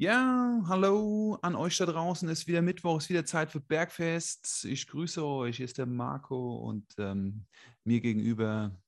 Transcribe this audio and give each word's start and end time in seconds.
Ja, 0.00 0.62
hallo 0.68 1.40
an 1.42 1.56
euch 1.56 1.76
da 1.76 1.84
draußen. 1.84 2.28
Es 2.28 2.42
ist 2.42 2.46
wieder 2.46 2.62
Mittwoch, 2.62 2.98
es 2.98 3.06
ist 3.06 3.10
wieder 3.10 3.24
Zeit 3.24 3.50
für 3.50 3.58
Bergfest. 3.58 4.64
Ich 4.64 4.86
grüße 4.86 5.26
euch. 5.26 5.56
Hier 5.56 5.64
ist 5.64 5.76
der 5.76 5.86
Marco 5.86 6.58
und 6.58 6.86
ähm, 6.98 7.46
mir 7.82 8.00
gegenüber 8.00 8.80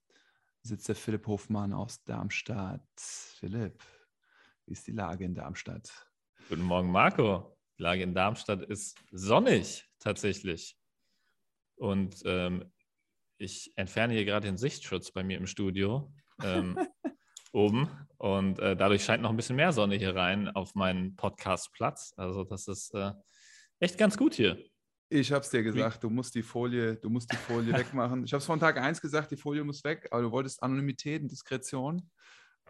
sitzt 0.62 0.86
der 0.86 0.94
Philipp 0.94 1.26
Hofmann 1.26 1.72
aus 1.72 2.04
Darmstadt. 2.04 2.86
Philipp, 2.96 3.82
wie 4.66 4.72
ist 4.72 4.86
die 4.86 4.92
Lage 4.92 5.24
in 5.24 5.34
Darmstadt? 5.34 5.90
Guten 6.48 6.62
Morgen, 6.62 6.92
Marco. 6.92 7.58
Die 7.76 7.82
Lage 7.82 8.04
in 8.04 8.14
Darmstadt 8.14 8.62
ist 8.62 8.96
sonnig 9.10 9.90
tatsächlich. 9.98 10.78
Und 11.74 12.22
ähm, 12.24 12.70
ich 13.36 13.72
entferne 13.74 14.14
hier 14.14 14.24
gerade 14.24 14.46
den 14.46 14.58
Sichtschutz 14.58 15.10
bei 15.10 15.24
mir 15.24 15.38
im 15.38 15.48
Studio. 15.48 16.14
Ähm, 16.40 16.78
oben 17.52 17.88
und 18.18 18.58
äh, 18.58 18.76
dadurch 18.76 19.04
scheint 19.04 19.22
noch 19.22 19.30
ein 19.30 19.36
bisschen 19.36 19.56
mehr 19.56 19.72
Sonne 19.72 19.96
hier 19.96 20.14
rein 20.14 20.48
auf 20.48 20.74
meinen 20.74 21.16
Podcastplatz. 21.16 22.12
Also 22.16 22.44
das 22.44 22.68
ist 22.68 22.94
äh, 22.94 23.12
echt 23.78 23.98
ganz 23.98 24.16
gut 24.16 24.34
hier. 24.34 24.58
Ich 25.08 25.32
habe 25.32 25.42
es 25.42 25.50
dir 25.50 25.62
gesagt, 25.62 26.04
du 26.04 26.10
musst 26.10 26.34
die 26.36 26.42
Folie, 26.42 26.94
du 26.94 27.10
musst 27.10 27.32
die 27.32 27.36
Folie 27.36 27.72
wegmachen. 27.76 28.24
Ich 28.24 28.32
habe 28.32 28.38
es 28.40 28.46
von 28.46 28.60
Tag 28.60 28.76
1 28.78 29.00
gesagt, 29.00 29.32
die 29.32 29.36
Folie 29.36 29.64
muss 29.64 29.82
weg, 29.82 30.06
aber 30.10 30.22
du 30.22 30.30
wolltest 30.30 30.62
Anonymität 30.62 31.22
und 31.22 31.30
Diskretion. 31.30 32.08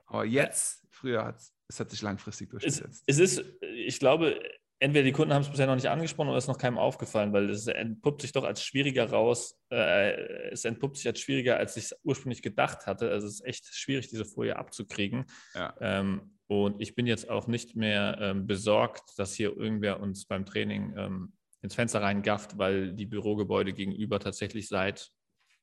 Aber 0.06 0.24
jetzt, 0.24 0.86
früher 0.90 1.24
hat 1.24 1.40
es, 1.68 1.78
hat 1.78 1.90
sich 1.90 2.00
langfristig 2.00 2.48
durchgesetzt. 2.48 3.04
Es, 3.06 3.18
es 3.18 3.38
ist, 3.38 3.44
ich 3.60 3.98
glaube, 3.98 4.40
entweder 4.80 5.04
die 5.04 5.12
Kunden 5.12 5.32
haben 5.32 5.42
es 5.42 5.50
bisher 5.50 5.66
noch 5.66 5.74
nicht 5.74 5.88
angesprochen 5.88 6.28
oder 6.28 6.38
es 6.38 6.44
ist 6.44 6.48
noch 6.48 6.58
keinem 6.58 6.78
aufgefallen, 6.78 7.32
weil 7.32 7.50
es 7.50 7.66
entpuppt 7.66 8.22
sich 8.22 8.32
doch 8.32 8.44
als 8.44 8.64
schwieriger 8.64 9.10
raus. 9.10 9.60
Äh, 9.70 10.12
es 10.50 10.64
entpuppt 10.64 10.96
sich 10.96 11.06
als 11.06 11.20
schwieriger, 11.20 11.58
als 11.58 11.76
ich 11.76 11.84
es 11.84 12.00
ursprünglich 12.02 12.42
gedacht 12.42 12.86
hatte. 12.86 13.10
Also 13.10 13.26
es 13.26 13.34
ist 13.34 13.46
echt 13.46 13.66
schwierig, 13.74 14.08
diese 14.08 14.24
Folie 14.24 14.56
abzukriegen. 14.56 15.26
Ja. 15.54 15.74
Ähm, 15.80 16.38
und 16.46 16.80
ich 16.80 16.94
bin 16.94 17.06
jetzt 17.06 17.28
auch 17.28 17.46
nicht 17.46 17.76
mehr 17.76 18.18
ähm, 18.20 18.46
besorgt, 18.46 19.18
dass 19.18 19.34
hier 19.34 19.56
irgendwer 19.56 20.00
uns 20.00 20.24
beim 20.24 20.46
Training 20.46 20.94
ähm, 20.96 21.32
ins 21.62 21.74
Fenster 21.74 22.00
reingafft, 22.00 22.56
weil 22.58 22.94
die 22.94 23.06
Bürogebäude 23.06 23.74
gegenüber 23.74 24.18
tatsächlich 24.18 24.68
seit 24.68 25.10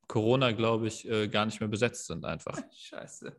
Corona, 0.07 0.51
glaube 0.51 0.87
ich, 0.87 1.09
äh, 1.09 1.27
gar 1.27 1.45
nicht 1.45 1.59
mehr 1.59 1.67
besetzt 1.67 2.05
sind 2.05 2.23
einfach. 2.23 2.57
Scheiße. 2.71 3.35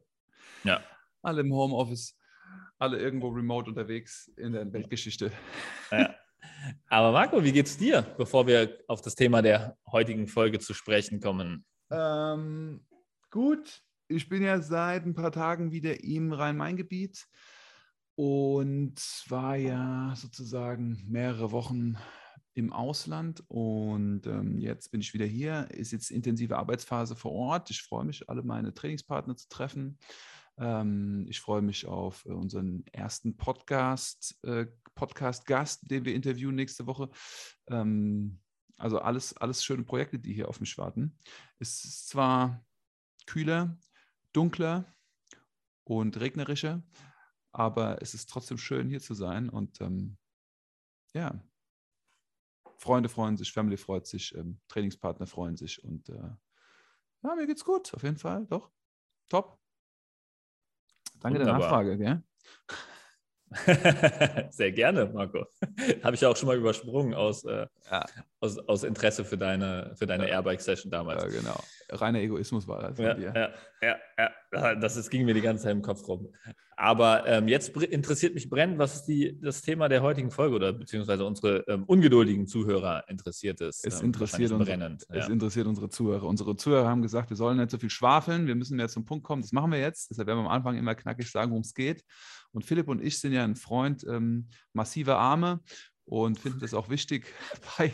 Ja. 0.64 0.82
Alle 1.22 1.40
im 1.40 1.52
Homeoffice 1.52 2.17
alle 2.78 2.98
irgendwo 2.98 3.28
remote 3.28 3.68
unterwegs 3.68 4.28
in 4.36 4.52
der 4.52 4.72
Weltgeschichte. 4.72 5.32
Ja. 5.90 6.14
Aber 6.88 7.12
Marco, 7.12 7.42
wie 7.42 7.52
geht's 7.52 7.76
dir, 7.76 8.02
bevor 8.16 8.46
wir 8.46 8.78
auf 8.88 9.00
das 9.00 9.14
Thema 9.14 9.42
der 9.42 9.76
heutigen 9.90 10.26
Folge 10.28 10.58
zu 10.58 10.74
sprechen 10.74 11.20
kommen? 11.20 11.64
Ähm, 11.90 12.86
gut, 13.30 13.82
ich 14.08 14.28
bin 14.28 14.42
ja 14.42 14.60
seit 14.60 15.04
ein 15.04 15.14
paar 15.14 15.32
Tagen 15.32 15.72
wieder 15.72 16.02
im 16.02 16.32
Rhein-Main-Gebiet 16.32 17.26
und 18.14 18.94
war 19.28 19.56
ja 19.56 20.14
sozusagen 20.16 21.04
mehrere 21.06 21.52
Wochen 21.52 21.96
im 22.54 22.72
Ausland 22.72 23.44
und 23.46 24.26
ähm, 24.26 24.58
jetzt 24.58 24.90
bin 24.90 25.00
ich 25.00 25.14
wieder 25.14 25.26
hier. 25.26 25.68
Ist 25.70 25.92
jetzt 25.92 26.10
intensive 26.10 26.56
Arbeitsphase 26.56 27.14
vor 27.14 27.30
Ort. 27.32 27.70
Ich 27.70 27.82
freue 27.82 28.04
mich, 28.04 28.28
alle 28.28 28.42
meine 28.42 28.74
Trainingspartner 28.74 29.36
zu 29.36 29.48
treffen. 29.48 29.98
Ähm, 30.58 31.26
ich 31.28 31.40
freue 31.40 31.62
mich 31.62 31.86
auf 31.86 32.24
äh, 32.26 32.30
unseren 32.30 32.84
ersten 32.92 33.36
Podcast, 33.36 34.38
äh, 34.42 34.66
Podcast-Gast, 34.94 35.90
den 35.90 36.04
wir 36.04 36.14
interviewen 36.14 36.56
nächste 36.56 36.86
Woche. 36.86 37.10
Ähm, 37.68 38.40
also 38.76 38.98
alles, 38.98 39.36
alles 39.36 39.64
schöne 39.64 39.84
Projekte, 39.84 40.18
die 40.18 40.34
hier 40.34 40.48
auf 40.48 40.60
mich 40.60 40.76
warten. 40.78 41.18
Es 41.58 41.84
ist 41.84 42.08
zwar 42.08 42.64
kühler, 43.26 43.78
dunkler 44.32 44.94
und 45.84 46.18
regnerischer, 46.20 46.82
aber 47.52 48.02
es 48.02 48.14
ist 48.14 48.28
trotzdem 48.28 48.58
schön, 48.58 48.88
hier 48.88 49.00
zu 49.00 49.14
sein. 49.14 49.48
Und 49.48 49.80
ähm, 49.80 50.16
ja, 51.14 51.40
Freunde 52.76 53.08
freuen 53.08 53.36
sich, 53.36 53.52
Family 53.52 53.76
freut 53.76 54.06
sich, 54.06 54.34
ähm, 54.34 54.60
Trainingspartner 54.68 55.26
freuen 55.26 55.56
sich 55.56 55.82
und 55.82 56.08
äh, 56.08 56.30
ja, 57.22 57.34
mir 57.34 57.46
geht's 57.46 57.64
gut, 57.64 57.92
auf 57.94 58.02
jeden 58.04 58.18
Fall, 58.18 58.46
doch. 58.46 58.70
Top. 59.28 59.58
Danke 61.20 61.38
Wunderbar. 61.40 61.58
der 61.58 61.68
Nachfrage, 61.68 61.98
gell? 61.98 62.22
Sehr 64.50 64.72
gerne, 64.72 65.06
Marco. 65.06 65.46
Habe 66.02 66.14
ich 66.14 66.20
ja 66.20 66.28
auch 66.28 66.36
schon 66.36 66.48
mal 66.48 66.56
übersprungen 66.56 67.14
aus, 67.14 67.44
äh, 67.44 67.66
ja. 67.90 68.04
aus, 68.40 68.58
aus 68.58 68.84
Interesse 68.84 69.24
für 69.24 69.38
deine, 69.38 69.94
für 69.96 70.06
deine 70.06 70.28
ja. 70.28 70.36
Airbike-Session 70.36 70.90
damals. 70.90 71.22
Ja, 71.22 71.40
genau. 71.40 71.60
Reiner 71.90 72.20
Egoismus 72.20 72.68
war 72.68 72.82
das. 72.82 72.98
Ja, 72.98 73.16
ja, 73.18 73.50
ja, 73.82 73.96
ja, 74.52 74.74
das 74.74 74.96
ist, 74.96 75.10
ging 75.10 75.24
mir 75.24 75.34
die 75.34 75.40
ganze 75.40 75.64
Zeit 75.64 75.72
im 75.72 75.82
Kopf 75.82 76.06
rum. 76.06 76.28
Aber 76.80 77.26
ähm, 77.26 77.48
jetzt 77.48 77.76
interessiert 77.76 78.34
mich 78.34 78.48
brennend, 78.48 78.78
was 78.78 78.94
ist 78.94 79.06
die, 79.06 79.36
das 79.40 79.62
Thema 79.62 79.88
der 79.88 80.00
heutigen 80.00 80.30
Folge 80.30 80.54
oder 80.54 80.72
beziehungsweise 80.72 81.24
unsere 81.24 81.64
ähm, 81.66 81.82
ungeduldigen 81.82 82.46
Zuhörer 82.46 83.02
interessiert 83.08 83.60
ist. 83.60 83.84
Es, 83.84 83.98
ähm, 83.98 84.06
interessiert 84.06 84.52
uns, 84.52 84.64
brennend. 84.64 85.04
es 85.08 85.28
interessiert 85.28 85.66
unsere 85.66 85.88
Zuhörer. 85.88 86.22
Unsere 86.22 86.54
Zuhörer 86.54 86.86
haben 86.86 87.02
gesagt, 87.02 87.30
wir 87.30 87.36
sollen 87.36 87.56
nicht 87.58 87.72
so 87.72 87.78
viel 87.78 87.90
schwafeln, 87.90 88.46
wir 88.46 88.54
müssen 88.54 88.76
mehr 88.76 88.88
zum 88.88 89.04
Punkt 89.04 89.24
kommen. 89.24 89.42
Das 89.42 89.50
machen 89.50 89.72
wir 89.72 89.80
jetzt. 89.80 90.10
Deshalb 90.10 90.28
werden 90.28 90.38
wir 90.38 90.44
am 90.44 90.52
Anfang 90.52 90.76
immer 90.76 90.94
knackig 90.94 91.28
sagen, 91.28 91.50
worum 91.50 91.62
es 91.62 91.74
geht. 91.74 92.04
Und 92.58 92.64
Philipp 92.64 92.88
und 92.88 93.00
ich 93.00 93.20
sind 93.20 93.32
ja 93.32 93.44
ein 93.44 93.54
Freund 93.54 94.04
ähm, 94.08 94.48
massiver 94.72 95.16
Arme 95.16 95.60
und 96.06 96.40
finden 96.40 96.64
es 96.64 96.74
auch 96.74 96.88
wichtig 96.88 97.32
bei, 97.78 97.92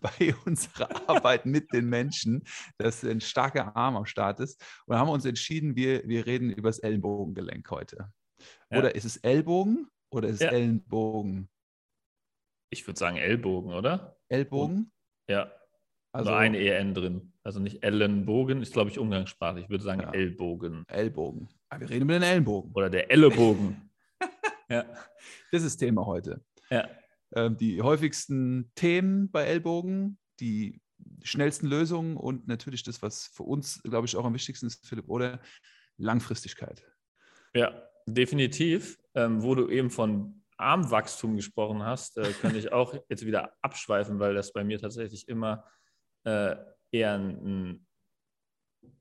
bei 0.00 0.36
unserer 0.44 1.10
Arbeit 1.10 1.46
mit 1.46 1.72
den 1.72 1.88
Menschen, 1.88 2.44
dass 2.76 3.02
ein 3.02 3.20
starker 3.20 3.74
Arm 3.74 3.96
am 3.96 4.06
Start 4.06 4.38
ist. 4.38 4.64
Und 4.86 4.96
haben 4.96 5.08
uns 5.08 5.24
entschieden, 5.24 5.74
wir, 5.74 6.06
wir 6.06 6.26
reden 6.26 6.52
über 6.52 6.68
das 6.68 6.78
Ellenbogengelenk 6.78 7.68
heute. 7.72 8.12
Ja. 8.70 8.78
Oder 8.78 8.94
ist 8.94 9.04
es 9.04 9.16
Ellbogen 9.16 9.88
oder 10.10 10.28
ist 10.28 10.36
es 10.36 10.42
ja. 10.42 10.50
Ellenbogen? 10.50 11.48
Ich 12.70 12.86
würde 12.86 13.00
sagen 13.00 13.16
Ellbogen, 13.16 13.72
oder? 13.72 14.16
Ellbogen? 14.28 14.92
Ja. 15.28 15.50
Also 16.12 16.30
Nur 16.30 16.38
ein 16.38 16.54
EN 16.54 16.94
drin. 16.94 17.32
Also 17.42 17.58
nicht 17.58 17.82
Ellenbogen, 17.82 18.62
ist 18.62 18.74
glaube 18.74 18.90
ich 18.90 18.98
umgangssprachlich. 19.00 19.64
Ich 19.64 19.70
würde 19.70 19.82
sagen 19.82 20.02
ja. 20.02 20.12
Ellbogen. 20.12 20.84
Ellbogen. 20.86 21.48
Aber 21.68 21.80
wir 21.80 21.90
reden 21.90 22.02
über 22.04 22.12
den 22.12 22.22
Ellenbogen. 22.22 22.70
Oder 22.74 22.90
der 22.90 23.10
Ellenbogen. 23.10 23.82
ja. 24.68 24.84
Das 25.52 25.62
ist 25.62 25.78
Thema 25.78 26.06
heute. 26.06 26.44
Ja. 26.70 26.88
Ähm, 27.34 27.56
die 27.56 27.82
häufigsten 27.82 28.70
Themen 28.74 29.30
bei 29.30 29.44
Ellbogen, 29.44 30.18
die 30.40 30.80
schnellsten 31.22 31.66
Lösungen 31.66 32.16
und 32.16 32.48
natürlich 32.48 32.82
das, 32.82 33.02
was 33.02 33.26
für 33.26 33.44
uns, 33.44 33.82
glaube 33.82 34.06
ich, 34.06 34.16
auch 34.16 34.24
am 34.24 34.34
wichtigsten 34.34 34.66
ist, 34.66 34.86
Philipp, 34.86 35.08
oder 35.08 35.40
Langfristigkeit. 35.96 36.82
Ja, 37.54 37.82
definitiv. 38.06 38.98
Ähm, 39.14 39.42
wo 39.42 39.54
du 39.54 39.68
eben 39.68 39.90
von 39.90 40.44
Armwachstum 40.56 41.36
gesprochen 41.36 41.82
hast, 41.82 42.18
äh, 42.18 42.32
kann 42.40 42.54
ich 42.54 42.72
auch 42.72 42.94
jetzt 43.08 43.24
wieder 43.24 43.54
abschweifen, 43.62 44.18
weil 44.18 44.34
das 44.34 44.52
bei 44.52 44.64
mir 44.64 44.78
tatsächlich 44.78 45.28
immer 45.28 45.64
äh, 46.24 46.56
eher 46.90 47.14
ein, 47.14 47.86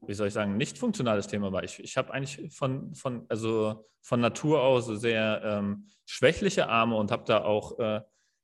wie 0.06 0.14
soll 0.14 0.28
ich 0.28 0.34
sagen, 0.34 0.58
nicht 0.58 0.78
funktionales 0.78 1.28
Thema 1.28 1.52
war. 1.52 1.64
Ich, 1.64 1.80
ich 1.80 1.98
habe 1.98 2.14
eigentlich 2.14 2.54
von, 2.54 2.94
von, 2.96 3.26
also 3.30 3.86
von 4.02 4.20
Natur 4.20 4.62
aus 4.62 4.86
sehr 4.86 5.42
ähm, 5.44 5.88
schwächliche 6.06 6.70
Arme 6.70 6.96
und 6.96 7.12
habe 7.12 7.26
da 7.26 7.44
auch 7.44 7.78
äh, 7.80 8.02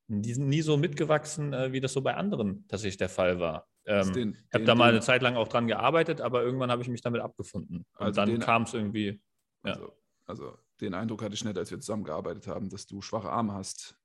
nie 0.08 0.62
so 0.62 0.78
mitgewachsen, 0.78 1.54
äh, 1.54 1.72
wie 1.72 1.80
das 1.80 1.94
so 1.94 2.02
bei 2.02 2.16
anderen 2.16 2.68
tatsächlich 2.68 2.98
der 2.98 3.10
Fall 3.10 3.40
war. 3.40 3.68
Ähm, 3.86 4.14
den, 4.14 4.38
ich 4.48 4.54
habe 4.54 4.66
da 4.66 4.76
mal 4.76 4.90
eine 4.90 5.02
Zeit 5.02 5.22
lang 5.22 5.36
auch 5.36 5.48
dran 5.48 5.68
gearbeitet, 5.68 6.22
aber 6.22 6.44
irgendwann 6.44 6.72
habe 6.72 6.82
ich 6.82 6.88
mich 6.88 7.02
damit 7.02 7.22
abgefunden. 7.22 7.86
Und 7.98 8.06
also 8.06 8.26
dann 8.26 8.40
kam 8.40 8.64
es 8.64 8.74
irgendwie. 8.74 9.22
Ja. 9.66 9.74
Also, 9.74 9.98
also, 10.26 10.58
den 10.80 10.94
Eindruck 10.94 11.22
hatte 11.22 11.34
ich 11.34 11.44
nicht, 11.44 11.58
als 11.58 11.72
wir 11.72 11.80
zusammengearbeitet 11.80 12.48
haben, 12.48 12.70
dass 12.70 12.86
du 12.86 13.02
schwache 13.02 13.30
Arme 13.30 13.54
hast. 13.54 13.98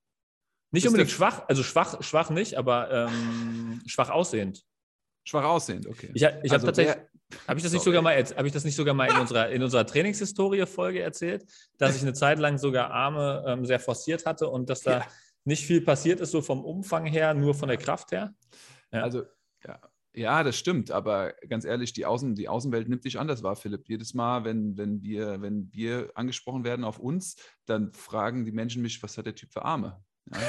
Nicht 0.70 0.84
Ist 0.84 0.90
unbedingt 0.90 1.10
schwach, 1.10 1.44
also 1.48 1.62
schwach, 1.62 2.02
schwach 2.02 2.30
nicht, 2.30 2.56
aber 2.56 2.90
ähm, 2.90 3.80
schwach 3.86 4.10
aussehend. 4.10 4.64
Schwach 5.24 5.44
aussehend, 5.44 5.86
okay. 5.86 6.10
Ich, 6.14 6.22
ich 6.22 6.26
also 6.26 6.54
habe 6.54 6.66
tatsächlich, 6.66 6.96
habe 7.46 7.58
ich 7.58 7.64
das 7.64 7.72
nicht 7.72 7.84
sogar 7.84 8.02
mal, 8.02 8.16
habe 8.16 8.46
ich 8.46 8.52
das 8.52 8.64
nicht 8.64 8.76
sogar 8.76 8.94
mal 8.94 9.10
in 9.10 9.16
unserer, 9.16 9.50
in 9.50 9.62
unserer 9.62 9.86
Trainingshistorie-Folge 9.86 11.00
erzählt, 11.00 11.44
dass 11.76 11.96
ich 11.96 12.02
eine 12.02 12.14
Zeit 12.14 12.38
lang 12.38 12.58
sogar 12.58 12.90
Arme 12.90 13.44
ähm, 13.46 13.66
sehr 13.66 13.80
forciert 13.80 14.26
hatte 14.26 14.48
und 14.48 14.70
dass 14.70 14.82
da 14.82 15.00
ja 15.00 15.06
nicht 15.48 15.66
viel 15.66 15.80
passiert 15.80 16.20
ist, 16.20 16.30
so 16.30 16.42
vom 16.42 16.64
Umfang 16.64 17.06
her, 17.06 17.34
nur 17.34 17.54
von 17.54 17.68
der 17.68 17.78
Kraft 17.78 18.12
her. 18.12 18.34
Ja. 18.92 19.02
Also, 19.02 19.24
ja. 19.66 19.80
Ja, 20.14 20.42
das 20.42 20.56
stimmt, 20.56 20.90
aber 20.90 21.34
ganz 21.48 21.64
ehrlich, 21.64 21.92
die, 21.92 22.04
Außen, 22.04 22.34
die 22.34 22.48
Außenwelt 22.48 22.88
nimmt 22.88 23.04
dich 23.04 23.20
anders 23.20 23.42
wahr, 23.42 23.56
Philipp. 23.56 23.88
Jedes 23.88 24.14
Mal, 24.14 24.44
wenn, 24.44 24.76
wenn, 24.76 25.00
wir, 25.02 25.40
wenn 25.42 25.72
wir 25.72 26.10
angesprochen 26.14 26.64
werden 26.64 26.84
auf 26.84 26.98
uns, 26.98 27.36
dann 27.66 27.92
fragen 27.92 28.44
die 28.44 28.50
Menschen 28.50 28.82
mich, 28.82 29.00
was 29.02 29.16
hat 29.16 29.26
der 29.26 29.34
Typ 29.34 29.52
für 29.52 29.64
Arme? 29.64 30.02
Ja. 30.32 30.40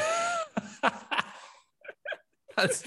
also, 2.60 2.86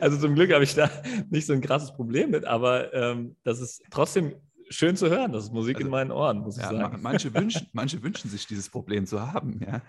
also, 0.00 0.18
zum 0.18 0.34
Glück 0.34 0.52
habe 0.52 0.64
ich 0.64 0.74
da 0.74 0.90
nicht 1.30 1.46
so 1.46 1.52
ein 1.52 1.60
krasses 1.60 1.92
Problem 1.92 2.30
mit, 2.30 2.44
aber 2.44 2.92
ähm, 2.94 3.36
das 3.44 3.60
ist 3.60 3.82
trotzdem 3.90 4.34
schön 4.70 4.96
zu 4.96 5.08
hören. 5.08 5.32
Das 5.32 5.44
ist 5.44 5.52
Musik 5.52 5.76
also, 5.76 5.86
in 5.86 5.90
meinen 5.90 6.10
Ohren, 6.10 6.38
muss 6.38 6.56
ich 6.56 6.62
ja, 6.62 6.70
sagen. 6.70 6.98
Manche 7.02 7.32
wünschen, 7.34 7.68
manche 7.72 8.02
wünschen 8.02 8.30
sich, 8.30 8.46
dieses 8.46 8.68
Problem 8.68 9.06
zu 9.06 9.20
haben, 9.32 9.60
ja. 9.60 9.82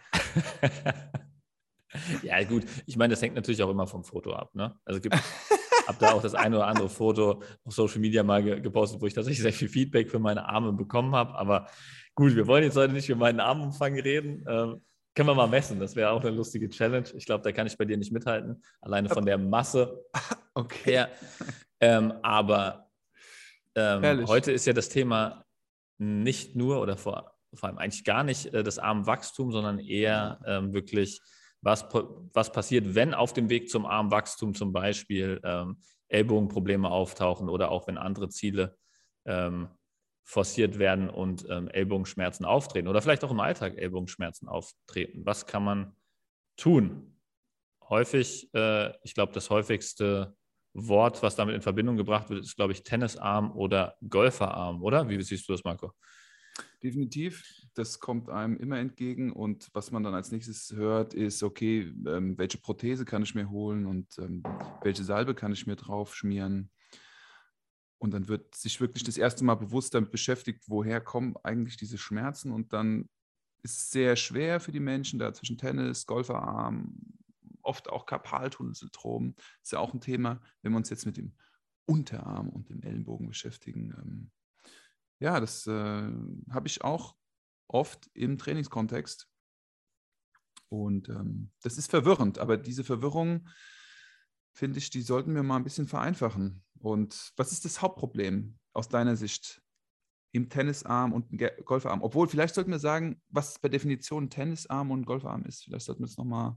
ja, 2.24 2.44
gut. 2.44 2.64
Ich 2.86 2.98
meine, 2.98 3.14
das 3.14 3.22
hängt 3.22 3.36
natürlich 3.36 3.62
auch 3.64 3.70
immer 3.70 3.88
vom 3.88 4.04
Foto 4.04 4.34
ab. 4.34 4.54
Ne? 4.56 4.76
Also 4.86 5.02
gibt 5.02 5.16
habe 5.90 5.98
da 6.00 6.12
auch 6.14 6.22
das 6.22 6.36
eine 6.36 6.56
oder 6.56 6.68
andere 6.68 6.88
Foto 6.88 7.42
auf 7.66 7.74
Social 7.74 8.00
Media 8.00 8.24
mal 8.24 8.44
ge 8.44 8.62
gepostet, 8.62 9.02
wo 9.02 9.08
ich 9.08 9.14
tatsächlich 9.14 9.42
sehr 9.42 9.54
viel 9.54 9.68
Feedback 9.68 10.10
für 10.10 10.20
meine 10.20 10.48
Arme 10.48 10.72
bekommen 10.72 11.16
habe. 11.16 11.34
Aber 11.36 11.68
gut, 12.16 12.36
wir 12.36 12.48
wollen 12.48 12.64
jetzt 12.64 12.78
heute 12.78 12.94
nicht 12.94 13.10
über 13.10 13.20
meinen 13.20 13.40
Armumfang 13.40 14.00
reden. 14.00 14.46
Ähm, 14.48 14.82
Können 15.16 15.30
wir 15.30 15.36
mal 15.36 15.48
messen. 15.48 15.80
Das 15.80 15.96
wäre 15.96 16.12
auch 16.12 16.22
eine 16.22 16.32
lustige 16.32 16.70
Challenge. 16.70 17.08
Ich 17.16 17.26
glaube, 17.26 17.44
da 17.44 17.52
kann 17.52 17.68
ich 17.68 17.78
bei 17.78 17.86
dir 17.86 17.98
nicht 17.98 18.12
mithalten. 18.12 18.64
Alleine 18.82 19.10
von 19.10 19.26
der 19.26 19.38
Masse 19.38 20.06
Okay. 20.54 20.92
her. 20.92 21.10
Ähm, 21.80 22.14
aber 22.22 22.90
ähm, 23.76 24.28
heute 24.28 24.52
ist 24.52 24.66
ja 24.66 24.74
das 24.74 24.90
Thema 24.90 25.46
nicht 25.98 26.56
nur 26.56 26.82
oder 26.82 26.98
vor, 26.98 27.34
vor 27.54 27.70
allem 27.70 27.78
eigentlich 27.78 28.04
gar 28.04 28.24
nicht 28.24 28.54
äh, 28.54 28.64
das 28.64 28.80
arme 28.80 29.06
Wachstum, 29.06 29.52
sondern 29.52 29.80
eher 29.80 30.40
ähm, 30.46 30.74
wirklich, 30.74 31.22
was, 31.62 31.86
was 32.34 32.52
passiert, 32.52 32.96
wenn 32.96 33.14
auf 33.14 33.34
dem 33.34 33.50
Weg 33.50 33.70
zum 33.70 33.86
armen 33.86 34.12
Wachstum 34.12 34.54
zum 34.54 34.74
Beispiel 34.74 35.40
ähm, 35.44 35.82
Ellbogenprobleme 36.08 36.90
auftauchen 36.90 37.50
oder 37.50 37.72
auch 37.72 37.88
wenn 37.88 37.98
andere 37.98 38.30
Ziele 38.30 38.78
ähm, 39.26 39.70
forciert 40.30 40.78
werden 40.78 41.10
und 41.10 41.48
ähm, 41.50 41.70
Ellbogenschmerzen 41.70 42.46
auftreten 42.46 42.88
oder 42.88 43.02
vielleicht 43.02 43.24
auch 43.24 43.32
im 43.32 43.40
Alltag 43.40 43.80
Ellbogenschmerzen 43.80 44.48
auftreten. 44.48 45.26
Was 45.26 45.48
kann 45.48 45.64
man 45.64 45.96
tun? 46.56 47.16
Häufig, 47.90 48.48
äh, 48.54 48.96
ich 49.02 49.16
glaube, 49.16 49.34
das 49.34 49.50
häufigste 49.50 50.36
Wort, 50.74 51.24
was 51.24 51.36
damit 51.36 51.56
in 51.56 51.64
Verbindung 51.64 51.98
gebracht 51.98 52.30
wird, 52.30 52.42
ist, 52.42 52.56
glaube 52.56 52.74
ich, 52.74 52.84
Tennisarm 52.84 53.54
oder 53.54 53.96
Golferarm, 54.08 54.84
oder? 54.84 55.10
Wie 55.10 55.20
siehst 55.20 55.50
du 55.50 55.54
das, 55.54 55.64
Marco? 55.64 55.94
Definitiv, 56.84 57.44
das 57.74 58.00
kommt 58.00 58.30
einem 58.30 58.56
immer 58.58 58.78
entgegen. 58.78 59.32
Und 59.32 59.70
was 59.74 59.90
man 59.90 60.04
dann 60.04 60.14
als 60.14 60.32
nächstes 60.32 60.72
hört, 60.76 61.16
ist, 61.16 61.42
okay, 61.42 61.92
ähm, 62.06 62.38
welche 62.38 62.60
Prothese 62.60 63.04
kann 63.04 63.24
ich 63.24 63.34
mir 63.34 63.50
holen 63.50 63.88
und 63.88 64.16
ähm, 64.20 64.44
welche 64.84 65.04
Salbe 65.04 65.34
kann 65.34 65.54
ich 65.54 65.66
mir 65.66 65.76
drauf 65.76 66.16
schmieren? 66.16 66.70
Und 68.00 68.12
dann 68.12 68.28
wird 68.28 68.56
sich 68.56 68.80
wirklich 68.80 69.04
das 69.04 69.18
erste 69.18 69.44
Mal 69.44 69.56
bewusst 69.56 69.94
damit 69.94 70.12
beschäftigt, 70.12 70.64
woher 70.68 71.02
kommen 71.02 71.36
eigentlich 71.44 71.78
diese 71.78 71.98
Schmerzen. 71.98 72.52
Und 72.52 72.74
dann 72.74 73.10
ist 73.62 73.78
es 73.78 73.92
sehr 73.92 74.16
schwer 74.16 74.60
für 74.60 74.72
die 74.72 74.80
Menschen 74.80 75.20
da 75.20 75.34
zwischen 75.34 75.58
Tennis, 75.58 76.06
Golferarm, 76.06 76.96
oft 77.62 77.90
auch 77.90 78.06
Karpaltunnelsyndrom. 78.06 79.36
Ist 79.62 79.74
ja 79.74 79.80
auch 79.80 79.94
ein 79.94 80.02
Thema, 80.02 80.42
wenn 80.62 80.72
wir 80.72 80.78
uns 80.78 80.90
jetzt 80.90 81.06
mit 81.06 81.18
dem 81.18 81.34
Unterarm 81.86 82.50
und 82.50 82.70
dem 82.70 82.82
Ellenbogen 82.82 83.28
beschäftigen. 83.28 83.94
Ähm, 83.98 84.32
ja, 85.20 85.40
das 85.42 85.68
äh, 85.68 86.12
habe 86.50 86.68
ich 86.68 86.84
auch 86.84 87.18
oft 87.68 88.10
im 88.14 88.38
Trainingskontext. 88.38 89.28
Und 90.70 91.10
ähm, 91.10 91.52
das 91.62 91.78
ist 91.78 91.90
verwirrend, 91.90 92.38
aber 92.38 92.56
diese 92.56 92.84
Verwirrung, 92.84 93.48
finde 94.54 94.80
ich, 94.80 94.90
die 94.90 95.02
sollten 95.02 95.36
wir 95.36 95.44
mal 95.44 95.56
ein 95.58 95.64
bisschen 95.64 95.88
vereinfachen. 95.88 96.64
Und 96.80 97.32
was 97.38 97.52
ist 97.52 97.66
das 97.66 97.82
Hauptproblem 97.82 98.58
aus 98.74 98.88
deiner 98.90 99.16
Sicht 99.16 99.62
im 100.32 100.50
Tennisarm 100.50 101.12
und 101.14 101.32
im 101.32 101.50
Golferarm? 101.66 102.02
Obwohl, 102.02 102.28
vielleicht 102.28 102.56
sollten 102.56 102.72
wir 102.72 102.80
sagen, 102.80 103.22
was 103.30 103.60
per 103.60 103.70
Definition 103.70 104.30
Tennisarm 104.30 104.92
und 104.92 105.02
ein 105.02 105.06
Golferarm 105.06 105.44
ist. 105.46 105.64
Vielleicht 105.64 105.86
sollten 105.86 106.02
wir 106.02 106.08
das 106.08 106.18
nochmal 106.18 106.56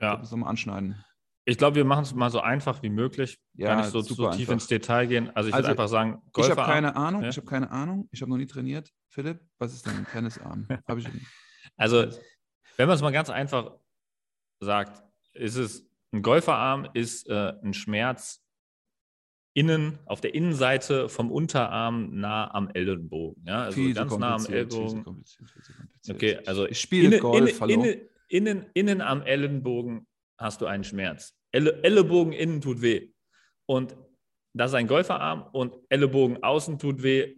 Ja, 0.00 0.18
noch 0.18 0.30
mal 0.36 0.48
anschneiden. 0.48 1.02
ich 1.46 1.58
glaube, 1.58 1.76
wir 1.76 1.84
machen 1.84 2.02
es 2.04 2.14
mal 2.14 2.30
so 2.30 2.40
einfach 2.40 2.82
wie 2.82 2.90
möglich. 2.90 3.38
Ja, 3.54 3.68
Gar 3.74 3.76
nicht 3.82 3.90
so, 3.90 4.00
super 4.02 4.32
so 4.32 4.38
tief 4.38 4.40
einfach. 4.42 4.52
ins 4.54 4.66
Detail 4.66 5.06
gehen. 5.06 5.30
Also 5.34 5.48
ich 5.48 5.54
Also, 5.54 5.64
würde 5.68 5.70
einfach 5.72 5.88
sagen, 5.88 6.22
Ich 6.36 6.50
habe 6.50 6.62
keine 6.62 6.94
Ahnung, 6.96 7.22
ja. 7.22 7.28
ich 7.30 7.36
habe 7.36 7.46
keine 7.46 7.70
Ahnung, 7.70 8.08
ich 8.12 8.20
habe 8.22 8.30
noch 8.30 8.38
nie 8.38 8.46
trainiert. 8.46 8.90
Philipp, 9.08 9.40
was 9.58 9.72
ist 9.74 9.86
denn 9.86 9.96
ein 9.96 10.06
Tennisarm? 10.06 10.66
Habe 10.88 11.00
ich 11.00 11.08
Also, 11.76 12.06
wenn 12.76 12.86
man 12.88 12.96
es 12.96 13.02
mal 13.02 13.12
ganz 13.12 13.30
einfach 13.30 13.78
sagt, 14.60 15.02
ist 15.34 15.54
es 15.56 15.88
ein 16.14 16.22
Golferarm 16.22 16.88
ist 16.94 17.28
äh, 17.28 17.52
ein 17.62 17.74
Schmerz 17.74 18.40
innen 19.52 19.98
auf 20.06 20.20
der 20.20 20.34
Innenseite 20.34 21.08
vom 21.08 21.30
Unterarm 21.30 22.18
nah 22.18 22.52
am 22.54 22.68
Ellenbogen. 22.70 23.44
Ja, 23.46 23.64
also 23.64 23.74
viel 23.74 23.94
ganz 23.94 24.16
nah 24.16 24.34
am 24.34 24.46
Ellbogen. 24.46 25.04
kompliziert, 25.04 25.50
kompliziert. 25.68 26.16
Okay, 26.16 26.38
also 26.46 26.66
ich 26.66 26.80
spiele 26.80 27.06
innen, 27.06 27.20
Golf, 27.20 27.60
innen, 27.62 27.84
innen, 27.84 28.00
innen, 28.28 28.66
innen 28.74 29.00
am 29.00 29.22
Ellenbogen 29.22 30.06
hast 30.38 30.60
du 30.60 30.66
einen 30.66 30.84
Schmerz. 30.84 31.36
Elle, 31.52 31.82
Ellenbogen 31.82 32.32
innen 32.32 32.60
tut 32.60 32.80
weh. 32.80 33.12
Und 33.66 33.96
das 34.52 34.70
ist 34.70 34.74
ein 34.74 34.86
Golferarm 34.86 35.48
und 35.52 35.74
Ellenbogen 35.88 36.42
außen 36.42 36.78
tut 36.78 37.02
weh, 37.02 37.36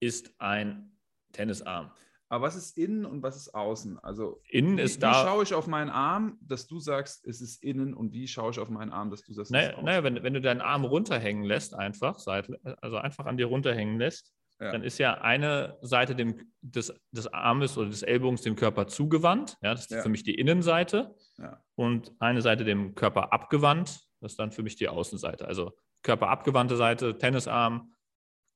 ist 0.00 0.34
ein 0.38 0.98
Tennisarm. 1.32 1.92
Aber 2.28 2.46
was 2.46 2.56
ist 2.56 2.76
innen 2.76 3.06
und 3.06 3.22
was 3.22 3.36
ist 3.36 3.54
außen? 3.54 3.98
Also 4.00 4.40
Innen 4.50 4.78
wie, 4.78 4.82
ist 4.82 4.96
wie 4.96 5.00
da. 5.02 5.14
schaue 5.14 5.44
ich 5.44 5.54
auf 5.54 5.66
meinen 5.68 5.90
Arm, 5.90 6.38
dass 6.40 6.66
du 6.66 6.80
sagst, 6.80 7.24
es 7.26 7.40
ist 7.40 7.62
innen 7.62 7.94
und 7.94 8.12
wie 8.12 8.26
schaue 8.26 8.50
ich 8.50 8.58
auf 8.58 8.68
meinen 8.68 8.92
Arm, 8.92 9.10
dass 9.10 9.22
du 9.22 9.32
sagst, 9.32 9.50
es 9.52 9.56
ist 9.56 9.62
Naja, 9.62 9.72
außen? 9.74 9.84
naja 9.84 10.02
wenn, 10.04 10.22
wenn 10.22 10.34
du 10.34 10.40
deinen 10.40 10.60
Arm 10.60 10.84
runterhängen 10.84 11.44
lässt, 11.44 11.74
einfach, 11.74 12.16
also 12.26 12.96
einfach 12.96 13.26
an 13.26 13.36
dir 13.36 13.46
runterhängen 13.46 13.98
lässt, 13.98 14.32
Ja. 14.58 14.72
dann 14.72 14.82
ist 14.82 14.98
ja 14.98 15.20
eine 15.20 15.76
Seite 15.82 16.16
dem, 16.16 16.50
des, 16.62 16.92
des 17.12 17.26
Armes 17.32 17.78
oder 17.78 17.90
des 17.90 18.02
Ellbogens 18.02 18.42
dem 18.42 18.56
Körper 18.56 18.86
zugewandt. 18.88 19.56
Ja, 19.62 19.72
das 19.74 19.82
ist 19.82 19.90
Ja. 19.92 20.02
für 20.02 20.08
mich 20.08 20.24
die 20.24 20.34
Innenseite. 20.34 21.14
Ja. 21.38 21.62
Und 21.76 22.12
eine 22.18 22.42
Seite 22.42 22.64
dem 22.64 22.94
Körper 22.96 23.32
abgewandt. 23.32 24.00
Das 24.20 24.32
ist 24.32 24.38
dann 24.40 24.50
für 24.50 24.62
mich 24.64 24.74
die 24.76 24.88
Außenseite. 24.88 25.46
Also 25.46 25.76
Körper 26.02 26.28
abgewandte 26.28 26.76
Seite, 26.76 27.18
Tennisarm, 27.18 27.92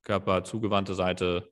Körper 0.02 0.42
zugewandte 0.42 0.94
Seite, 0.94 1.48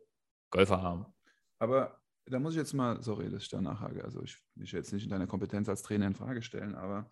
Golferarm. 0.50 1.12
Aber 1.60 1.97
da 2.30 2.38
muss 2.38 2.54
ich 2.54 2.58
jetzt 2.58 2.74
mal, 2.74 3.02
sorry, 3.02 3.30
dass 3.30 3.42
ich 3.42 3.48
da 3.48 3.60
nachhake. 3.60 4.04
Also 4.04 4.22
ich 4.22 4.36
will 4.54 4.66
jetzt 4.66 4.92
nicht 4.92 5.04
in 5.04 5.10
deiner 5.10 5.26
Kompetenz 5.26 5.68
als 5.68 5.82
Trainer 5.82 6.06
in 6.06 6.14
Frage 6.14 6.42
stellen, 6.42 6.74
aber 6.74 7.10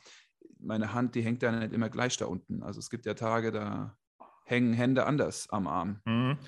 meine 0.58 0.92
Hand, 0.92 1.14
die 1.14 1.22
hängt 1.22 1.42
ja 1.42 1.52
nicht 1.52 1.72
immer 1.72 1.88
gleich 1.88 2.16
da 2.16 2.26
unten. 2.26 2.62
Also 2.62 2.78
es 2.78 2.90
gibt 2.90 3.06
ja 3.06 3.14
Tage, 3.14 3.52
da 3.52 3.96
hängen 4.44 4.72
Hände 4.72 5.06
anders 5.06 5.48
am 5.50 5.66
Arm. 5.66 6.00
Mhm. 6.04 6.38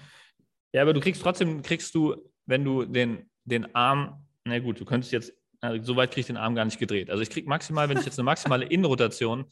Ja, 0.73 0.83
aber 0.83 0.93
du 0.93 1.01
kriegst 1.01 1.23
trotzdem, 1.23 1.63
kriegst 1.63 1.95
du, 1.95 2.17
wenn 2.47 2.65
du 2.65 2.85
den, 2.85 3.31
den 3.45 3.75
Arm, 3.75 4.27
na 4.45 4.59
gut, 4.59 4.81
du 4.81 4.85
könntest 4.85 5.13
jetzt, 5.13 5.33
also 5.61 5.83
so 5.83 5.97
weit 5.97 6.11
kriege 6.11 6.21
ich 6.21 6.27
den 6.27 6.37
Arm 6.37 6.55
gar 6.55 6.65
nicht 6.65 6.79
gedreht. 6.79 7.11
Also 7.11 7.23
ich 7.23 7.31
kriege 7.31 7.49
maximal, 7.49 7.89
wenn 7.89 7.99
ich 7.99 8.05
jetzt 8.05 8.19
eine 8.19 8.25
maximale 8.25 8.65
Innenrotation 8.71 9.47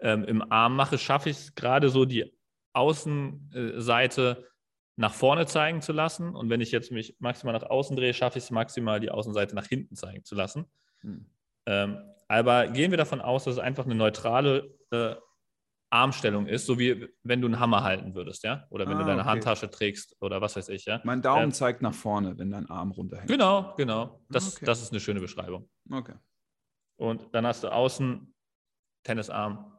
ähm, 0.00 0.24
im 0.24 0.50
Arm 0.50 0.76
mache, 0.76 0.98
schaffe 0.98 1.30
ich 1.30 1.36
es 1.36 1.54
gerade 1.54 1.88
so 1.88 2.04
die 2.04 2.32
Außenseite 2.72 4.48
nach 4.96 5.12
vorne 5.12 5.46
zeigen 5.46 5.82
zu 5.82 5.92
lassen. 5.92 6.34
Und 6.34 6.50
wenn 6.50 6.60
ich 6.60 6.70
jetzt 6.70 6.92
mich 6.92 7.16
maximal 7.18 7.52
nach 7.52 7.68
außen 7.68 7.96
drehe, 7.96 8.14
schaffe 8.14 8.38
ich 8.38 8.44
es 8.44 8.50
maximal 8.50 9.00
die 9.00 9.10
Außenseite 9.10 9.54
nach 9.54 9.66
hinten 9.66 9.96
zeigen 9.96 10.24
zu 10.24 10.34
lassen. 10.34 10.66
Hm. 11.00 11.26
Ähm, 11.66 11.98
aber 12.28 12.68
gehen 12.68 12.90
wir 12.90 12.98
davon 12.98 13.20
aus, 13.20 13.44
dass 13.44 13.54
es 13.54 13.60
einfach 13.60 13.84
eine 13.84 13.94
neutrale 13.94 14.74
äh, 14.90 15.14
Armstellung 15.90 16.46
ist, 16.46 16.66
so 16.66 16.78
wie 16.78 17.08
wenn 17.22 17.40
du 17.40 17.46
einen 17.46 17.60
Hammer 17.60 17.84
halten 17.84 18.14
würdest, 18.14 18.42
ja? 18.42 18.66
Oder 18.70 18.88
wenn 18.88 18.98
du 18.98 19.04
Ah, 19.04 19.06
deine 19.06 19.20
okay. 19.20 19.30
Handtasche 19.30 19.70
trägst 19.70 20.16
oder 20.20 20.40
was 20.40 20.56
weiß 20.56 20.68
ich, 20.70 20.86
ja? 20.86 21.00
Mein 21.04 21.22
Daumen 21.22 21.44
Ähm, 21.44 21.52
zeigt 21.52 21.82
nach 21.82 21.94
vorne, 21.94 22.36
wenn 22.36 22.50
dein 22.50 22.68
Arm 22.68 22.90
runterhängt. 22.90 23.28
Genau, 23.30 23.74
genau. 23.76 24.20
Das, 24.28 24.56
Okay. 24.56 24.64
das 24.64 24.82
ist 24.82 24.90
eine 24.90 25.00
schöne 25.00 25.20
Beschreibung. 25.20 25.68
Okay. 25.90 26.14
Und 26.96 27.32
dann 27.32 27.46
hast 27.46 27.62
du 27.62 27.68
außen 27.72 28.34
Tennisarm, 29.04 29.72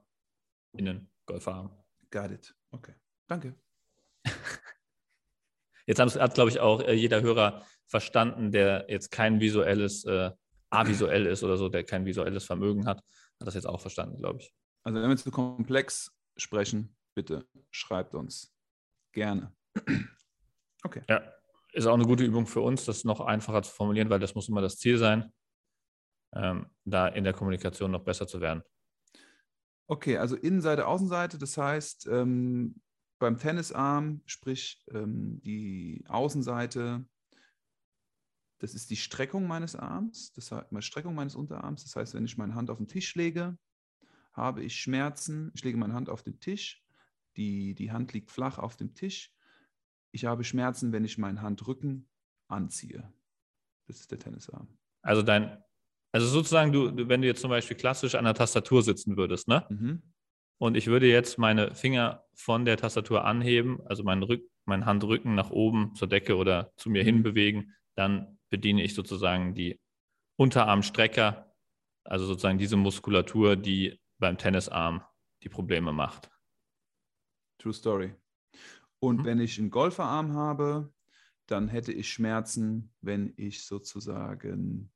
innen 0.74 1.10
Golferarm. 1.26 1.72
Got 2.12 2.32
it. 2.32 2.56
Okay. 2.72 2.94
Danke. 3.28 3.56
Jetzt 5.86 6.00
hat, 6.00 6.34
glaube 6.34 6.50
ich, 6.50 6.60
auch 6.60 6.82
äh, 6.82 6.94
jeder 6.94 7.22
Hörer 7.22 7.64
verstanden, 7.86 8.52
der 8.52 8.86
jetzt 8.90 9.12
kein 9.12 9.40
visuelles, 9.40 10.04
äh, 10.06 10.32
avisuell 10.70 11.26
ist 11.28 11.44
oder 11.44 11.58
so, 11.58 11.70
der 11.70 11.84
kein 11.84 12.06
visuelles 12.06 12.46
Vermögen 12.46 12.88
hat, 12.88 12.98
hat 12.98 13.48
das 13.48 13.54
jetzt 13.54 13.68
auch 13.68 13.80
verstanden, 13.80 14.18
glaube 14.18 14.40
ich. 14.42 14.54
Also 14.84 15.02
wenn 15.02 15.10
wir 15.10 15.18
zu 15.18 15.32
komplex 15.32 16.12
sprechen, 16.38 16.96
bitte 17.14 17.46
schreibt 17.72 18.16
uns. 18.16 18.54
Gerne. 19.12 19.56
Ja, 21.08 21.22
ist 21.74 21.86
auch 21.86 21.94
eine 21.94 22.06
gute 22.06 22.24
Übung 22.24 22.48
für 22.48 22.62
uns, 22.62 22.86
das 22.86 23.04
noch 23.04 23.20
einfacher 23.20 23.62
zu 23.64 23.72
formulieren, 23.72 24.10
weil 24.10 24.20
das 24.20 24.36
muss 24.36 24.50
immer 24.50 24.62
das 24.62 24.78
Ziel 24.78 24.98
sein, 24.98 25.34
ähm, 26.34 26.70
da 26.84 27.08
in 27.08 27.24
der 27.24 27.34
Kommunikation 27.34 27.92
noch 27.92 28.04
besser 28.04 28.28
zu 28.28 28.42
werden. 28.42 28.64
Okay, 29.88 30.18
also 30.18 30.36
Innenseite, 30.36 30.88
Außenseite, 30.88 31.38
das 31.38 31.58
heißt, 31.58 32.08
ähm, 32.08 32.82
beim 33.20 33.38
Tennisarm, 33.38 34.22
sprich 34.26 34.84
ähm, 34.92 35.42
die 35.42 36.04
Außenseite, 36.08 37.06
das 38.60 38.74
ist 38.74 38.90
die 38.90 38.96
Streckung 38.96 39.48
meines 39.48 39.76
Arms, 39.76 40.32
das 40.34 40.52
heißt, 40.52 40.72
die 40.72 40.82
Streckung 40.82 41.16
meines 41.16 41.36
Unterarms. 41.36 41.84
Das 41.84 41.96
heißt, 41.96 42.14
wenn 42.14 42.26
ich 42.26 42.38
meine 42.38 42.56
Hand 42.56 42.70
auf 42.70 42.78
den 42.78 42.88
Tisch 42.88 43.16
lege, 43.16 43.58
habe 44.34 44.64
ich 44.64 44.80
Schmerzen. 44.80 45.52
Ich 45.56 45.64
lege 45.64 45.78
meine 45.78 45.94
Hand 45.94 46.10
auf 46.10 46.24
den 46.24 46.40
Tisch, 46.40 46.84
die, 47.38 47.74
die 47.76 47.92
Hand 47.92 48.14
liegt 48.14 48.32
flach 48.32 48.58
auf 48.58 48.76
dem 48.76 48.94
Tisch. 48.94 49.34
Ich 50.12 50.26
habe 50.26 50.44
Schmerzen, 50.44 50.92
wenn 50.92 51.06
ich 51.06 51.18
meinen 51.18 51.42
Handrücken 51.42 52.08
anziehe. 52.48 53.12
Das 53.88 54.00
ist 54.00 54.12
der 54.12 54.20
Tennisarm. 54.20 54.68
Also 55.02 55.22
dein, 55.22 55.62
also 56.12 56.28
sozusagen, 56.28 56.72
du, 56.72 56.92
du, 56.92 57.08
wenn 57.10 57.22
du 57.22 57.28
jetzt 57.28 57.42
zum 57.42 57.50
Beispiel 57.50 57.78
klassisch 57.78 58.16
an 58.16 58.24
der 58.24 58.34
Tastatur 58.34 58.82
sitzen 58.82 59.18
würdest, 59.18 59.48
ne? 59.48 59.66
Mhm. 59.70 60.02
Und 60.58 60.78
ich 60.78 60.88
würde 60.88 61.08
jetzt 61.08 61.38
meine 61.38 61.76
Finger 61.76 62.26
von 62.34 62.66
der 62.66 62.78
Tastatur 62.78 63.26
anheben, 63.26 63.82
also 63.86 64.04
meinen, 64.04 64.24
Rück, 64.24 64.44
meinen 64.66 64.86
Handrücken 64.86 65.36
nach 65.36 65.50
oben 65.50 65.94
zur 65.96 66.08
Decke 66.08 66.38
oder 66.38 66.72
zu 66.78 66.90
mir 66.90 67.04
hin 67.04 67.18
Mhm. 67.18 67.24
bewegen, 67.24 67.74
dann 67.96 68.40
bediene 68.50 68.84
ich 68.84 68.94
sozusagen 68.94 69.54
die 69.54 69.80
Unterarmstrecker, 70.38 71.56
also 72.04 72.26
sozusagen 72.26 72.58
diese 72.58 72.78
Muskulatur, 72.78 73.56
die 73.56 74.00
beim 74.18 74.38
Tennisarm 74.38 75.04
die 75.44 75.50
Probleme 75.50 75.92
macht. 75.92 76.30
True 77.58 77.74
Story. 77.74 78.16
Und 79.00 79.24
Mhm. 79.24 79.26
wenn 79.26 79.40
ich 79.40 79.60
einen 79.60 79.72
Golferarm 79.72 80.34
habe, 80.34 80.94
dann 81.48 81.68
hätte 81.68 81.94
ich 81.94 82.12
Schmerzen, 82.12 82.94
wenn 83.02 83.34
ich 83.38 83.66
sozusagen 83.66 84.92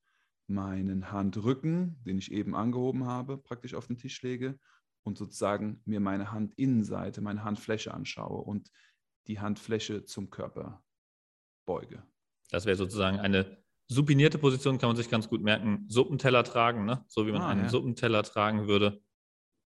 meinen 0.47 1.11
Handrücken, 1.11 2.03
den 2.05 2.17
ich 2.17 2.31
eben 2.31 2.55
angehoben 2.55 3.05
habe, 3.05 3.37
praktisch 3.37 3.75
auf 3.75 3.87
den 3.87 3.97
Tisch 3.97 4.21
lege 4.23 4.59
und 5.03 5.17
sozusagen 5.17 5.81
mir 5.85 5.99
meine 5.99 6.31
Handinnenseite, 6.31 7.21
meine 7.21 7.43
Handfläche 7.43 7.93
anschaue 7.93 8.41
und 8.41 8.71
die 9.27 9.39
Handfläche 9.39 10.05
zum 10.05 10.29
Körper 10.29 10.83
beuge. 11.65 12.03
Das 12.49 12.65
wäre 12.65 12.75
sozusagen 12.75 13.19
eine 13.19 13.63
supinierte 13.87 14.37
Position, 14.37 14.77
kann 14.77 14.89
man 14.89 14.97
sich 14.97 15.09
ganz 15.09 15.29
gut 15.29 15.41
merken. 15.41 15.85
Suppenteller 15.87 16.43
tragen, 16.43 16.85
ne? 16.85 17.03
so 17.07 17.27
wie 17.27 17.31
man 17.31 17.41
ah, 17.41 17.49
einen 17.49 17.63
ja. 17.63 17.69
Suppenteller 17.69 18.23
tragen 18.23 18.67
würde. 18.67 19.03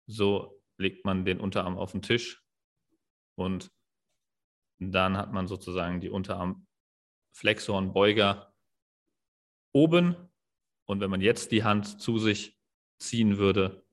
So 0.08 0.62
legt 0.78 1.06
man 1.06 1.26
den 1.26 1.40
Unterarm 1.40 1.78
auf 1.78 1.92
den 1.92 2.02
Tisch 2.02 2.44
und 3.36 3.72
dann 4.80 5.18
hat 5.18 5.34
man 5.34 5.48
sozusagen 5.48 6.00
die 6.00 6.10
Unterarmflexoren, 6.10 7.94
Beuger 7.94 8.54
oben. 9.74 10.16
Und 10.86 11.02
wenn 11.02 11.12
man 11.12 11.22
jetzt 11.22 11.52
die 11.52 11.64
Hand 11.64 12.02
zu 12.02 12.18
sich 12.18 12.58
ziehen 12.98 13.38
würde, 13.38 13.86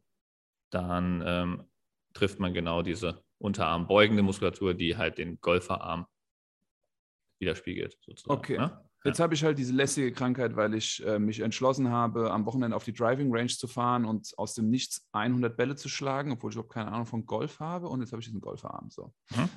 dann 0.76 1.22
ähm, 1.24 1.64
trifft 2.12 2.38
man 2.38 2.52
genau 2.52 2.82
diese 2.82 3.24
unterarmbeugende 3.38 4.22
Muskulatur, 4.22 4.74
die 4.74 4.96
halt 4.96 5.18
den 5.18 5.40
Golferarm 5.40 6.06
widerspiegelt. 7.40 7.98
Sozusagen, 8.04 8.38
okay. 8.38 8.58
Ne? 8.58 8.84
Jetzt 9.04 9.20
habe 9.20 9.34
ich 9.34 9.44
halt 9.44 9.56
diese 9.56 9.72
lässige 9.72 10.12
Krankheit, 10.12 10.56
weil 10.56 10.74
ich 10.74 11.04
äh, 11.06 11.18
mich 11.18 11.40
entschlossen 11.40 11.90
habe, 11.90 12.30
am 12.32 12.44
Wochenende 12.44 12.76
auf 12.76 12.84
die 12.84 12.92
Driving 12.92 13.32
Range 13.32 13.48
zu 13.48 13.68
fahren 13.68 14.04
und 14.04 14.34
aus 14.36 14.54
dem 14.54 14.68
Nichts 14.68 15.06
100 15.12 15.56
Bälle 15.56 15.76
zu 15.76 15.88
schlagen, 15.88 16.32
obwohl 16.32 16.50
ich 16.50 16.56
überhaupt 16.56 16.74
keine 16.74 16.90
Ahnung 16.90 17.06
von 17.06 17.24
Golf 17.24 17.60
habe. 17.60 17.88
Und 17.88 18.00
jetzt 18.00 18.12
habe 18.12 18.20
ich 18.20 18.26
diesen 18.26 18.40
Golferarm. 18.40 18.90
So. 18.90 19.14
Hm? 19.32 19.48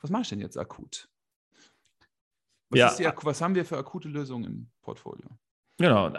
Was 0.00 0.10
mache 0.10 0.22
ich 0.22 0.28
denn 0.28 0.40
jetzt 0.40 0.58
akut? 0.58 1.08
Was, 2.68 2.98
ja. 2.98 3.10
die, 3.10 3.16
was 3.24 3.40
haben 3.40 3.54
wir 3.54 3.64
für 3.64 3.78
akute 3.78 4.08
Lösungen 4.08 4.44
im 4.44 4.70
Portfolio? 4.82 5.28
Genau. 5.78 6.12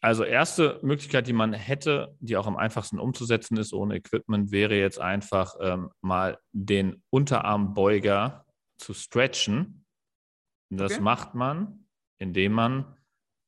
Also 0.00 0.22
erste 0.22 0.78
Möglichkeit, 0.82 1.26
die 1.26 1.32
man 1.32 1.52
hätte, 1.52 2.14
die 2.20 2.36
auch 2.36 2.46
am 2.46 2.56
einfachsten 2.56 3.00
umzusetzen 3.00 3.56
ist 3.56 3.72
ohne 3.72 3.96
Equipment, 3.96 4.52
wäre 4.52 4.76
jetzt 4.76 5.00
einfach 5.00 5.56
ähm, 5.60 5.90
mal 6.00 6.38
den 6.52 7.02
Unterarmbeuger 7.10 8.46
zu 8.78 8.94
stretchen. 8.94 9.84
Das 10.70 10.92
okay. 10.92 11.02
macht 11.02 11.34
man, 11.34 11.88
indem 12.18 12.52
man 12.52 12.96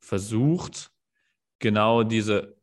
versucht, 0.01 0.91
genau 1.61 2.03
diese 2.03 2.57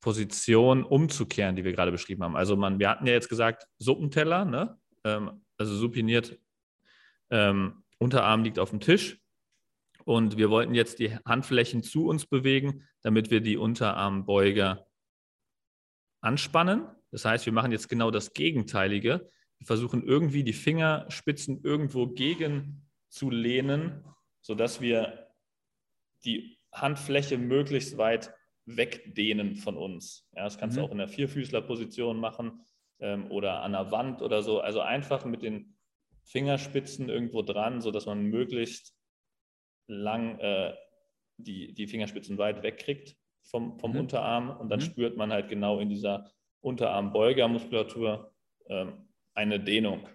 Position 0.00 0.84
umzukehren, 0.84 1.56
die 1.56 1.64
wir 1.64 1.72
gerade 1.72 1.90
beschrieben 1.90 2.22
haben. 2.22 2.36
Also 2.36 2.56
man, 2.56 2.78
wir 2.78 2.88
hatten 2.88 3.06
ja 3.06 3.12
jetzt 3.12 3.28
gesagt, 3.28 3.66
Suppenteller, 3.78 4.44
ne? 4.44 4.78
Ähm, 5.04 5.44
also 5.58 5.76
supiniert, 5.76 6.38
ähm, 7.30 7.82
Unterarm 7.98 8.44
liegt 8.44 8.58
auf 8.58 8.70
dem 8.70 8.80
Tisch 8.80 9.20
und 10.08 10.38
wir 10.38 10.48
wollten 10.48 10.74
jetzt 10.74 11.00
die 11.00 11.14
Handflächen 11.26 11.82
zu 11.82 12.06
uns 12.06 12.24
bewegen, 12.24 12.88
damit 13.02 13.30
wir 13.30 13.42
die 13.42 13.58
Unterarmbeuger 13.58 14.86
anspannen. 16.22 16.88
Das 17.10 17.26
heißt, 17.26 17.44
wir 17.44 17.52
machen 17.52 17.72
jetzt 17.72 17.90
genau 17.90 18.10
das 18.10 18.32
Gegenteilige. 18.32 19.30
Wir 19.58 19.66
versuchen 19.66 20.02
irgendwie 20.02 20.44
die 20.44 20.54
Fingerspitzen 20.54 21.62
irgendwo 21.62 22.06
gegen 22.06 22.88
zu 23.10 23.28
lehnen, 23.28 24.02
sodass 24.40 24.80
wir 24.80 25.28
die 26.24 26.58
Handfläche 26.72 27.36
möglichst 27.36 27.98
weit 27.98 28.32
wegdehnen 28.64 29.56
von 29.56 29.76
uns. 29.76 30.26
Ja, 30.34 30.44
das 30.44 30.56
kannst 30.56 30.78
mhm. 30.78 30.80
du 30.80 30.86
auch 30.86 30.92
in 30.92 30.98
der 30.98 31.08
Vierfüßlerposition 31.08 32.18
machen 32.18 32.62
ähm, 33.00 33.30
oder 33.30 33.60
an 33.62 33.72
der 33.72 33.90
Wand 33.90 34.22
oder 34.22 34.40
so. 34.40 34.60
Also 34.60 34.80
einfach 34.80 35.26
mit 35.26 35.42
den 35.42 35.76
Fingerspitzen 36.24 37.10
irgendwo 37.10 37.42
dran, 37.42 37.82
sodass 37.82 38.06
man 38.06 38.22
möglichst 38.22 38.97
lang 39.88 40.38
äh, 40.38 40.74
die, 41.38 41.74
die 41.74 41.86
Fingerspitzen 41.86 42.38
weit 42.38 42.62
wegkriegt 42.62 43.16
vom, 43.42 43.78
vom 43.78 43.92
mhm. 43.92 44.00
Unterarm 44.00 44.50
und 44.50 44.68
dann 44.68 44.80
mhm. 44.80 44.84
spürt 44.84 45.16
man 45.16 45.32
halt 45.32 45.48
genau 45.48 45.80
in 45.80 45.88
dieser 45.88 46.30
Unterarmbeugermuskulatur 46.60 48.32
ähm, 48.68 49.08
eine 49.34 49.60
Dehnung. 49.60 50.08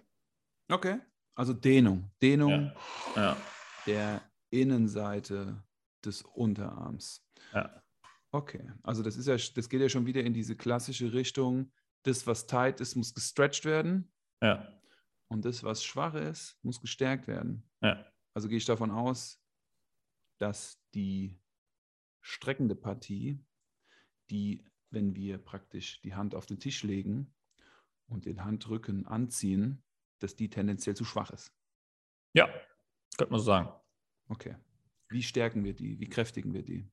Okay. 0.70 0.98
Also 1.34 1.52
Dehnung. 1.52 2.10
Dehnung 2.22 2.72
ja. 3.16 3.22
Ja. 3.22 3.36
der 3.86 4.22
Innenseite 4.50 5.62
des 6.04 6.22
Unterarms. 6.22 7.26
Ja. 7.52 7.82
Okay, 8.30 8.68
also 8.82 9.04
das 9.04 9.16
ist 9.16 9.28
ja, 9.28 9.36
das 9.36 9.68
geht 9.68 9.80
ja 9.80 9.88
schon 9.88 10.06
wieder 10.06 10.22
in 10.22 10.34
diese 10.34 10.56
klassische 10.56 11.12
Richtung. 11.12 11.70
Das, 12.02 12.26
was 12.26 12.46
tight 12.46 12.80
ist, 12.80 12.96
muss 12.96 13.14
gestretched 13.14 13.64
werden. 13.64 14.12
Ja. 14.42 14.68
Und 15.28 15.44
das, 15.44 15.62
was 15.62 15.84
schwach 15.84 16.14
ist, 16.14 16.58
muss 16.62 16.80
gestärkt 16.80 17.28
werden. 17.28 17.68
Ja. 17.80 18.04
Also 18.34 18.48
gehe 18.48 18.58
ich 18.58 18.64
davon 18.64 18.90
aus, 18.90 19.40
dass 20.38 20.80
die 20.94 21.38
streckende 22.20 22.74
Partie, 22.74 23.44
die, 24.30 24.64
wenn 24.90 25.14
wir 25.14 25.38
praktisch 25.38 26.00
die 26.00 26.14
Hand 26.14 26.34
auf 26.34 26.46
den 26.46 26.58
Tisch 26.58 26.82
legen 26.82 27.34
und 28.06 28.24
den 28.24 28.44
Handrücken 28.44 29.06
anziehen, 29.06 29.82
dass 30.20 30.36
die 30.36 30.48
tendenziell 30.48 30.96
zu 30.96 31.04
schwach 31.04 31.30
ist. 31.30 31.52
Ja, 32.34 32.48
könnte 33.16 33.32
man 33.32 33.40
so 33.40 33.46
sagen. 33.46 33.70
Okay. 34.28 34.56
Wie 35.08 35.22
stärken 35.22 35.64
wir 35.64 35.74
die? 35.74 36.00
Wie 36.00 36.08
kräftigen 36.08 36.54
wir 36.54 36.62
die? 36.62 36.90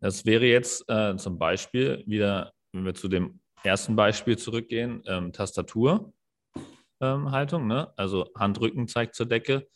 Das 0.00 0.24
wäre 0.26 0.44
jetzt 0.44 0.88
äh, 0.88 1.16
zum 1.16 1.38
Beispiel 1.38 2.02
wieder, 2.06 2.52
wenn 2.72 2.84
wir 2.84 2.94
zu 2.94 3.08
dem 3.08 3.40
ersten 3.62 3.96
Beispiel 3.96 4.36
zurückgehen, 4.36 5.02
ähm, 5.06 5.32
Tastaturhaltung, 5.32 6.12
ähm, 7.00 7.66
ne? 7.68 7.92
also 7.96 8.30
Handrücken 8.36 8.88
zeigt 8.88 9.14
zur 9.14 9.26
Decke 9.26 9.66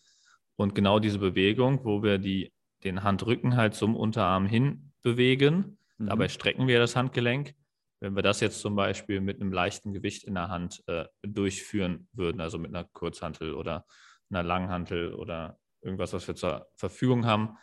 und 0.58 0.74
genau 0.74 0.98
diese 0.98 1.18
Bewegung, 1.18 1.84
wo 1.84 2.02
wir 2.02 2.18
die, 2.18 2.52
den 2.84 3.02
Handrücken 3.02 3.56
halt 3.56 3.74
zum 3.74 3.96
Unterarm 3.96 4.46
hin 4.46 4.92
bewegen, 5.02 5.78
mhm. 5.96 6.06
dabei 6.06 6.28
strecken 6.28 6.66
wir 6.68 6.78
das 6.78 6.96
Handgelenk 6.96 7.54
wenn 8.00 8.14
wir 8.14 8.22
das 8.22 8.40
jetzt 8.40 8.60
zum 8.60 8.76
Beispiel 8.76 9.20
mit 9.20 9.40
einem 9.40 9.52
leichten 9.52 9.92
Gewicht 9.92 10.24
in 10.24 10.34
der 10.34 10.48
Hand 10.48 10.82
äh, 10.86 11.06
durchführen 11.22 12.08
würden, 12.12 12.40
also 12.40 12.58
mit 12.58 12.74
einer 12.74 12.84
Kurzhantel 12.84 13.54
oder 13.54 13.86
einer 14.30 14.42
Langhantel 14.42 15.14
oder 15.14 15.58
irgendwas, 15.80 16.12
was 16.12 16.28
wir 16.28 16.36
zur 16.36 16.68
Verfügung 16.76 17.26
haben, 17.26 17.56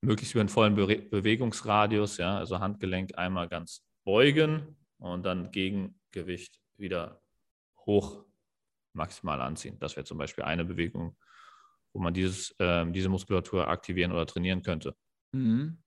möglichst 0.00 0.34
über 0.34 0.40
einen 0.40 0.48
vollen 0.48 0.74
Be 0.74 0.96
Bewegungsradius, 0.98 2.16
ja, 2.18 2.36
also 2.36 2.58
Handgelenk 2.58 3.16
einmal 3.16 3.48
ganz 3.48 3.84
beugen 4.04 4.76
und 4.98 5.24
dann 5.24 5.50
Gegengewicht 5.50 6.60
wieder 6.76 7.22
hoch 7.78 8.24
maximal 8.92 9.40
anziehen. 9.40 9.78
Das 9.78 9.96
wäre 9.96 10.04
zum 10.04 10.18
Beispiel 10.18 10.44
eine 10.44 10.64
Bewegung, 10.64 11.16
wo 11.96 12.02
man 12.02 12.12
dieses, 12.12 12.54
äh, 12.58 12.84
diese 12.92 13.08
Muskulatur 13.08 13.68
aktivieren 13.68 14.12
oder 14.12 14.26
trainieren 14.26 14.62
könnte. 14.62 14.94
Mhm. 15.32 15.78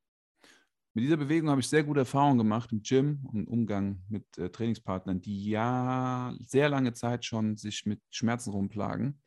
Mit 0.96 1.04
dieser 1.04 1.18
Bewegung 1.18 1.52
habe 1.52 1.62
ich 1.62 1.68
sehr 1.68 1.84
gute 1.84 2.00
Erfahrungen 2.00 2.40
gemacht 2.40 2.72
im 2.72 2.82
Gym 2.82 3.20
und 3.26 3.42
im 3.42 3.48
Umgang 3.48 4.02
mit 4.10 4.26
äh, 4.40 4.50
Trainingspartnern, 4.50 5.22
die 5.22 5.52
ja 5.52 6.34
sehr 6.40 6.68
lange 6.68 6.94
Zeit 6.94 7.26
schon 7.26 7.58
sich 7.58 7.86
mit 7.86 8.02
Schmerzen 8.10 8.50
rumplagen. 8.50 9.22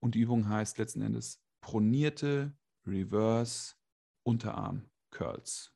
Und 0.00 0.14
die 0.14 0.20
Übung 0.20 0.48
heißt 0.48 0.78
letzten 0.78 1.02
Endes 1.02 1.42
pronierte 1.60 2.56
Reverse 2.86 3.74
Unterarm 4.22 4.88
Curls. 5.10 5.74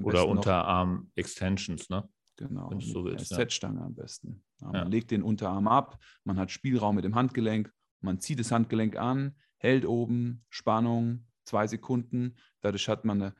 Oder 0.00 0.28
Unterarm 0.28 1.10
Extensions, 1.16 1.90
ne? 1.90 2.08
Genau, 2.36 2.70
Wenn 2.70 2.80
so 2.80 3.04
willst, 3.04 3.32
ja. 3.32 3.36
Set-Stange 3.36 3.82
am 3.82 3.94
besten. 3.94 4.44
Ja, 4.60 4.68
man 4.68 4.74
ja. 4.76 4.84
legt 4.84 5.10
den 5.10 5.24
Unterarm 5.24 5.66
ab, 5.66 5.98
man 6.24 6.38
hat 6.38 6.52
Spielraum 6.52 6.94
mit 6.94 7.04
dem 7.04 7.14
Handgelenk, 7.14 7.72
man 8.02 8.20
zieht 8.20 8.40
das 8.40 8.52
Handgelenk 8.52 8.96
an, 8.96 9.36
hält 9.56 9.86
oben, 9.86 10.44
Spannung, 10.50 11.26
zwei 11.44 11.66
Sekunden. 11.66 12.36
Dadurch 12.60 12.88
hat 12.88 13.04
man 13.04 13.22
eine 13.22 13.34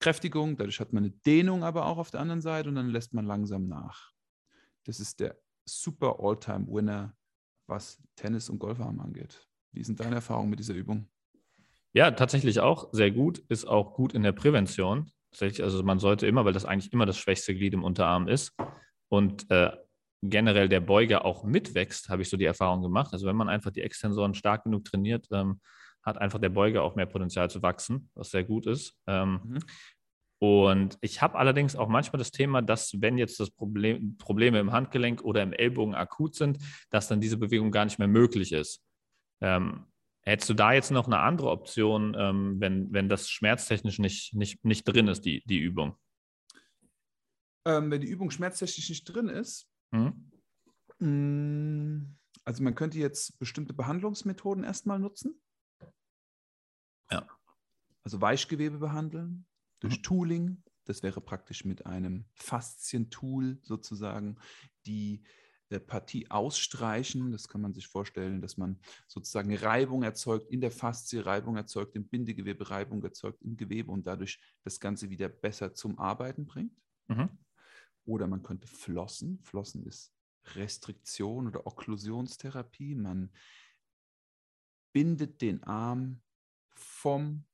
Kräftigung, 0.00 0.56
dadurch 0.56 0.80
hat 0.80 0.92
man 0.92 1.04
eine 1.04 1.12
Dehnung 1.12 1.64
aber 1.64 1.86
auch 1.86 1.98
auf 1.98 2.10
der 2.10 2.20
anderen 2.20 2.42
Seite 2.42 2.68
und 2.68 2.74
dann 2.74 2.90
lässt 2.90 3.14
man 3.14 3.24
langsam 3.24 3.68
nach. 3.68 4.12
Das 4.84 5.00
ist 5.00 5.20
der 5.20 5.38
super 5.64 6.16
All-Time-Winner, 6.20 7.16
was 7.66 8.02
Tennis 8.16 8.50
und 8.50 8.58
Golfarm 8.58 9.00
angeht. 9.00 9.48
Wie 9.72 9.82
sind 9.82 10.00
deine 10.00 10.16
Erfahrungen 10.16 10.50
mit 10.50 10.58
dieser 10.58 10.74
Übung? 10.74 11.08
Ja, 11.92 12.10
tatsächlich 12.10 12.60
auch 12.60 12.88
sehr 12.92 13.10
gut, 13.10 13.38
ist 13.48 13.66
auch 13.66 13.94
gut 13.94 14.12
in 14.14 14.22
der 14.22 14.32
Prävention. 14.32 15.10
Tatsächlich, 15.30 15.62
also 15.62 15.82
man 15.82 15.98
sollte 15.98 16.26
immer, 16.26 16.44
weil 16.44 16.52
das 16.52 16.64
eigentlich 16.64 16.92
immer 16.92 17.06
das 17.06 17.18
schwächste 17.18 17.54
Glied 17.54 17.72
im 17.72 17.84
Unterarm 17.84 18.28
ist 18.28 18.52
und 19.08 19.50
äh, 19.50 19.70
generell 20.30 20.68
der 20.68 20.80
Beuger 20.80 21.24
auch 21.24 21.44
mitwächst, 21.44 22.08
habe 22.08 22.22
ich 22.22 22.28
so 22.28 22.36
die 22.36 22.44
Erfahrung 22.44 22.82
gemacht. 22.82 23.12
Also 23.12 23.26
wenn 23.26 23.36
man 23.36 23.48
einfach 23.48 23.70
die 23.70 23.82
Extensoren 23.82 24.34
stark 24.34 24.64
genug 24.64 24.84
trainiert, 24.84 25.28
ähm, 25.32 25.60
hat 26.02 26.18
einfach 26.18 26.38
der 26.38 26.50
Beuger 26.50 26.82
auch 26.82 26.96
mehr 26.96 27.06
Potenzial 27.06 27.50
zu 27.50 27.62
wachsen, 27.62 28.10
was 28.14 28.30
sehr 28.30 28.44
gut 28.44 28.66
ist. 28.66 28.94
Ähm, 29.06 29.40
mhm. 29.44 29.58
Und 30.38 30.98
ich 31.00 31.22
habe 31.22 31.38
allerdings 31.38 31.76
auch 31.76 31.88
manchmal 31.88 32.18
das 32.18 32.30
Thema, 32.30 32.60
dass 32.60 33.00
wenn 33.00 33.16
jetzt 33.16 33.40
das 33.40 33.50
Problem, 33.50 34.18
Probleme 34.18 34.58
im 34.58 34.72
Handgelenk 34.72 35.22
oder 35.22 35.42
im 35.42 35.52
Ellbogen 35.52 35.94
akut 35.94 36.34
sind, 36.34 36.58
dass 36.90 37.08
dann 37.08 37.20
diese 37.20 37.38
Bewegung 37.38 37.70
gar 37.70 37.84
nicht 37.84 37.98
mehr 37.98 38.08
möglich 38.08 38.52
ist. 38.52 38.82
Ähm, 39.40 39.86
hättest 40.22 40.50
du 40.50 40.54
da 40.54 40.72
jetzt 40.72 40.90
noch 40.90 41.06
eine 41.06 41.20
andere 41.20 41.50
Option, 41.50 42.14
ähm, 42.18 42.56
wenn, 42.60 42.92
wenn 42.92 43.08
das 43.08 43.30
schmerztechnisch 43.30 43.98
nicht, 43.98 44.34
nicht, 44.34 44.64
nicht 44.64 44.84
drin 44.84 45.08
ist, 45.08 45.22
die, 45.22 45.42
die 45.46 45.58
Übung? 45.58 45.96
Ähm, 47.66 47.90
wenn 47.90 48.02
die 48.02 48.08
Übung 48.08 48.30
schmerztechnisch 48.30 48.90
nicht 48.90 49.04
drin 49.04 49.28
ist, 49.28 49.70
mhm. 50.98 52.16
also 52.44 52.62
man 52.62 52.74
könnte 52.74 52.98
jetzt 52.98 53.38
bestimmte 53.38 53.72
Behandlungsmethoden 53.72 54.64
erstmal 54.64 54.98
nutzen. 54.98 55.40
Ja. 57.10 57.28
also 58.02 58.20
Weichgewebe 58.20 58.78
behandeln, 58.78 59.46
durch 59.80 59.98
mhm. 59.98 60.02
Tooling. 60.02 60.62
Das 60.86 61.02
wäre 61.02 61.20
praktisch 61.20 61.64
mit 61.64 61.86
einem 61.86 62.26
Faszientool 62.34 63.58
sozusagen 63.62 64.38
die 64.86 65.22
äh, 65.70 65.80
Partie 65.80 66.30
ausstreichen. 66.30 67.32
Das 67.32 67.48
kann 67.48 67.60
man 67.60 67.72
sich 67.72 67.86
vorstellen, 67.86 68.40
dass 68.40 68.56
man 68.56 68.78
sozusagen 69.06 69.54
Reibung 69.56 70.02
erzeugt 70.02 70.50
in 70.50 70.60
der 70.60 70.70
Faszie, 70.70 71.24
Reibung 71.24 71.56
erzeugt 71.56 71.96
im 71.96 72.06
Bindegewebe, 72.08 72.70
Reibung 72.70 73.02
erzeugt 73.02 73.42
im 73.42 73.56
Gewebe 73.56 73.90
und 73.90 74.06
dadurch 74.06 74.40
das 74.62 74.80
Ganze 74.80 75.10
wieder 75.10 75.28
besser 75.28 75.74
zum 75.74 75.98
Arbeiten 75.98 76.46
bringt. 76.46 76.76
Mhm. 77.08 77.30
Oder 78.04 78.26
man 78.26 78.42
könnte 78.42 78.66
flossen. 78.66 79.40
Flossen 79.42 79.84
ist 79.84 80.12
Restriktion 80.54 81.46
oder 81.46 81.66
Okklusionstherapie. 81.66 82.94
Man 82.94 83.30
bindet 84.92 85.40
den 85.40 85.62
Arm 85.64 86.20
vom 86.74 87.44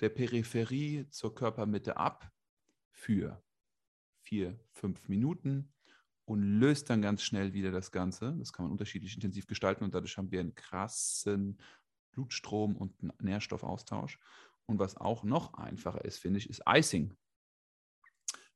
der 0.00 0.08
Peripherie 0.08 1.08
zur 1.10 1.34
Körpermitte 1.34 1.96
ab 1.96 2.30
für 2.90 3.42
vier, 4.22 4.58
fünf 4.72 5.08
Minuten 5.08 5.72
und 6.24 6.42
löst 6.42 6.90
dann 6.90 7.02
ganz 7.02 7.22
schnell 7.22 7.52
wieder 7.52 7.70
das 7.70 7.92
Ganze. 7.92 8.34
Das 8.38 8.52
kann 8.52 8.64
man 8.64 8.72
unterschiedlich 8.72 9.14
intensiv 9.14 9.46
gestalten 9.46 9.84
und 9.84 9.94
dadurch 9.94 10.16
haben 10.16 10.30
wir 10.30 10.40
einen 10.40 10.54
krassen 10.54 11.60
Blutstrom 12.10 12.76
und 12.76 13.00
einen 13.00 13.12
Nährstoffaustausch. 13.20 14.18
Und 14.66 14.78
was 14.78 14.96
auch 14.96 15.24
noch 15.24 15.54
einfacher 15.54 16.04
ist, 16.04 16.18
finde 16.18 16.38
ich, 16.38 16.48
ist 16.48 16.62
Icing 16.66 17.14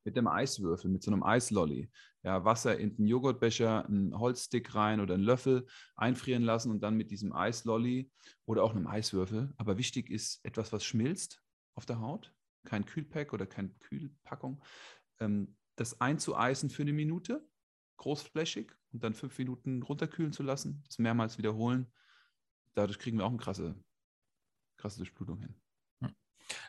mit 0.09 0.17
dem 0.17 0.27
Eiswürfel, 0.27 0.91
mit 0.91 1.03
so 1.03 1.11
einem 1.11 1.23
Eislolly. 1.23 1.91
Ja, 2.23 2.43
Wasser 2.43 2.79
in 2.79 2.97
den 2.97 3.07
Joghurtbecher, 3.07 3.85
einen 3.85 4.19
Holzstick 4.19 4.75
rein 4.75 5.01
oder 5.01 5.13
einen 5.13 5.23
Löffel 5.23 5.67
einfrieren 5.97 6.43
lassen 6.43 6.71
und 6.71 6.81
dann 6.81 6.97
mit 6.97 7.11
diesem 7.11 7.35
Eislolly 7.35 8.11
oder 8.47 8.65
auch 8.65 8.71
einem 8.71 8.87
Eiswürfel. 8.87 9.53
Aber 9.59 9.77
wichtig 9.77 10.09
ist 10.09 10.43
etwas, 10.47 10.73
was 10.73 10.83
schmilzt 10.83 11.43
auf 11.75 11.85
der 11.85 12.01
Haut, 12.01 12.35
kein 12.65 12.87
Kühlpack 12.87 13.35
oder 13.35 13.47
keine 13.47 13.69
Kühlpackung. 13.81 14.65
Ähm, 15.21 15.55
das 15.77 16.01
einzueisen 16.01 16.71
für 16.71 16.83
eine 16.83 16.95
Minute, 16.95 17.47
großflächig 17.99 18.73
und 18.93 19.05
dann 19.05 19.13
fünf 19.13 19.37
Minuten 19.37 19.83
runterkühlen 19.83 20.33
zu 20.33 20.43
lassen, 20.43 20.83
das 20.87 20.99
mehrmals 20.99 21.37
wiederholen. 21.37 21.93
Dadurch 22.73 22.99
kriegen 22.99 23.19
wir 23.19 23.27
auch 23.27 23.31
eine 23.31 23.37
krasse, 23.37 23.75
krasse 24.79 24.97
Durchblutung 25.01 25.39
hin. 25.41 25.55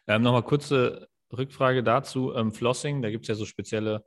Ähm, 0.08 0.24
Nochmal 0.24 0.44
kurze 0.44 1.08
Rückfrage 1.36 1.84
dazu. 1.84 2.34
Ähm, 2.36 2.52
Flossing, 2.52 3.02
da 3.02 3.10
gibt 3.10 3.26
es 3.26 3.30
ja 3.30 3.36
so 3.36 3.46
spezielle 3.46 4.04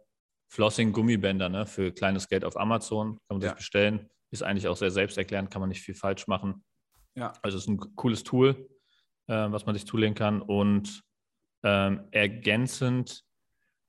Flossing-Gummibänder 0.49 1.49
ne, 1.49 1.67
für 1.67 1.93
kleines 1.93 2.29
Geld 2.29 2.45
auf 2.45 2.57
Amazon. 2.57 3.19
Kann 3.29 3.39
man 3.39 3.41
ja. 3.41 3.49
sich 3.49 3.57
bestellen. 3.57 4.09
Ist 4.31 4.43
eigentlich 4.43 4.69
auch 4.69 4.77
sehr 4.77 4.91
selbsterklärend, 4.91 5.51
kann 5.51 5.61
man 5.61 5.69
nicht 5.69 5.83
viel 5.83 5.95
falsch 5.95 6.27
machen. 6.27 6.65
Ja. 7.15 7.33
Also 7.43 7.59
ist 7.59 7.69
ein 7.69 7.79
cooles 7.97 8.23
Tool, 8.23 8.69
äh, 9.29 9.51
was 9.51 9.67
man 9.67 9.75
sich 9.75 9.87
zulegen 9.87 10.15
kann. 10.15 10.41
Und 10.41 11.03
ähm, 11.63 12.09
ergänzend 12.11 13.25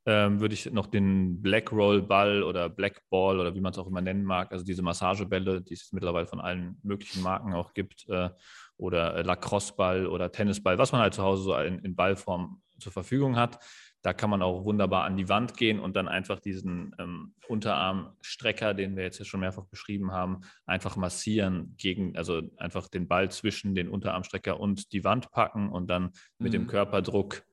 ähm, 0.06 0.42
würde 0.42 0.54
ich 0.54 0.70
noch 0.72 0.88
den 0.88 1.42
Black 1.42 1.72
Roll 1.72 2.02
Ball 2.02 2.44
oder 2.44 2.70
Black 2.70 3.02
Ball 3.10 3.40
oder 3.40 3.56
wie 3.56 3.62
man 3.62 3.72
es 3.72 3.78
auch 3.78 3.88
immer 3.88 4.02
nennen 4.02 4.24
mag, 4.24 4.52
also 4.52 4.66
diese 4.66 4.82
Massagebälle, 4.82 5.62
die 5.62 5.76
es 5.76 5.94
mittlerweile 5.94 6.28
von 6.28 6.42
allen 6.42 6.78
möglichen 6.84 7.24
Marken 7.24 7.54
auch 7.54 7.74
gibt, 7.74 8.08
äh, 8.10 8.30
oder 8.76 9.16
äh, 9.16 9.22
Lacrosse 9.22 9.74
Ball 9.76 10.08
oder 10.08 10.32
Tennisball, 10.32 10.78
was 10.78 10.92
man 10.92 11.02
halt 11.02 11.14
zu 11.14 11.24
Hause 11.24 11.44
so 11.44 11.56
in, 11.56 11.80
in 11.80 11.96
Ballform 11.96 12.62
zur 12.84 12.92
Verfügung 12.92 13.36
hat. 13.36 13.60
Da 14.04 14.14
kann 14.14 14.30
man 14.30 14.42
auch 14.42 14.66
wunderbar 14.66 15.06
an 15.06 15.16
die 15.16 15.30
Wand 15.30 15.56
gehen 15.56 15.80
und 15.80 15.96
dann 15.96 16.10
einfach 16.10 16.40
diesen 16.42 16.94
ähm, 17.00 17.36
Unterarmstrecker, 17.48 18.74
den 18.74 18.98
wir 18.98 19.04
jetzt 19.04 19.20
ja 19.20 19.26
schon 19.26 19.40
mehrfach 19.40 19.66
beschrieben 19.66 20.12
haben, 20.12 20.42
einfach 20.66 20.98
massieren 20.98 21.74
gegen, 21.78 22.18
also 22.18 22.42
einfach 22.58 22.90
den 22.90 23.08
Ball 23.08 23.32
zwischen 23.32 23.76
den 23.76 23.88
Unterarmstrecker 23.88 24.60
und 24.60 24.92
die 24.92 25.06
Wand 25.06 25.32
packen 25.32 25.70
und 25.70 25.88
dann 25.88 26.12
mit 26.38 26.50
mhm. 26.50 26.58
dem 26.58 26.68
Körperdruck 26.68 27.44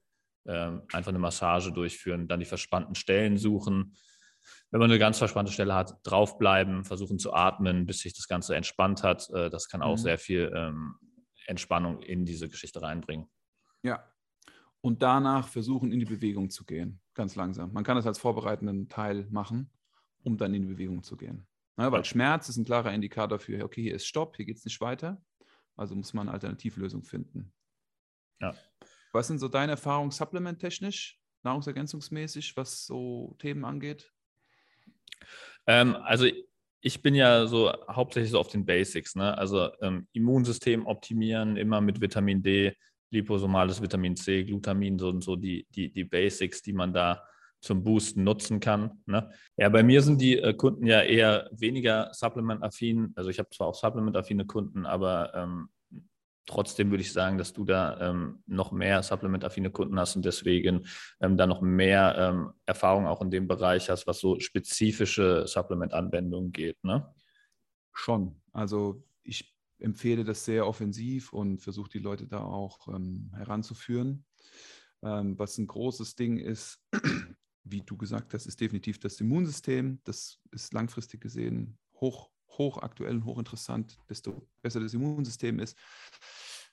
ähm, 0.47 0.83
einfach 0.93 1.11
eine 1.11 1.21
Massage 1.21 1.71
durchführen, 1.71 2.27
dann 2.27 2.41
die 2.41 2.47
verspannten 2.47 2.97
Stellen 2.97 3.39
suchen. 3.39 3.95
Wenn 4.71 4.81
man 4.81 4.91
eine 4.91 4.99
ganz 4.99 5.19
verspannte 5.19 5.53
Stelle 5.53 5.75
hat, 5.75 5.99
draufbleiben, 6.03 6.85
versuchen 6.85 7.21
zu 7.21 7.33
atmen, 7.33 7.87
bis 7.87 8.01
sich 8.01 8.15
das 8.15 8.27
Ganze 8.27 8.57
entspannt 8.57 9.05
hat. 9.05 9.31
Äh, 9.31 9.51
das 9.51 9.69
kann 9.69 9.83
auch 9.83 9.97
mhm. 9.97 10.03
sehr 10.03 10.19
viel 10.19 10.53
ähm, 10.55 10.97
Entspannung 11.47 12.01
in 12.03 12.25
diese 12.25 12.49
Geschichte 12.49 12.83
reinbringen. 12.83 13.29
Ja, 13.83 14.10
und 14.81 15.03
danach 15.03 15.49
versuchen, 15.49 15.93
in 15.93 16.01
die 16.01 16.07
Bewegung 16.07 16.51
zu 16.51 16.65
gehen, 16.65 17.01
ganz 17.15 17.37
langsam. 17.37 17.73
Man 17.73 17.85
kann 17.85 17.97
das 17.97 18.07
als 18.07 18.19
vorbereitenden 18.19 18.89
Teil 18.89 19.27
machen, 19.31 19.71
um 20.23 20.37
dann 20.37 20.55
in 20.55 20.63
die 20.63 20.69
Bewegung 20.69 21.03
zu 21.03 21.17
gehen. 21.17 21.47
Ja, 21.79 21.91
weil 21.93 22.05
Schmerz 22.05 22.49
ist 22.49 22.57
ein 22.57 22.65
klarer 22.65 22.93
Indikator 22.93 23.39
für, 23.39 23.65
okay, 23.65 23.83
hier 23.83 23.95
ist 23.95 24.07
Stopp, 24.07 24.37
hier 24.37 24.47
geht 24.47 24.59
es 24.59 24.65
nicht 24.65 24.81
weiter. 24.81 25.23
Also 25.77 25.95
muss 25.95 26.13
man 26.13 26.29
eine 26.29 26.35
Alternativlösung 26.35 27.05
finden. 27.05 27.53
Ja. 28.41 28.55
Was 29.13 29.29
sind 29.29 29.39
so 29.39 29.49
deine 29.49 29.73
Erfahrungen 29.73 30.11
supplementtechnisch, 30.11 31.19
nahrungsergänzungsmäßig, 31.43 32.57
was 32.57 32.87
so 32.87 33.35
Themen 33.39 33.65
angeht? 33.65 34.13
Ähm, 35.67 35.97
also 35.97 36.27
ich 36.83 37.03
bin 37.03 37.15
ja 37.15 37.47
so 37.47 37.73
hauptsächlich 37.89 38.31
so 38.31 38.39
auf 38.39 38.49
den 38.49 38.65
Basics, 38.65 39.15
ne? 39.15 39.37
Also 39.37 39.71
ähm, 39.81 40.07
Immunsystem 40.13 40.87
optimieren, 40.87 41.57
immer 41.57 41.81
mit 41.81 42.01
Vitamin 42.01 42.43
D, 42.43 42.77
liposomales 43.11 43.83
Vitamin 43.83 44.17
C, 44.17 44.45
Glutamin, 44.45 44.99
so 44.99 45.09
und 45.09 45.23
so 45.23 45.37
die, 45.37 45.67
die, 45.71 45.93
die 45.93 46.05
Basics, 46.05 46.63
die 46.63 46.73
man 46.73 46.93
da 46.93 47.23
zum 47.61 47.85
Boosten 47.85 48.25
nutzen 48.25 48.61
kann. 48.61 49.03
Ne? 49.07 49.31
Ja, 49.57 49.69
bei 49.69 49.83
mir 49.83 50.03
sind 50.03 50.21
die 50.21 50.39
äh, 50.39 50.55
Kunden 50.55 50.87
ja 50.87 51.03
eher 51.03 51.49
weniger 51.53 52.11
supplement-affin. 52.13 53.13
Also 53.17 53.31
ich 53.31 53.39
habe 53.39 53.51
zwar 53.51 53.69
auch 53.69 53.75
supplement-affine 53.75 54.47
Kunden, 54.47 54.87
aber 54.87 55.35
ähm, 55.35 55.69
trotzdem 56.47 56.91
würde 56.91 57.03
ich 57.03 57.13
sagen, 57.13 57.37
dass 57.37 57.53
du 57.53 57.65
da 57.65 58.01
ähm, 58.01 58.43
noch 58.47 58.73
mehr 58.73 59.03
supplement-affine 59.03 59.71
Kunden 59.71 59.99
hast 60.01 60.17
und 60.17 60.25
deswegen 60.25 60.87
ähm, 61.21 61.37
da 61.37 61.47
noch 61.47 61.61
mehr 61.61 62.17
ähm, 62.19 62.53
Erfahrung 62.65 63.07
auch 63.07 63.21
in 63.21 63.31
dem 63.31 63.47
Bereich 63.47 63.91
hast, 63.91 64.07
was 64.07 64.21
so 64.21 64.41
spezifische 64.41 65.47
Supplement-Anwendungen 65.47 66.53
geht. 66.53 66.83
Ne? 66.83 67.13
Schon. 67.93 68.41
Also 68.53 69.05
ich 69.23 69.55
empfehle 69.81 70.25
das 70.25 70.45
sehr 70.45 70.67
offensiv 70.67 71.33
und 71.33 71.59
versuche 71.59 71.91
die 71.91 71.99
Leute 71.99 72.27
da 72.27 72.43
auch 72.43 72.89
ähm, 72.89 73.31
heranzuführen. 73.35 74.25
Ähm, 75.03 75.39
was 75.39 75.59
ein 75.59 75.67
großes 75.67 76.15
Ding 76.17 76.39
ist, 76.39 76.81
wie 77.65 77.81
du 77.81 77.97
gesagt 77.97 78.35
hast, 78.35 78.47
ist 78.47 78.61
definitiv 78.61 78.99
das 78.99 79.21
Immunsystem. 79.21 80.01
Das 80.05 80.39
ist 80.51 80.73
langfristig 80.73 81.21
gesehen 81.21 81.79
hoch, 81.95 82.31
hoch 82.51 82.79
aktuell 82.79 83.17
und 83.17 83.25
hochinteressant. 83.25 83.99
Desto 84.09 84.49
besser 84.63 84.81
das 84.81 84.95
Immunsystem 84.95 85.59
ist, 85.59 85.77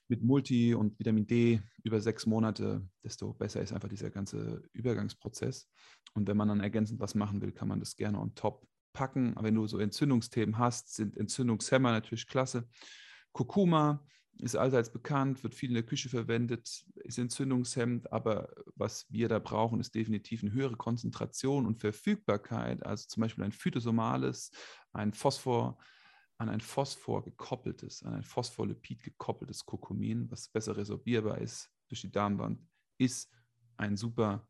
mit 0.08 0.22
Multi 0.22 0.74
und 0.74 0.98
Vitamin 0.98 1.26
D 1.26 1.60
über 1.82 2.00
sechs 2.00 2.26
Monate, 2.26 2.88
desto 3.04 3.34
besser 3.34 3.60
ist 3.60 3.72
einfach 3.72 3.88
dieser 3.88 4.10
ganze 4.10 4.62
Übergangsprozess. 4.72 5.68
Und 6.14 6.26
wenn 6.26 6.36
man 6.36 6.48
dann 6.48 6.60
ergänzend 6.60 6.98
was 7.00 7.14
machen 7.14 7.40
will, 7.42 7.52
kann 7.52 7.68
man 7.68 7.78
das 7.78 7.94
gerne 7.94 8.18
on 8.18 8.34
top 8.34 8.66
packen. 8.98 9.36
Wenn 9.40 9.54
du 9.54 9.64
so 9.68 9.78
Entzündungsthemen 9.78 10.58
hast, 10.58 10.96
sind 10.96 11.16
Entzündungshemmer 11.16 11.92
natürlich 11.92 12.26
klasse. 12.26 12.68
Kurkuma 13.30 14.04
ist 14.38 14.56
allseits 14.56 14.90
bekannt, 14.90 15.44
wird 15.44 15.54
viel 15.54 15.68
in 15.68 15.74
der 15.74 15.84
Küche 15.84 16.08
verwendet, 16.08 16.84
ist 16.96 17.18
entzündungshemmend, 17.18 18.12
aber 18.12 18.48
was 18.74 19.06
wir 19.08 19.28
da 19.28 19.38
brauchen, 19.38 19.80
ist 19.80 19.94
definitiv 19.94 20.42
eine 20.42 20.52
höhere 20.52 20.76
Konzentration 20.76 21.64
und 21.64 21.80
Verfügbarkeit, 21.80 22.84
also 22.84 23.06
zum 23.06 23.20
Beispiel 23.20 23.44
ein 23.44 23.52
phytosomales, 23.52 24.50
ein 24.92 25.12
Phosphor, 25.12 25.78
an 26.38 26.48
ein 26.48 26.60
Phosphor 26.60 27.24
gekoppeltes, 27.24 28.02
an 28.02 28.14
ein 28.14 28.22
Phospholipid 28.24 29.02
gekoppeltes 29.02 29.64
Kurkumin, 29.64 30.30
was 30.30 30.48
besser 30.48 30.76
resorbierbar 30.76 31.38
ist 31.38 31.70
durch 31.88 32.00
die 32.00 32.12
Darmwand, 32.12 32.60
ist 32.98 33.32
ein 33.76 33.96
super 33.96 34.46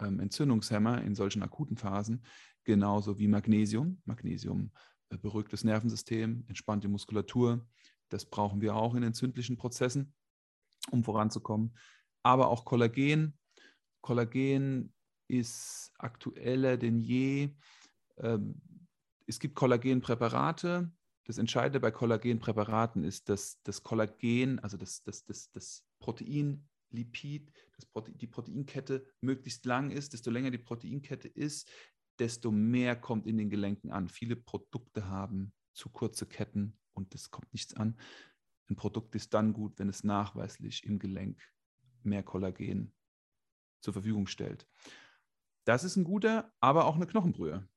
ähm, 0.00 0.20
Entzündungshemmer 0.20 1.02
in 1.02 1.14
solchen 1.14 1.42
akuten 1.42 1.76
Phasen 1.76 2.22
genauso 2.66 3.18
wie 3.18 3.28
Magnesium. 3.28 4.02
Magnesium 4.04 4.70
äh, 5.08 5.16
beruhigt 5.16 5.52
das 5.52 5.64
Nervensystem, 5.64 6.44
entspannt 6.48 6.84
die 6.84 6.88
Muskulatur. 6.88 7.66
Das 8.10 8.26
brauchen 8.26 8.60
wir 8.60 8.76
auch 8.76 8.94
in 8.94 9.02
entzündlichen 9.02 9.56
Prozessen, 9.56 10.12
um 10.90 11.02
voranzukommen. 11.02 11.74
Aber 12.22 12.50
auch 12.50 12.64
Kollagen. 12.64 13.38
Kollagen 14.02 14.92
ist 15.28 15.92
aktueller 15.98 16.76
denn 16.76 17.00
je. 17.00 17.54
Ähm, 18.18 18.60
es 19.26 19.40
gibt 19.40 19.54
Kollagenpräparate. 19.54 20.92
Das 21.24 21.38
Entscheidende 21.38 21.80
bei 21.80 21.90
Kollagenpräparaten 21.90 23.02
ist, 23.02 23.28
dass 23.28 23.60
das 23.62 23.82
Kollagen, 23.82 24.60
also 24.60 24.76
das, 24.76 25.02
das, 25.02 25.24
das, 25.24 25.50
das 25.50 25.84
Protein, 25.98 26.68
Lipid, 26.90 27.52
Protein, 27.92 28.16
die 28.16 28.28
Proteinkette 28.28 29.04
möglichst 29.20 29.64
lang 29.64 29.90
ist. 29.90 30.12
Desto 30.12 30.30
länger 30.30 30.50
die 30.50 30.58
Proteinkette 30.58 31.26
ist, 31.26 31.68
desto 32.18 32.50
mehr 32.50 32.96
kommt 32.96 33.26
in 33.26 33.38
den 33.38 33.50
Gelenken 33.50 33.90
an. 33.90 34.08
Viele 34.08 34.36
Produkte 34.36 35.08
haben 35.08 35.52
zu 35.72 35.90
kurze 35.90 36.26
Ketten 36.26 36.78
und 36.94 37.14
es 37.14 37.30
kommt 37.30 37.52
nichts 37.52 37.74
an. 37.74 37.98
Ein 38.68 38.76
Produkt 38.76 39.14
ist 39.14 39.34
dann 39.34 39.52
gut, 39.52 39.78
wenn 39.78 39.88
es 39.88 40.04
nachweislich 40.04 40.84
im 40.84 40.98
Gelenk 40.98 41.40
mehr 42.02 42.22
Kollagen 42.22 42.92
zur 43.80 43.92
Verfügung 43.92 44.26
stellt. 44.26 44.66
Das 45.64 45.84
ist 45.84 45.96
ein 45.96 46.04
guter, 46.04 46.52
aber 46.60 46.86
auch 46.86 46.96
eine 46.96 47.06
Knochenbrühe. 47.06 47.68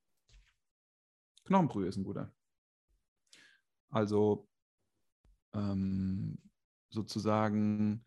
Knochenbrühe 1.44 1.88
ist 1.88 1.96
ein 1.96 2.04
guter. 2.04 2.32
Also 3.88 4.48
ähm, 5.52 6.38
sozusagen 6.90 8.04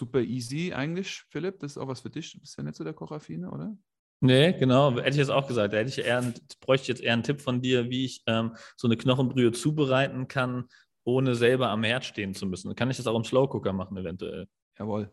super 0.00 0.20
easy 0.20 0.72
eigentlich, 0.72 1.22
Philipp. 1.28 1.60
Das 1.60 1.72
ist 1.72 1.78
auch 1.78 1.88
was 1.88 2.00
für 2.00 2.10
dich. 2.10 2.32
Du 2.32 2.40
bist 2.40 2.56
ja 2.56 2.64
nicht 2.64 2.74
so 2.74 2.84
der 2.84 2.94
Kochaffine, 2.94 3.50
oder? 3.50 3.76
Nee, 4.22 4.52
genau, 4.52 4.96
hätte 4.96 5.10
ich 5.10 5.16
jetzt 5.16 5.30
auch 5.30 5.46
gesagt. 5.46 5.72
Da 5.72 5.78
hätte 5.78 5.90
ich 5.90 5.98
eher 5.98 6.18
einen, 6.18 6.34
bräuchte 6.60 6.84
ich 6.84 6.88
jetzt 6.88 7.02
eher 7.02 7.12
einen 7.12 7.22
Tipp 7.22 7.40
von 7.40 7.62
dir, 7.62 7.88
wie 7.88 8.04
ich 8.04 8.22
ähm, 8.26 8.56
so 8.76 8.88
eine 8.88 8.96
Knochenbrühe 8.96 9.52
zubereiten 9.52 10.26
kann, 10.26 10.68
ohne 11.04 11.34
selber 11.34 11.68
am 11.68 11.84
Herd 11.84 12.04
stehen 12.04 12.34
zu 12.34 12.46
müssen. 12.46 12.74
Kann 12.74 12.90
ich 12.90 12.96
das 12.96 13.06
auch 13.06 13.16
im 13.16 13.24
Slowcooker 13.24 13.72
machen, 13.72 13.96
eventuell? 13.96 14.46
Jawohl. 14.78 15.12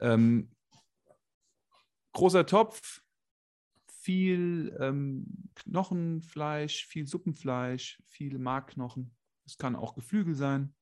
Ähm, 0.00 0.50
großer 2.12 2.46
Topf, 2.46 3.02
viel 3.88 4.76
ähm, 4.80 5.26
Knochenfleisch, 5.54 6.86
viel 6.86 7.06
Suppenfleisch, 7.06 8.02
viel 8.06 8.38
Markknochen. 8.38 9.14
Es 9.44 9.58
kann 9.58 9.76
auch 9.76 9.94
Geflügel 9.94 10.34
sein. 10.34 10.74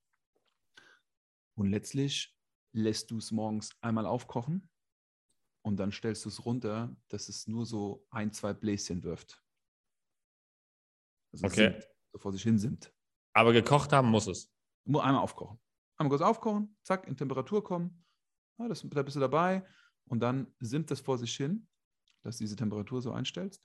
Und 1.54 1.70
letztlich 1.70 2.34
lässt 2.72 3.10
du 3.10 3.18
es 3.18 3.30
morgens 3.30 3.70
einmal 3.80 4.06
aufkochen 4.06 4.68
und 5.62 5.76
dann 5.76 5.92
stellst 5.92 6.24
du 6.24 6.28
es 6.28 6.44
runter, 6.44 6.96
dass 7.08 7.28
es 7.28 7.46
nur 7.46 7.66
so 7.66 8.06
ein, 8.10 8.32
zwei 8.32 8.52
Bläschen 8.52 9.02
wirft. 9.02 9.42
Also 11.32 11.46
okay. 11.46 11.80
So 12.12 12.18
vor 12.18 12.32
sich 12.32 12.42
hin 12.42 12.58
simmt. 12.58 12.92
Aber 13.34 13.52
gekocht 13.52 13.92
haben 13.92 14.08
muss 14.08 14.26
es. 14.26 14.52
Nur 14.84 15.04
einmal 15.04 15.22
aufkochen. 15.22 15.60
Einmal 15.96 16.10
kurz 16.16 16.22
aufkochen, 16.22 16.76
zack, 16.82 17.06
in 17.06 17.16
Temperatur 17.16 17.62
kommen. 17.62 18.04
Ja, 18.58 18.68
das, 18.68 18.84
da 18.88 19.02
bist 19.02 19.16
du 19.16 19.20
dabei. 19.20 19.64
Und 20.08 20.20
dann 20.20 20.52
simmt 20.58 20.90
das 20.90 21.00
vor 21.00 21.18
sich 21.18 21.36
hin, 21.36 21.68
dass 22.22 22.38
du 22.38 22.44
diese 22.44 22.56
Temperatur 22.56 23.00
so 23.00 23.12
einstellst. 23.12 23.64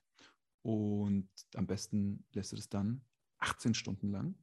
Und 0.61 1.29
am 1.55 1.65
besten 1.65 2.25
lässt 2.33 2.51
du 2.51 2.55
das 2.55 2.69
dann 2.69 3.05
18 3.39 3.73
Stunden 3.73 4.09
lang 4.11 4.37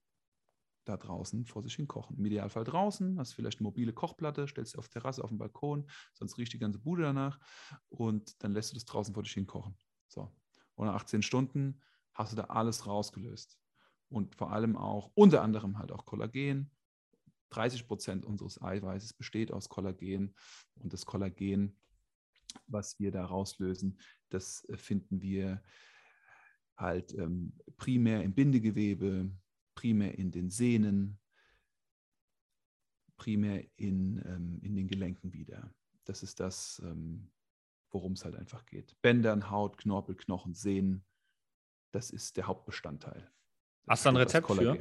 da 0.84 0.96
draußen 0.96 1.44
vor 1.44 1.62
sich 1.62 1.74
hin 1.74 1.88
kochen. 1.88 2.16
Im 2.18 2.26
Idealfall 2.26 2.64
draußen, 2.64 3.18
hast 3.18 3.34
vielleicht 3.34 3.60
eine 3.60 3.64
mobile 3.64 3.92
Kochplatte, 3.92 4.48
stellst 4.48 4.72
sie 4.72 4.78
auf 4.78 4.88
Terrasse, 4.88 5.22
auf 5.22 5.30
den 5.30 5.38
Balkon, 5.38 5.88
sonst 6.12 6.38
riecht 6.38 6.52
die 6.52 6.58
ganze 6.58 6.78
Bude 6.78 7.02
danach 7.02 7.38
und 7.88 8.42
dann 8.42 8.52
lässt 8.52 8.72
du 8.72 8.74
das 8.74 8.84
draußen 8.84 9.14
vor 9.14 9.22
dich 9.22 9.32
hin 9.32 9.46
kochen. 9.46 9.76
So. 10.08 10.34
Und 10.74 10.86
nach 10.86 10.94
18 10.94 11.22
Stunden 11.22 11.80
hast 12.14 12.32
du 12.32 12.36
da 12.36 12.44
alles 12.44 12.86
rausgelöst. 12.86 13.58
Und 14.08 14.34
vor 14.34 14.52
allem 14.52 14.76
auch, 14.76 15.10
unter 15.14 15.42
anderem 15.42 15.78
halt 15.78 15.90
auch 15.92 16.04
Kollagen. 16.04 16.70
30 17.50 17.86
Prozent 17.86 18.24
unseres 18.24 18.60
Eiweißes 18.60 19.12
besteht 19.12 19.52
aus 19.52 19.68
Kollagen 19.68 20.34
und 20.74 20.92
das 20.92 21.04
Kollagen, 21.06 21.78
was 22.66 22.98
wir 22.98 23.10
da 23.10 23.24
rauslösen, 23.24 23.98
das 24.30 24.64
äh, 24.68 24.76
finden 24.76 25.20
wir 25.20 25.62
halt 26.76 27.12
ähm, 27.14 27.52
primär 27.76 28.22
im 28.22 28.34
Bindegewebe, 28.34 29.30
primär 29.74 30.18
in 30.18 30.30
den 30.30 30.50
Sehnen, 30.50 31.18
primär 33.16 33.64
in, 33.76 34.22
ähm, 34.26 34.58
in 34.62 34.74
den 34.74 34.88
Gelenken 34.88 35.32
wieder. 35.32 35.72
Das 36.04 36.22
ist 36.22 36.40
das, 36.40 36.82
ähm, 36.84 37.30
worum 37.90 38.12
es 38.12 38.24
halt 38.24 38.36
einfach 38.36 38.66
geht. 38.66 38.96
Bändern, 39.02 39.50
Haut, 39.50 39.78
Knorpel, 39.78 40.16
Knochen, 40.16 40.54
Sehnen, 40.54 41.04
das 41.92 42.10
ist 42.10 42.36
der 42.36 42.46
Hauptbestandteil. 42.46 43.30
Das 43.84 43.98
Hast 43.98 44.06
du 44.06 44.08
ein 44.10 44.16
Rezept 44.16 44.50
für? 44.50 44.78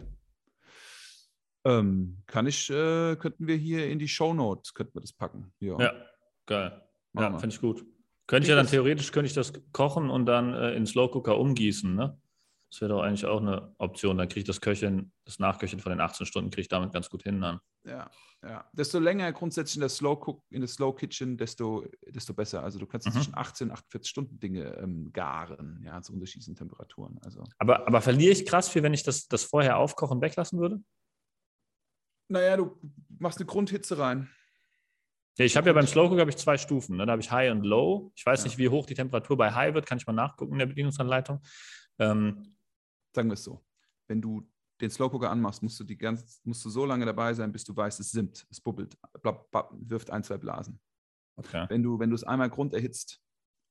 Ähm, 1.64 2.24
kann 2.26 2.48
ich, 2.48 2.70
äh, 2.70 3.16
könnten 3.18 3.46
wir 3.46 3.56
hier 3.56 3.88
in 3.88 4.00
die 4.00 4.08
Shownote, 4.08 4.72
könnten 4.74 4.96
wir 4.96 5.02
das 5.02 5.14
packen. 5.14 5.54
Ja, 5.60 5.80
ja 5.80 6.06
geil. 6.48 6.82
Machen 7.14 7.34
ja, 7.34 7.40
finde 7.40 7.56
ich 7.56 7.62
gut. 7.62 7.86
Könnte 8.26 8.46
ich 8.46 8.50
ja 8.50 8.56
dann 8.56 8.68
theoretisch, 8.68 9.12
könnte 9.12 9.28
ich 9.28 9.34
das 9.34 9.54
kochen 9.74 10.10
und 10.10 10.26
dann 10.26 10.54
äh, 10.54 10.74
in 10.74 10.88
Slow 10.88 11.12
Cooker 11.12 11.38
umgießen, 11.38 11.94
ne? 11.94 12.20
Das 12.72 12.80
wäre 12.80 12.94
doch 12.94 13.02
eigentlich 13.02 13.26
auch 13.26 13.42
eine 13.42 13.76
Option. 13.80 14.18
Dann 14.18 14.30
kriege 14.30 14.40
ich 14.40 14.46
das 14.46 14.62
Köcheln, 14.62 15.12
das 15.26 15.40
Nachköcheln 15.40 15.82
von 15.82 15.90
den 15.90 16.00
18 16.00 16.26
Stunden, 16.26 16.52
kriege 16.52 16.62
ich 16.62 16.68
damit 16.70 16.94
ganz 16.94 17.10
gut 17.10 17.24
hin 17.24 17.42
dann. 17.42 17.60
Ja, 17.84 18.10
ja. 18.44 18.66
Desto 18.72 18.98
länger 18.98 19.34
grundsätzlich 19.34 19.76
in 19.76 19.82
der 19.82 19.90
Slow 19.90 20.14
Cook, 20.14 20.42
in 20.52 20.62
der 20.62 20.70
Slow 20.70 20.96
Kitchen, 20.96 21.38
desto, 21.38 21.86
desto 22.08 22.34
besser. 22.34 22.64
Also 22.64 22.80
du 22.80 22.86
kannst 22.86 23.08
mhm. 23.08 23.12
zwischen 23.12 23.36
18 23.36 23.68
und 23.68 23.74
48 23.74 24.10
Stunden 24.10 24.40
Dinge 24.40 24.78
ähm, 24.78 25.12
garen, 25.12 25.84
ja, 25.86 26.02
zu 26.02 26.14
unterschiedlichen 26.14 26.56
Temperaturen. 26.56 27.20
Also. 27.26 27.44
Aber, 27.58 27.86
aber 27.88 28.00
verliere 28.00 28.32
ich 28.32 28.46
krass 28.46 28.70
viel, 28.70 28.84
wenn 28.84 28.94
ich 28.94 29.04
das, 29.04 29.28
das 29.28 29.44
vorher 29.44 29.78
aufkochen 29.78 30.22
weglassen 30.22 30.58
würde? 30.58 30.82
Naja, 32.30 32.56
du 32.56 32.80
machst 33.20 33.40
eine 33.40 33.48
Grundhitze 33.48 33.98
rein. 33.98 34.30
Ja, 35.38 35.44
ich 35.44 35.58
habe 35.58 35.68
ja 35.68 35.74
beim 35.74 35.88
Slow 35.88 36.10
Cook 36.10 36.26
ich 36.30 36.38
zwei 36.38 36.58
Stufen. 36.58 36.96
Ne? 36.96 37.06
Da 37.06 37.12
habe 37.12 37.22
ich 37.22 37.32
High 37.32 37.52
und 37.52 37.64
Low. 37.64 38.14
Ich 38.16 38.26
weiß 38.26 38.40
ja. 38.40 38.44
nicht, 38.46 38.58
wie 38.58 38.70
hoch 38.70 38.86
die 38.86 38.94
Temperatur 38.94 39.36
bei 39.36 39.52
High 39.52 39.74
wird, 39.74 39.86
kann 39.86 39.98
ich 39.98 40.08
mal 40.08 40.14
nachgucken 40.14 40.54
in 40.54 40.60
der 40.60 40.68
Bedienungsanleitung. 40.68 41.42
Ähm, 42.00 42.56
Sagen 43.14 43.30
wir 43.30 43.34
es 43.34 43.44
so. 43.44 43.64
Wenn 44.08 44.22
du 44.22 44.48
den 44.80 44.90
Slowcooker 44.90 45.30
anmachst, 45.30 45.62
musst 45.64 45.80
du, 45.80 45.84
die 45.84 45.98
ganz, 45.98 46.42
musst 46.44 46.66
du 46.66 46.70
so 46.70 46.86
lange 46.86 47.06
dabei 47.06 47.34
sein, 47.34 47.52
bis 47.52 47.64
du 47.64 47.76
weißt, 47.76 48.00
es 48.00 48.12
simmt, 48.12 48.48
es 48.50 48.60
bubbelt, 48.60 48.98
blab, 49.22 49.50
blab, 49.52 49.72
wirft 49.74 50.10
ein, 50.10 50.24
zwei 50.24 50.38
Blasen. 50.38 50.80
Okay. 51.36 51.66
Wenn 51.70 51.84
du, 51.84 52.00
wenn 52.00 52.10
du 52.10 52.16
es 52.16 52.24
einmal 52.24 52.50
grunderhitzt 52.50 53.22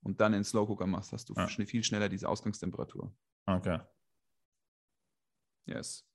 und 0.03 0.20
dann 0.20 0.33
in 0.33 0.40
den 0.40 0.44
Slowcooker 0.44 0.87
machst, 0.87 1.12
hast 1.12 1.29
du 1.29 1.35
ja. 1.35 1.46
viel 1.46 1.83
schneller 1.83 2.09
diese 2.09 2.29
Ausgangstemperatur. 2.29 3.12
Okay. 3.46 3.81
Yes. 5.66 6.07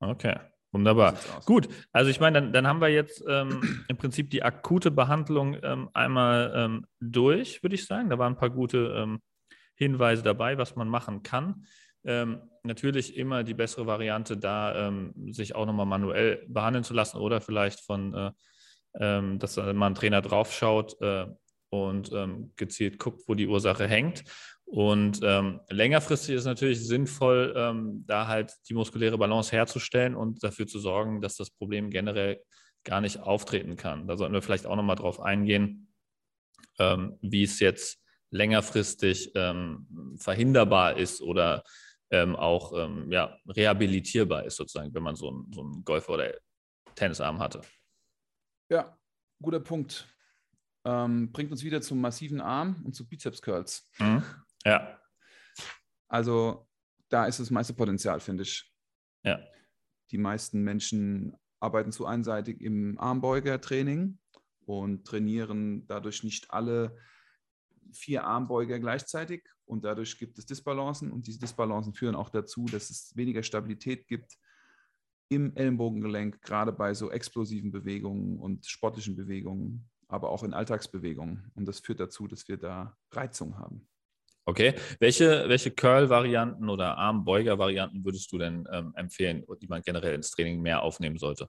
Okay. 0.00 0.38
Wunderbar. 0.72 1.14
Gut, 1.46 1.68
also 1.92 2.10
ich 2.10 2.18
meine, 2.18 2.40
dann, 2.40 2.52
dann 2.52 2.66
haben 2.66 2.80
wir 2.80 2.88
jetzt 2.88 3.22
ähm, 3.28 3.62
im 3.88 3.96
Prinzip 3.96 4.30
die 4.30 4.42
akute 4.42 4.90
Behandlung 4.90 5.56
ähm, 5.62 5.88
einmal 5.94 6.52
ähm, 6.54 6.86
durch, 7.00 7.62
würde 7.62 7.76
ich 7.76 7.86
sagen. 7.86 8.10
Da 8.10 8.18
waren 8.18 8.32
ein 8.32 8.38
paar 8.38 8.50
gute 8.50 8.92
ähm, 8.96 9.20
Hinweise 9.76 10.22
dabei, 10.22 10.58
was 10.58 10.76
man 10.76 10.88
machen 10.88 11.22
kann. 11.22 11.64
Ähm, 12.04 12.42
natürlich 12.62 13.16
immer 13.16 13.44
die 13.44 13.54
bessere 13.54 13.86
Variante, 13.86 14.36
da 14.36 14.88
ähm, 14.88 15.14
sich 15.32 15.54
auch 15.54 15.66
nochmal 15.66 15.86
manuell 15.86 16.44
behandeln 16.48 16.84
zu 16.84 16.94
lassen 16.94 17.18
oder 17.18 17.40
vielleicht 17.40 17.80
von, 17.80 18.14
äh, 18.14 18.30
ähm, 19.00 19.38
dass 19.38 19.56
mal 19.56 19.86
ein 19.86 19.94
Trainer 19.94 20.20
draufschaut 20.20 21.00
äh, 21.00 21.26
und 21.70 22.12
ähm, 22.12 22.52
gezielt 22.56 22.98
guckt, 22.98 23.22
wo 23.26 23.34
die 23.34 23.48
Ursache 23.48 23.88
hängt. 23.88 24.24
Und 24.66 25.20
ähm, 25.22 25.60
längerfristig 25.70 26.34
ist 26.34 26.44
natürlich 26.44 26.86
sinnvoll, 26.86 27.54
ähm, 27.56 28.04
da 28.06 28.26
halt 28.26 28.52
die 28.68 28.74
muskuläre 28.74 29.18
Balance 29.18 29.52
herzustellen 29.52 30.14
und 30.14 30.42
dafür 30.42 30.66
zu 30.66 30.78
sorgen, 30.78 31.20
dass 31.20 31.36
das 31.36 31.50
Problem 31.50 31.90
generell 31.90 32.40
gar 32.84 33.00
nicht 33.00 33.20
auftreten 33.20 33.76
kann. 33.76 34.06
Da 34.06 34.16
sollten 34.16 34.34
wir 34.34 34.42
vielleicht 34.42 34.66
auch 34.66 34.76
nochmal 34.76 34.96
drauf 34.96 35.18
eingehen, 35.18 35.88
wie 36.76 37.42
es 37.42 37.60
jetzt 37.60 38.03
längerfristig 38.34 39.30
ähm, 39.36 39.86
verhinderbar 40.18 40.96
ist 40.96 41.22
oder 41.22 41.62
ähm, 42.10 42.34
auch 42.34 42.72
ähm, 42.76 43.10
ja, 43.10 43.38
rehabilitierbar 43.46 44.44
ist, 44.44 44.56
sozusagen, 44.56 44.92
wenn 44.92 45.04
man 45.04 45.14
so 45.14 45.30
einen, 45.30 45.52
so 45.52 45.62
einen 45.62 45.84
Golf- 45.84 46.08
oder 46.08 46.34
Tennisarm 46.96 47.38
hatte. 47.38 47.60
Ja, 48.68 48.98
guter 49.40 49.60
Punkt. 49.60 50.08
Ähm, 50.84 51.30
bringt 51.30 51.52
uns 51.52 51.62
wieder 51.62 51.80
zum 51.80 52.00
massiven 52.00 52.40
Arm 52.40 52.82
und 52.84 52.94
zu 52.94 53.08
Bizeps-Curls. 53.08 53.88
Mhm. 53.98 54.24
Ja. 54.64 55.00
Also 56.08 56.68
da 57.08 57.26
ist 57.26 57.38
das 57.38 57.50
meiste 57.50 57.72
Potenzial, 57.72 58.18
finde 58.18 58.42
ich. 58.42 58.70
Ja. 59.22 59.38
Die 60.10 60.18
meisten 60.18 60.62
Menschen 60.62 61.36
arbeiten 61.60 61.92
zu 61.92 62.04
einseitig 62.04 62.60
im 62.60 62.98
Armbeuger-Training 62.98 64.18
und 64.66 65.06
trainieren 65.06 65.86
dadurch 65.86 66.24
nicht 66.24 66.50
alle 66.50 66.98
vier 67.92 68.24
Armbeuger 68.24 68.78
gleichzeitig 68.78 69.44
und 69.66 69.84
dadurch 69.84 70.18
gibt 70.18 70.38
es 70.38 70.46
Disbalancen 70.46 71.10
und 71.10 71.26
diese 71.26 71.38
Disbalancen 71.38 71.94
führen 71.94 72.14
auch 72.14 72.30
dazu, 72.30 72.66
dass 72.66 72.90
es 72.90 73.16
weniger 73.16 73.42
Stabilität 73.42 74.06
gibt 74.06 74.36
im 75.28 75.56
Ellenbogengelenk, 75.56 76.42
gerade 76.42 76.72
bei 76.72 76.94
so 76.94 77.10
explosiven 77.10 77.72
Bewegungen 77.72 78.38
und 78.38 78.66
sportlichen 78.66 79.16
Bewegungen, 79.16 79.88
aber 80.08 80.30
auch 80.30 80.42
in 80.42 80.52
Alltagsbewegungen. 80.52 81.50
Und 81.54 81.66
das 81.66 81.80
führt 81.80 82.00
dazu, 82.00 82.26
dass 82.26 82.46
wir 82.46 82.56
da 82.56 82.96
Reizung 83.10 83.58
haben. 83.58 83.88
Okay, 84.46 84.74
welche, 85.00 85.48
welche 85.48 85.70
Curl-Varianten 85.70 86.68
oder 86.68 86.98
Armbeuger-Varianten 86.98 88.04
würdest 88.04 88.30
du 88.30 88.36
denn 88.36 88.68
ähm, 88.70 88.92
empfehlen, 88.94 89.44
die 89.62 89.66
man 89.66 89.80
generell 89.80 90.14
ins 90.14 90.30
Training 90.30 90.60
mehr 90.60 90.82
aufnehmen 90.82 91.16
sollte? 91.16 91.48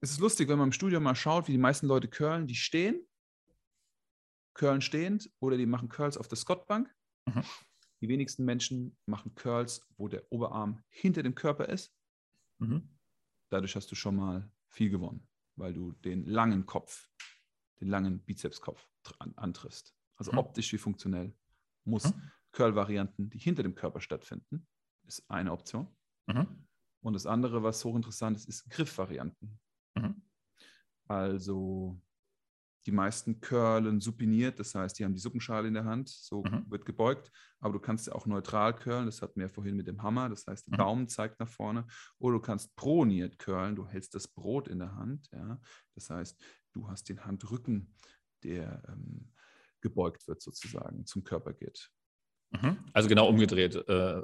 Es 0.00 0.10
ist 0.10 0.20
lustig, 0.20 0.48
wenn 0.48 0.58
man 0.58 0.68
im 0.68 0.72
Studio 0.72 0.98
mal 1.00 1.14
schaut, 1.14 1.48
wie 1.48 1.52
die 1.52 1.58
meisten 1.58 1.86
Leute 1.86 2.08
curlen, 2.08 2.46
die 2.46 2.54
stehen 2.54 3.06
Curlen 4.56 4.80
stehend 4.80 5.30
oder 5.38 5.56
die 5.56 5.66
machen 5.66 5.88
Curls 5.88 6.16
auf 6.16 6.28
der 6.28 6.38
Scottbank. 6.38 6.92
Mhm. 7.26 7.44
Die 8.00 8.08
wenigsten 8.08 8.44
Menschen 8.44 8.96
machen 9.06 9.34
Curls, 9.34 9.86
wo 9.96 10.08
der 10.08 10.30
Oberarm 10.32 10.82
hinter 10.88 11.22
dem 11.22 11.34
Körper 11.34 11.68
ist. 11.68 11.94
Mhm. 12.58 12.88
Dadurch 13.50 13.76
hast 13.76 13.90
du 13.90 13.94
schon 13.94 14.16
mal 14.16 14.50
viel 14.68 14.90
gewonnen, 14.90 15.28
weil 15.56 15.72
du 15.72 15.92
den 15.92 16.24
langen 16.24 16.66
Kopf, 16.66 17.08
den 17.80 17.88
langen 17.88 18.24
Bizepskopf 18.24 18.88
antriffst. 19.36 19.94
Also 20.16 20.32
mhm. 20.32 20.38
optisch 20.38 20.72
wie 20.72 20.78
funktionell 20.78 21.34
muss 21.84 22.04
mhm. 22.04 22.30
Curl-Varianten, 22.52 23.28
die 23.30 23.38
hinter 23.38 23.62
dem 23.62 23.74
Körper 23.74 24.00
stattfinden, 24.00 24.66
ist 25.04 25.30
eine 25.30 25.52
Option. 25.52 25.86
Mhm. 26.26 26.66
Und 27.02 27.12
das 27.12 27.26
andere, 27.26 27.62
was 27.62 27.84
hochinteressant 27.84 28.36
ist, 28.36 28.48
ist 28.48 28.70
Griffvarianten. 28.70 29.60
Mhm. 29.94 30.22
Also 31.06 32.00
die 32.86 32.92
meisten 32.92 33.40
curlen 33.40 34.00
supiniert, 34.00 34.58
das 34.60 34.74
heißt, 34.74 34.98
die 34.98 35.04
haben 35.04 35.12
die 35.12 35.18
Suppenschale 35.20 35.66
in 35.68 35.74
der 35.74 35.84
Hand, 35.84 36.08
so 36.08 36.42
Mhm. 36.44 36.70
wird 36.70 36.86
gebeugt, 36.86 37.32
aber 37.58 37.72
du 37.74 37.80
kannst 37.80 38.06
ja 38.06 38.14
auch 38.14 38.26
neutral 38.26 38.74
curlen, 38.76 39.06
das 39.06 39.20
hatten 39.22 39.36
wir 39.40 39.46
ja 39.46 39.52
vorhin 39.52 39.74
mit 39.76 39.88
dem 39.88 40.02
Hammer, 40.02 40.28
das 40.28 40.46
heißt, 40.46 40.66
der 40.68 40.74
Mhm. 40.74 40.78
Daumen 40.78 41.08
zeigt 41.08 41.40
nach 41.40 41.48
vorne, 41.48 41.86
oder 42.18 42.36
du 42.36 42.40
kannst 42.42 42.76
proniert 42.76 43.38
curlen, 43.38 43.74
du 43.76 43.86
hältst 43.88 44.14
das 44.14 44.28
Brot 44.28 44.68
in 44.68 44.78
der 44.78 44.94
Hand, 44.94 45.28
ja, 45.32 45.60
das 45.94 46.08
heißt, 46.10 46.40
du 46.72 46.88
hast 46.88 47.08
den 47.08 47.24
Handrücken, 47.24 47.92
der 48.44 48.82
ähm, 48.88 49.32
gebeugt 49.80 50.28
wird 50.28 50.40
sozusagen, 50.40 51.04
zum 51.06 51.24
Körper 51.24 51.52
geht. 51.52 51.90
Mhm. 52.52 52.78
Also 52.92 53.08
genau 53.08 53.28
umgedreht. 53.28 53.74
Äh, 53.74 54.22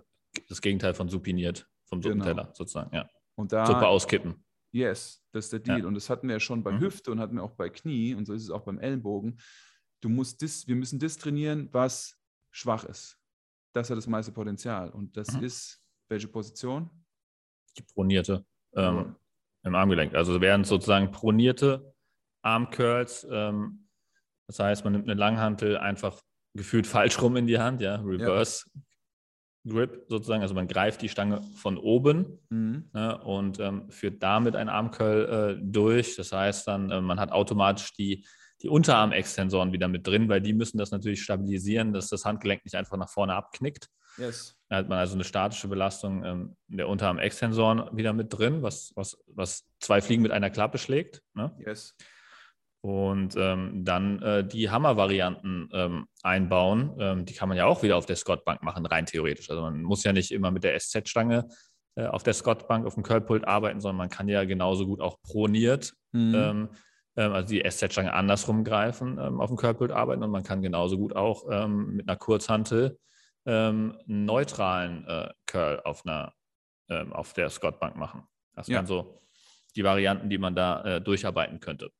das 0.49 0.61
Gegenteil 0.63 0.95
von 0.95 1.09
supiniert, 1.09 1.69
vom 1.87 2.01
Genau. 2.01 2.25
Suppenteller 2.25 2.53
sozusagen. 2.55 2.95
Ja. 2.95 3.09
Und 3.35 3.53
da, 3.53 3.67
Suppe 3.67 3.87
auskippen. 3.89 4.45
Yes, 4.73 5.23
das 5.33 5.45
ist 5.47 5.53
der 5.53 5.61
Deal. 5.61 5.81
Ja. 5.81 5.87
Und 5.87 5.95
das 5.95 6.09
hatten 6.11 6.27
wir 6.29 6.35
ja 6.37 6.41
schon 6.41 6.63
bei 6.63 6.73
Mhm. 6.73 6.81
Hüfte 6.81 7.13
und 7.13 7.21
hatten 7.21 7.37
wir 7.37 7.43
auch 7.43 7.53
bei 7.53 7.69
Knie 7.69 8.15
und 8.15 8.25
so 8.25 8.33
ist 8.33 8.43
es 8.43 8.51
auch 8.51 8.63
beim 8.63 8.79
Ellenbogen. 8.79 9.39
Du 10.01 10.09
musst 10.09 10.43
das, 10.43 10.67
wir 10.67 10.75
müssen 10.77 10.99
das 10.99 11.17
trainieren, 11.19 11.69
was 11.73 12.19
schwach 12.51 12.85
ist. 12.85 13.19
Das 13.75 13.91
hat 13.91 13.97
das 13.97 14.07
meiste 14.07 14.33
Potenzial. 14.33 14.91
Und 14.91 15.17
das 15.17 15.33
Mhm. 15.37 15.45
ist 15.45 15.83
welche 16.09 16.29
Position? 16.29 16.91
Die 17.79 17.83
pronierte 17.95 18.45
ähm, 18.75 18.83
Jawohl. 18.85 19.17
im 19.65 19.75
Armgelenk. 19.75 20.15
Also 20.15 20.41
wären 20.41 20.65
sozusagen 20.65 21.11
pronierte 21.11 21.95
Armcurls. 22.43 23.27
Ähm, 23.31 23.89
das 24.47 24.59
heißt, 24.59 24.85
man 24.85 24.95
nimmt 24.95 25.05
eine 25.09 25.19
Langhantel 25.19 25.77
einfach 25.79 26.21
gefühlt 26.55 26.87
falsch 26.87 27.21
rum 27.23 27.37
in 27.37 27.47
die 27.47 27.59
Hand, 27.59 27.81
ja, 27.81 27.97
Reverse 27.97 28.67
Grip 29.67 30.05
sozusagen. 30.09 30.43
Also 30.43 30.55
man 30.55 30.69
greift 30.69 31.03
die 31.03 31.09
Stange 31.09 31.43
von 31.55 31.79
oben 31.79 32.39
Mhm. 32.51 32.91
ne, 32.93 33.19
und 33.23 33.61
ähm, 33.61 33.91
führt 33.91 34.23
damit 34.23 34.57
einen 34.57 34.69
Armcurl 34.69 35.59
äh, 35.59 35.63
durch. 35.63 36.17
Das 36.17 36.33
heißt 36.33 36.67
dann, 36.67 36.91
äh, 36.91 37.01
man 37.01 37.21
hat 37.21 37.33
automatisch 37.33 37.93
die, 37.93 38.27
die 38.63 38.69
Unterarmextensoren 38.69 39.73
wieder 39.73 39.89
mit 39.89 40.07
drin, 40.07 40.29
weil 40.29 40.41
die 40.41 40.53
müssen 40.53 40.79
das 40.79 40.91
natürlich 40.91 41.23
stabilisieren, 41.23 41.93
dass 41.93 42.09
das 42.09 42.25
Handgelenk 42.25 42.65
nicht 42.65 42.75
einfach 42.75 42.97
nach 42.97 43.11
vorne 43.11 43.35
abknickt. 43.35 43.89
Yes. 44.19 44.57
Da 44.69 44.77
hat 44.77 44.89
man 44.89 44.99
also 44.99 45.15
eine 45.15 45.25
statische 45.25 45.69
Belastung 45.69 46.25
ähm, 46.25 46.57
der 46.69 46.89
Unterarmextensoren 46.89 47.97
wieder 47.97 48.13
mit 48.13 48.37
drin, 48.37 48.63
was, 48.63 48.93
was, 48.95 49.17
was 49.27 49.65
zwei 49.81 50.01
Fliegen 50.01 50.23
mit 50.23 50.33
einer 50.33 50.51
Klappe 50.51 50.79
schlägt. 50.79 51.23
Ne? 51.35 51.55
Yes. 51.65 51.95
Und 52.85 53.37
ähm, 53.37 53.85
dann 53.85 54.21
äh, 54.23 54.45
die 54.45 54.69
Hammer-Varianten 54.69 55.69
ähm, 55.73 56.07
einbauen. 56.25 56.97
Ähm, 56.99 57.25
die 57.25 57.33
kann 57.33 57.49
man 57.49 57.57
ja 57.57 57.67
auch 57.67 57.85
wieder 57.85 57.97
auf 57.97 58.07
der 58.07 58.17
Squat-Bank 58.17 58.63
machen, 58.65 58.85
rein 58.87 59.07
theoretisch. 59.07 59.49
Also 59.51 59.63
man 59.63 59.83
muss 59.83 60.03
ja 60.03 60.13
nicht 60.13 60.33
immer 60.33 60.51
mit 60.51 60.65
der 60.65 60.77
SZ-Stange 60.79 61.47
äh, 61.95 62.07
auf 62.07 62.25
der 62.25 62.35
Squat-Bank, 62.35 62.85
auf 62.85 62.95
dem 62.95 63.05
Curlpult 63.05 63.47
arbeiten, 63.47 63.81
sondern 63.81 63.99
man 63.99 64.09
kann 64.11 64.27
ja 64.29 64.45
genauso 64.45 64.87
gut 64.87 65.01
auch 65.01 65.23
proniert, 65.23 65.95
Mhm. 66.11 66.35
ähm, 66.35 66.69
ähm, 67.17 67.33
also 67.33 67.55
die 67.55 67.63
SZ-Stange 67.63 68.13
andersrum 68.13 68.65
greifen, 68.65 69.17
ähm, 69.21 69.41
auf 69.41 69.49
dem 69.51 69.57
Curlpult 69.57 69.93
arbeiten. 69.93 70.25
Und 70.25 70.31
man 70.33 70.43
kann 70.43 70.61
genauso 70.61 70.99
gut 70.99 71.15
auch 71.15 71.45
mit 71.69 72.09
einer 72.09 72.17
Kurzhantel 72.17 72.99
einen 73.45 73.97
neutralen 74.07 75.05
äh, 75.09 75.29
Curl 75.47 75.81
auf, 75.85 76.07
einer, 76.07 76.33
auf 77.11 77.33
der 77.33 77.51
Squat-Bank 77.51 77.97
machen. 77.97 78.23
Das 78.55 78.69
Ja. 78.69 78.77
wären 78.77 78.87
so 78.87 79.21
die 79.75 79.83
Varianten, 79.83 80.31
die 80.31 80.39
man 80.39 80.55
da 80.55 80.83
äh, 80.85 81.01
durcharbeiten 81.01 81.59
könnte. 81.59 81.91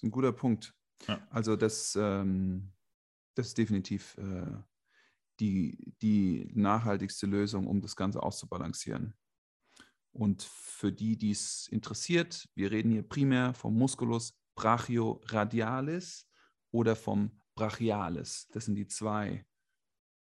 Das 0.00 0.04
ist 0.04 0.08
ein 0.08 0.12
guter 0.12 0.32
Punkt. 0.32 0.72
Ja. 1.08 1.20
Also 1.28 1.56
das, 1.56 1.94
ähm, 1.94 2.72
das 3.34 3.48
ist 3.48 3.58
definitiv 3.58 4.16
äh, 4.16 4.50
die, 5.40 5.92
die 6.00 6.50
nachhaltigste 6.54 7.26
Lösung, 7.26 7.66
um 7.66 7.82
das 7.82 7.96
Ganze 7.96 8.22
auszubalancieren. 8.22 9.14
Und 10.12 10.42
für 10.42 10.90
die, 10.90 11.18
die 11.18 11.32
es 11.32 11.68
interessiert, 11.68 12.48
wir 12.54 12.70
reden 12.70 12.92
hier 12.92 13.02
primär 13.02 13.52
vom 13.52 13.76
Musculus 13.76 14.32
brachioradialis 14.54 16.26
oder 16.70 16.96
vom 16.96 17.38
brachialis. 17.54 18.48
Das 18.52 18.64
sind 18.64 18.76
die 18.76 18.86
zwei 18.86 19.44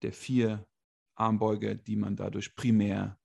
der 0.02 0.12
vier 0.12 0.68
Armbeuge, 1.14 1.76
die 1.76 1.98
man 1.98 2.16
dadurch 2.16 2.56
primär 2.56 3.20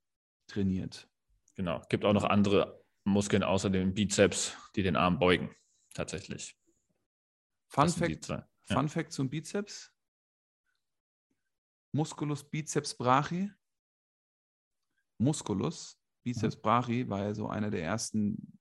trainiert. 0.45 1.09
Genau. 1.55 1.81
Gibt 1.89 2.05
auch 2.05 2.13
noch 2.13 2.25
andere 2.25 2.85
Muskeln 3.05 3.41
außer 3.41 3.71
dem 3.71 3.95
Bizeps, 3.95 4.55
die 4.75 4.83
den 4.83 4.95
Arm 4.95 5.17
beugen. 5.17 5.49
Tatsächlich. 5.93 6.57
Fun 7.69 7.89
Fact. 7.89 8.27
Ja. 8.27 8.47
Fun 8.63 8.89
Fact 8.89 9.11
zum 9.11 9.29
Bizeps. 9.29 9.91
Musculus 11.93 12.43
biceps 12.49 12.95
brachii. 12.95 13.51
Musculus 15.17 15.97
biceps 16.23 16.55
Mhm. 16.57 16.61
brachii 16.61 17.09
war 17.09 17.23
ja 17.23 17.33
so 17.33 17.47
einer 17.47 17.71
der 17.71 17.83
ersten, 17.83 18.59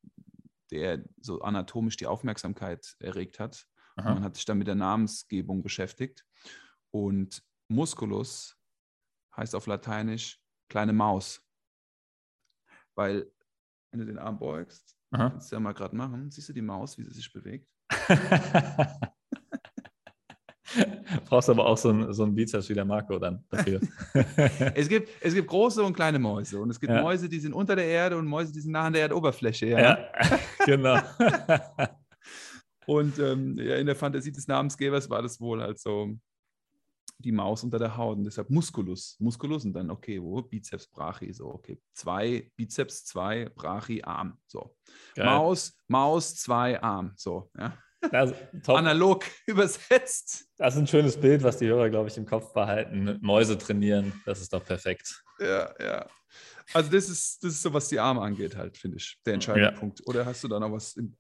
der 0.71 1.05
so 1.21 1.43
anatomisch 1.43 1.97
die 1.97 2.07
Aufmerksamkeit 2.07 2.97
erregt 3.01 3.39
hat. 3.39 3.67
Man 3.97 4.23
hat 4.25 4.37
sich 4.37 4.45
dann 4.45 4.59
mit 4.59 4.67
der 4.67 4.75
Namensgebung 4.75 5.63
beschäftigt. 5.63 6.27
Und 6.91 7.43
Musculus 7.69 8.57
heißt 9.37 9.55
auf 9.55 9.67
Lateinisch 9.67 10.39
kleine 10.69 10.93
Maus. 10.93 11.43
Weil, 12.95 13.33
wenn 13.91 14.01
du 14.01 14.07
den 14.07 14.19
Arm 14.19 14.39
beugst, 14.39 14.97
Aha. 15.17 15.31
kannst 15.31 15.51
du 15.51 15.57
ja 15.57 15.61
mal 15.61 15.73
gerade 15.73 15.97
machen, 15.97 16.31
siehst 16.31 16.49
du 16.49 16.53
die 16.53 16.63
Maus, 16.63 16.97
wie 16.99 17.03
sie 17.05 17.13
sich 17.15 17.33
bewegt? 17.33 17.67
Brauchst 21.27 21.49
aber 21.49 21.65
auch 21.67 21.79
so 21.79 21.91
einen 21.91 22.13
so 22.13 22.25
einen 22.25 22.35
Bizeps 22.35 22.69
wie 22.69 22.75
der 22.75 22.85
Marco 22.85 23.19
dann 23.19 23.45
dafür. 23.49 23.81
Es 24.75 24.89
gibt, 24.89 25.09
es 25.21 25.33
gibt 25.35 25.47
große 25.49 25.83
und 25.83 25.95
kleine 25.95 26.19
Mäuse. 26.19 26.61
Und 26.61 26.71
es 26.71 26.81
gibt 26.81 26.93
Ja. 26.93 27.03
Mäuse, 27.03 27.29
die 27.29 27.39
sind 27.39 27.53
unter 27.53 27.77
der 27.77 27.87
Erde 27.87 28.17
und 28.19 28.27
Mäuse, 28.27 28.53
die 28.53 28.61
sind 28.61 28.73
nah 28.73 28.85
an 28.85 28.93
der 28.93 29.03
Erdoberfläche. 29.03 29.67
Ja? 29.67 29.79
ja, 29.81 29.99
genau. 30.67 30.99
Und 32.87 33.19
ähm, 33.19 33.57
ja, 33.59 33.77
in 33.77 33.87
der 33.87 33.97
Fantasie 33.97 34.33
des 34.33 34.47
Namensgebers 34.49 35.09
war 35.09 35.23
das 35.23 35.41
wohl 35.41 35.63
halt 35.63 35.79
so 35.79 36.15
die 37.19 37.33
Maus 37.33 37.63
unter 37.65 37.79
der 37.79 37.97
Haut. 37.97 38.19
Und 38.19 38.25
deshalb 38.25 38.51
Musculus. 38.51 39.17
Musculus 39.19 39.65
und 39.65 39.73
dann, 39.73 39.91
okay, 39.91 40.23
wo? 40.23 40.43
Bizeps, 40.43 40.87
Brachi. 40.89 41.33
So, 41.33 41.55
okay. 41.55 41.81
Zwei, 41.95 42.51
Bizeps, 42.57 43.05
zwei, 43.05 43.49
Brachi, 43.55 44.03
Arm. 44.03 44.39
So. 44.47 44.77
Geil. 45.15 45.27
Maus, 45.27 45.79
Maus, 45.89 46.37
zwei, 46.37 46.81
Arm. 46.81 47.13
So, 47.17 47.51
ja. 47.59 47.77
Das, 48.11 48.33
top. 48.63 48.77
Analog 48.77 49.25
übersetzt. 49.47 50.47
das 50.59 50.75
ist 50.75 50.81
ein 50.81 50.87
schönes 50.87 51.17
Bild, 51.17 51.43
was 51.43 51.59
die 51.59 51.67
Hörer, 51.67 51.91
glaube 51.91 52.09
ich, 52.09 52.17
im 52.17 52.27
Kopf 52.27 52.53
behalten. 52.53 53.19
Mäuse 53.21 53.59
trainieren, 53.59 54.13
das 54.25 54.41
ist 54.41 54.53
doch 54.53 54.65
perfekt. 54.65 55.25
Ja, 55.41 55.75
ja. 55.81 56.07
Also 56.73 56.91
das 56.91 57.09
ist, 57.09 57.43
das 57.43 57.53
ist 57.55 57.63
so, 57.63 57.73
was 57.73 57.89
die 57.89 57.99
Arme 57.99 58.21
angeht, 58.21 58.57
halt, 58.57 58.77
finde 58.77 58.99
ich, 58.99 59.19
der 59.25 59.35
entscheidende 59.35 59.71
Ja. 59.71 59.79
Punkt. 59.79 60.07
Oder 60.07 60.27
hast 60.27 60.45
du 60.45 60.49
da 60.49 60.61
noch 60.61 60.73
was 60.73 60.97
im 60.97 61.17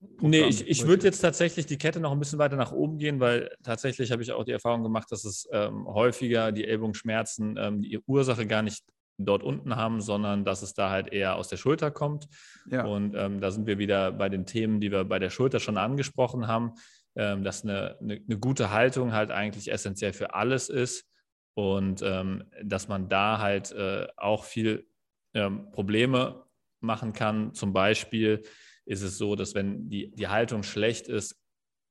Nee, 0.00 0.38
Programm? 0.38 0.48
ich, 0.48 0.68
ich 0.68 0.86
würde 0.86 1.04
jetzt 1.04 1.20
tatsächlich 1.20 1.66
die 1.66 1.78
Kette 1.78 1.98
noch 2.00 2.12
ein 2.12 2.18
bisschen 2.18 2.38
weiter 2.38 2.56
nach 2.56 2.72
oben 2.72 2.98
gehen, 2.98 3.18
weil 3.18 3.50
tatsächlich 3.62 4.12
habe 4.12 4.22
ich 4.22 4.32
auch 4.32 4.44
die 4.44 4.52
Erfahrung 4.52 4.82
gemacht, 4.82 5.10
dass 5.10 5.24
es 5.24 5.48
ähm, 5.52 5.86
häufiger 5.86 6.52
die 6.52 6.66
Ellbogenschmerzen 6.66 7.56
ähm, 7.58 7.82
die 7.82 7.98
Ursache 8.06 8.46
gar 8.46 8.62
nicht 8.62 8.84
dort 9.18 9.42
unten 9.42 9.74
haben, 9.74 10.00
sondern 10.00 10.44
dass 10.44 10.62
es 10.62 10.74
da 10.74 10.90
halt 10.90 11.12
eher 11.12 11.34
aus 11.34 11.48
der 11.48 11.56
Schulter 11.56 11.90
kommt. 11.90 12.28
Ja, 12.70 12.84
Und 12.84 13.14
ähm, 13.16 13.40
da 13.40 13.50
sind 13.50 13.66
wir 13.66 13.78
wieder 13.78 14.12
bei 14.12 14.28
den 14.28 14.46
Themen, 14.46 14.80
die 14.80 14.92
wir 14.92 15.04
bei 15.04 15.18
der 15.18 15.30
Schulter 15.30 15.58
schon 15.58 15.76
angesprochen 15.76 16.46
haben, 16.46 16.74
ähm, 17.16 17.42
dass 17.42 17.64
eine, 17.64 17.98
eine, 18.00 18.14
eine 18.14 18.38
gute 18.38 18.70
Haltung 18.70 19.12
halt 19.12 19.32
eigentlich 19.32 19.72
essentiell 19.72 20.12
für 20.12 20.34
alles 20.34 20.68
ist 20.68 21.08
und 21.54 22.00
ähm, 22.02 22.44
dass 22.62 22.86
man 22.86 23.08
da 23.08 23.40
halt 23.40 23.72
äh, 23.72 24.06
auch 24.16 24.44
viel 24.44 24.86
ähm, 25.34 25.72
Probleme 25.72 26.44
machen 26.80 27.12
kann. 27.12 27.54
Zum 27.54 27.72
Beispiel 27.72 28.44
ist 28.88 29.02
es 29.02 29.18
so, 29.18 29.36
dass 29.36 29.54
wenn 29.54 29.88
die, 29.90 30.10
die 30.14 30.28
Haltung 30.28 30.62
schlecht 30.62 31.08
ist, 31.08 31.38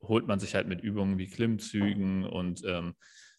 holt 0.01 0.27
man 0.27 0.39
sich 0.39 0.55
halt 0.55 0.67
mit 0.67 0.81
Übungen 0.81 1.17
wie 1.17 1.27
Klimmzügen 1.27 2.25
und 2.25 2.63
ähm, 2.65 2.95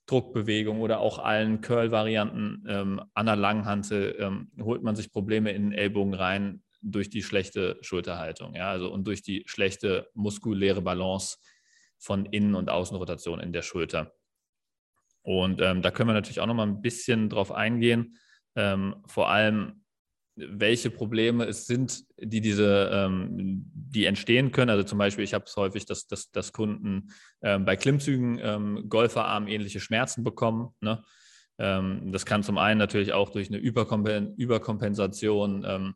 Druckbewegungen 0.06 0.80
oder 0.80 1.00
auch 1.00 1.18
allen 1.18 1.60
Curl-Varianten 1.60 2.64
ähm, 2.68 3.02
an 3.14 3.26
der 3.26 3.36
Langhantel, 3.36 4.16
ähm, 4.18 4.50
holt 4.60 4.82
man 4.82 4.96
sich 4.96 5.12
Probleme 5.12 5.52
in 5.52 5.70
den 5.70 5.72
Ellbogen 5.72 6.14
rein 6.14 6.62
durch 6.80 7.10
die 7.10 7.22
schlechte 7.22 7.78
Schulterhaltung, 7.80 8.54
ja, 8.54 8.70
also 8.70 8.92
und 8.92 9.06
durch 9.06 9.22
die 9.22 9.42
schlechte 9.46 10.08
muskuläre 10.14 10.80
Balance 10.80 11.38
von 11.98 12.26
Innen- 12.26 12.54
und 12.54 12.70
Außenrotation 12.70 13.40
in 13.40 13.52
der 13.52 13.62
Schulter. 13.62 14.14
Und 15.22 15.60
ähm, 15.60 15.82
da 15.82 15.90
können 15.90 16.08
wir 16.08 16.14
natürlich 16.14 16.40
auch 16.40 16.46
noch 16.46 16.54
mal 16.54 16.66
ein 16.66 16.80
bisschen 16.80 17.28
drauf 17.28 17.50
eingehen, 17.50 18.16
ähm, 18.54 19.02
vor 19.06 19.28
allem 19.28 19.84
welche 20.38 20.90
Probleme 20.90 21.44
es 21.44 21.66
sind, 21.66 22.04
die 22.18 22.40
diese, 22.40 22.90
ähm, 22.92 23.64
die 23.72 24.04
entstehen 24.04 24.52
können. 24.52 24.70
Also 24.70 24.84
zum 24.84 24.98
Beispiel, 24.98 25.24
ich 25.24 25.34
habe 25.34 25.44
es 25.46 25.56
häufig, 25.56 25.86
dass, 25.86 26.06
dass, 26.06 26.30
dass 26.30 26.52
Kunden 26.52 27.10
ähm, 27.42 27.64
bei 27.64 27.76
Klimmzügen 27.76 28.38
ähm, 28.42 28.88
Golferarm 28.88 29.48
ähnliche 29.48 29.80
Schmerzen 29.80 30.24
bekommen. 30.24 30.68
Ne? 30.80 31.02
Ähm, 31.58 32.12
das 32.12 32.24
kann 32.24 32.42
zum 32.42 32.58
einen 32.58 32.78
natürlich 32.78 33.12
auch 33.12 33.30
durch 33.30 33.48
eine 33.48 33.58
Überkompen 33.58 34.34
Überkompensation 34.36 35.64
ähm, 35.66 35.94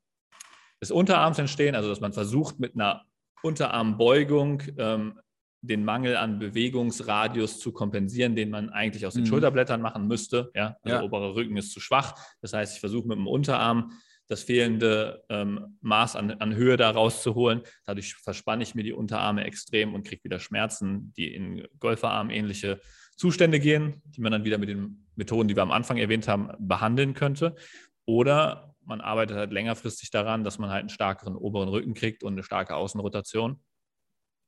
des 0.80 0.90
Unterarms 0.90 1.38
entstehen, 1.38 1.74
also 1.74 1.88
dass 1.88 2.00
man 2.00 2.12
versucht 2.12 2.58
mit 2.58 2.74
einer 2.74 3.04
Unterarmbeugung 3.42 4.62
ähm, 4.78 5.20
den 5.64 5.84
Mangel 5.84 6.16
an 6.16 6.40
Bewegungsradius 6.40 7.60
zu 7.60 7.72
kompensieren, 7.72 8.34
den 8.34 8.50
man 8.50 8.70
eigentlich 8.70 9.06
aus 9.06 9.14
den 9.14 9.22
Mhm. 9.22 9.28
Schulterblättern 9.28 9.80
machen 9.80 10.08
müsste. 10.08 10.50
Ja? 10.54 10.76
Also 10.82 10.94
Ja. 10.94 10.98
der 10.98 11.04
obere 11.04 11.34
Rücken 11.36 11.56
ist 11.56 11.70
zu 11.72 11.78
schwach. 11.78 12.14
Das 12.40 12.52
heißt, 12.52 12.74
ich 12.74 12.80
versuche 12.80 13.06
mit 13.06 13.16
dem 13.16 13.28
Unterarm 13.28 13.92
das 14.32 14.42
fehlende 14.42 15.22
ähm, 15.28 15.76
Maß 15.82 16.16
an, 16.16 16.30
an, 16.32 16.54
Höhe 16.54 16.78
da 16.78 16.90
rauszuholen. 16.90 17.60
Dadurch 17.84 18.14
verspanne 18.14 18.62
ich 18.62 18.74
mir 18.74 18.82
die 18.82 18.94
Unterarme 18.94 19.44
extrem 19.44 19.94
und 19.94 20.06
kriege 20.06 20.24
wieder 20.24 20.38
Schmerzen, 20.38 21.12
die 21.16 21.34
in 21.34 21.68
Golferarm 21.78 22.30
ähnliche 22.30 22.80
Zustände 23.16 23.60
gehen, 23.60 24.00
die 24.06 24.22
man 24.22 24.32
dann 24.32 24.44
wieder 24.44 24.56
mit 24.56 24.70
den 24.70 25.06
Methoden, 25.16 25.48
die 25.48 25.54
wir 25.54 25.62
am 25.62 25.70
Anfang 25.70 25.98
erwähnt 25.98 26.28
haben, 26.28 26.50
behandeln 26.58 27.12
könnte. 27.12 27.54
Oder 28.06 28.74
man 28.84 29.02
arbeitet 29.02 29.36
halt 29.36 29.52
längerfristig 29.52 30.10
daran, 30.10 30.44
dass 30.44 30.58
man 30.58 30.70
halt 30.70 30.80
einen 30.80 30.88
stärkeren 30.88 31.36
oberen 31.36 31.68
Rücken 31.68 31.92
kriegt 31.92 32.24
und 32.24 32.32
eine 32.32 32.42
starke 32.42 32.74
Außenrotation, 32.74 33.62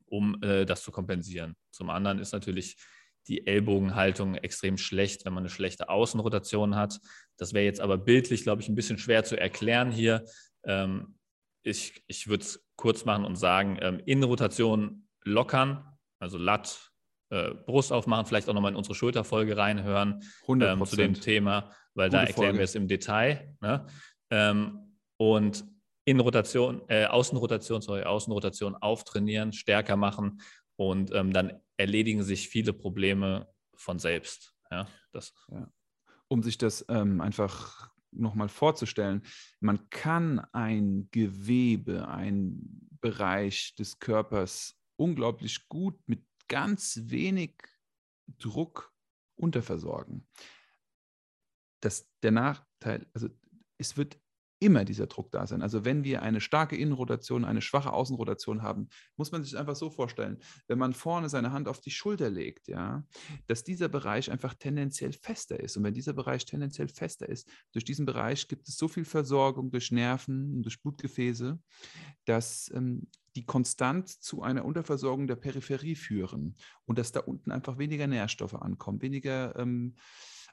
um 0.06 0.42
äh, 0.42 0.64
das 0.64 0.82
zu 0.82 0.92
kompensieren. 0.92 1.56
Zum 1.70 1.90
anderen 1.90 2.18
ist 2.18 2.32
natürlich 2.32 2.76
die 3.28 3.46
Ellbogenhaltung 3.46 4.34
extrem 4.34 4.76
schlecht, 4.76 5.24
wenn 5.24 5.32
man 5.32 5.42
eine 5.42 5.50
schlechte 5.50 5.88
Außenrotation 5.88 6.76
hat. 6.76 7.00
Das 7.36 7.54
wäre 7.54 7.64
jetzt 7.64 7.80
aber 7.80 7.98
bildlich, 7.98 8.42
glaube 8.42 8.62
ich, 8.62 8.68
ein 8.68 8.74
bisschen 8.74 8.98
schwer 8.98 9.24
zu 9.24 9.38
erklären 9.38 9.90
hier. 9.90 10.24
Ähm, 10.64 11.16
ich 11.62 12.04
ich 12.06 12.28
würde 12.28 12.44
es 12.44 12.64
kurz 12.76 13.04
machen 13.04 13.24
und 13.24 13.36
sagen, 13.36 13.78
ähm, 13.80 14.00
Innenrotation 14.04 15.08
lockern, 15.24 15.84
also 16.18 16.38
Latt, 16.38 16.90
äh, 17.30 17.54
Brust 17.54 17.92
aufmachen, 17.92 18.26
vielleicht 18.26 18.48
auch 18.48 18.54
nochmal 18.54 18.72
in 18.72 18.76
unsere 18.76 18.94
Schulterfolge 18.94 19.56
reinhören 19.56 20.22
ähm, 20.48 20.84
zu 20.84 20.96
dem 20.96 21.14
Thema, 21.14 21.70
weil 21.94 22.08
Gute 22.08 22.18
da 22.18 22.24
erklären 22.24 22.48
Folge. 22.48 22.58
wir 22.58 22.64
es 22.64 22.74
im 22.74 22.88
Detail. 22.88 23.56
Ne? 23.60 23.86
Ähm, 24.30 24.98
und 25.16 25.64
Innenrotation, 26.04 26.82
äh, 26.88 27.06
Außenrotation, 27.06 27.80
sorry, 27.80 28.02
Außenrotation 28.02 28.74
auftrainieren, 28.76 29.52
stärker 29.52 29.96
machen 29.96 30.40
und 30.76 31.12
ähm, 31.12 31.32
dann 31.32 31.60
erledigen 31.76 32.22
sich 32.22 32.48
viele 32.48 32.72
Probleme 32.72 33.48
von 33.74 33.98
selbst. 33.98 34.54
Ja, 34.70 34.88
das. 35.12 35.34
Ja. 35.50 35.70
Um 36.28 36.42
sich 36.42 36.58
das 36.58 36.84
ähm, 36.88 37.20
einfach 37.20 37.90
nochmal 38.10 38.48
vorzustellen, 38.48 39.22
man 39.60 39.88
kann 39.90 40.38
ein 40.52 41.08
Gewebe, 41.10 42.08
ein 42.08 42.88
Bereich 43.00 43.74
des 43.74 43.98
Körpers 43.98 44.78
unglaublich 44.96 45.68
gut 45.68 45.98
mit 46.06 46.24
ganz 46.48 47.00
wenig 47.04 47.54
Druck 48.38 48.92
unterversorgen. 49.36 50.26
Das, 51.80 52.08
der 52.22 52.30
Nachteil, 52.30 53.06
also 53.12 53.28
es 53.78 53.96
wird 53.96 54.18
immer 54.64 54.86
dieser 54.86 55.06
Druck 55.06 55.30
da 55.30 55.46
sein. 55.46 55.60
Also 55.60 55.84
wenn 55.84 56.04
wir 56.04 56.22
eine 56.22 56.40
starke 56.40 56.74
Innenrotation, 56.74 57.44
eine 57.44 57.60
schwache 57.60 57.92
Außenrotation 57.92 58.62
haben, 58.62 58.88
muss 59.16 59.30
man 59.30 59.44
sich 59.44 59.58
einfach 59.58 59.76
so 59.76 59.90
vorstellen, 59.90 60.38
wenn 60.68 60.78
man 60.78 60.94
vorne 60.94 61.28
seine 61.28 61.52
Hand 61.52 61.68
auf 61.68 61.80
die 61.80 61.90
Schulter 61.90 62.30
legt, 62.30 62.66
ja, 62.68 63.04
dass 63.46 63.62
dieser 63.62 63.88
Bereich 63.88 64.30
einfach 64.30 64.54
tendenziell 64.54 65.12
fester 65.12 65.60
ist. 65.60 65.76
Und 65.76 65.84
wenn 65.84 65.92
dieser 65.92 66.14
Bereich 66.14 66.46
tendenziell 66.46 66.88
fester 66.88 67.28
ist, 67.28 67.46
durch 67.72 67.84
diesen 67.84 68.06
Bereich 68.06 68.48
gibt 68.48 68.66
es 68.66 68.78
so 68.78 68.88
viel 68.88 69.04
Versorgung 69.04 69.70
durch 69.70 69.92
Nerven 69.92 70.54
und 70.54 70.62
durch 70.62 70.80
Blutgefäße, 70.80 71.58
dass 72.24 72.72
ähm, 72.74 73.08
die 73.36 73.44
konstant 73.44 74.08
zu 74.08 74.42
einer 74.42 74.64
Unterversorgung 74.64 75.26
der 75.26 75.36
Peripherie 75.36 75.94
führen 75.94 76.56
und 76.86 76.98
dass 76.98 77.12
da 77.12 77.20
unten 77.20 77.50
einfach 77.52 77.76
weniger 77.76 78.06
Nährstoffe 78.06 78.54
ankommen, 78.54 79.02
weniger 79.02 79.54
ähm, 79.58 79.96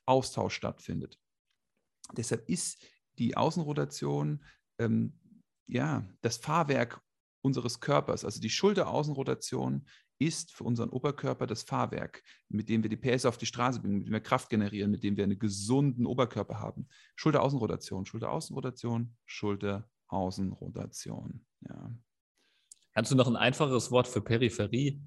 Austausch 0.06 0.56
stattfindet. 0.56 1.18
Deshalb 2.18 2.50
ist 2.50 2.84
die 3.22 3.38
Außenrotation, 3.38 4.44
ähm, 4.80 5.14
ja, 5.68 6.04
das 6.22 6.38
Fahrwerk 6.38 7.00
unseres 7.42 7.80
Körpers, 7.80 8.26
also 8.26 8.42
die 8.42 8.50
Schulteraußenrotation 8.50 9.86
ist 10.20 10.52
für 10.54 10.64
unseren 10.64 10.90
Oberkörper 10.90 11.46
das 11.48 11.64
Fahrwerk, 11.64 12.24
mit 12.50 12.70
dem 12.70 12.84
wir 12.84 12.90
die 12.90 12.98
PS 12.98 13.26
auf 13.26 13.38
die 13.38 13.46
Straße 13.46 13.80
bringen, 13.80 14.00
mit 14.00 14.08
dem 14.08 14.14
wir 14.14 14.22
Kraft 14.22 14.50
generieren, 14.50 14.92
mit 14.92 15.04
dem 15.04 15.16
wir 15.18 15.24
einen 15.24 15.40
gesunden 15.40 16.06
Oberkörper 16.06 16.60
haben. 16.60 16.88
Schulteraußenrotation, 17.16 18.06
Schulteraußenrotation, 18.06 19.16
Schulteraußenrotation. 19.26 21.46
Ja. 21.68 21.92
Kannst 22.94 23.12
du 23.12 23.16
noch 23.16 23.28
ein 23.28 23.36
einfaches 23.36 23.90
Wort 23.92 24.08
für 24.08 24.22
Peripherie? 24.22 25.04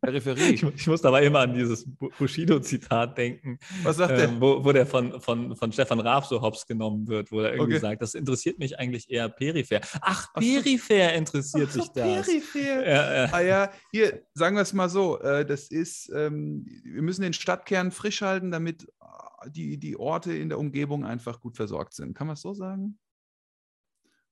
Peripherie. 0.00 0.54
Ich, 0.54 0.62
ich, 0.62 0.86
muss 0.86 1.02
dabei 1.02 1.24
immer 1.24 1.40
an 1.40 1.54
dieses 1.54 1.86
Bushido-Zitat 2.18 3.16
denken. 3.16 3.58
Was 3.82 3.96
sagt 3.96 4.12
äh, 4.12 4.28
Wo, 4.40 4.64
wo, 4.64 4.72
der 4.72 4.86
von, 4.86 5.20
von, 5.20 5.56
von 5.56 5.72
Stefan 5.72 6.00
Raab 6.00 6.24
so 6.26 6.40
hops 6.40 6.66
genommen 6.66 7.06
wird, 7.08 7.30
wo 7.32 7.40
er 7.40 7.52
irgendwie 7.52 7.74
okay. 7.74 7.80
sagt, 7.80 8.02
das 8.02 8.14
interessiert 8.14 8.58
mich 8.58 8.78
eigentlich 8.78 9.10
eher 9.10 9.28
peripher. 9.28 9.80
Ach, 10.00 10.32
peripher 10.34 11.12
interessiert 11.14 11.72
sich 11.72 11.88
das. 11.88 12.26
Peripher. 12.26 12.88
Ja, 12.88 13.14
ja. 13.14 13.32
Ah 13.32 13.40
ja, 13.40 13.70
hier, 13.90 14.22
sagen 14.34 14.56
wir 14.56 14.62
es 14.62 14.72
mal 14.72 14.88
so, 14.88 15.20
äh, 15.20 15.44
das 15.44 15.68
ist, 15.68 16.10
ähm, 16.14 16.66
wir 16.84 17.02
müssen 17.02 17.22
den 17.22 17.32
Stadtkern 17.32 17.90
frisch 17.90 18.22
halten, 18.22 18.50
damit 18.50 18.84
äh, 18.84 19.50
die, 19.50 19.78
die 19.78 19.96
Orte 19.96 20.32
in 20.32 20.48
der 20.48 20.58
Umgebung 20.58 21.04
einfach 21.04 21.40
gut 21.40 21.56
versorgt 21.56 21.94
sind. 21.94 22.14
Kann 22.14 22.26
man 22.26 22.34
es 22.34 22.42
so 22.42 22.54
sagen? 22.54 22.98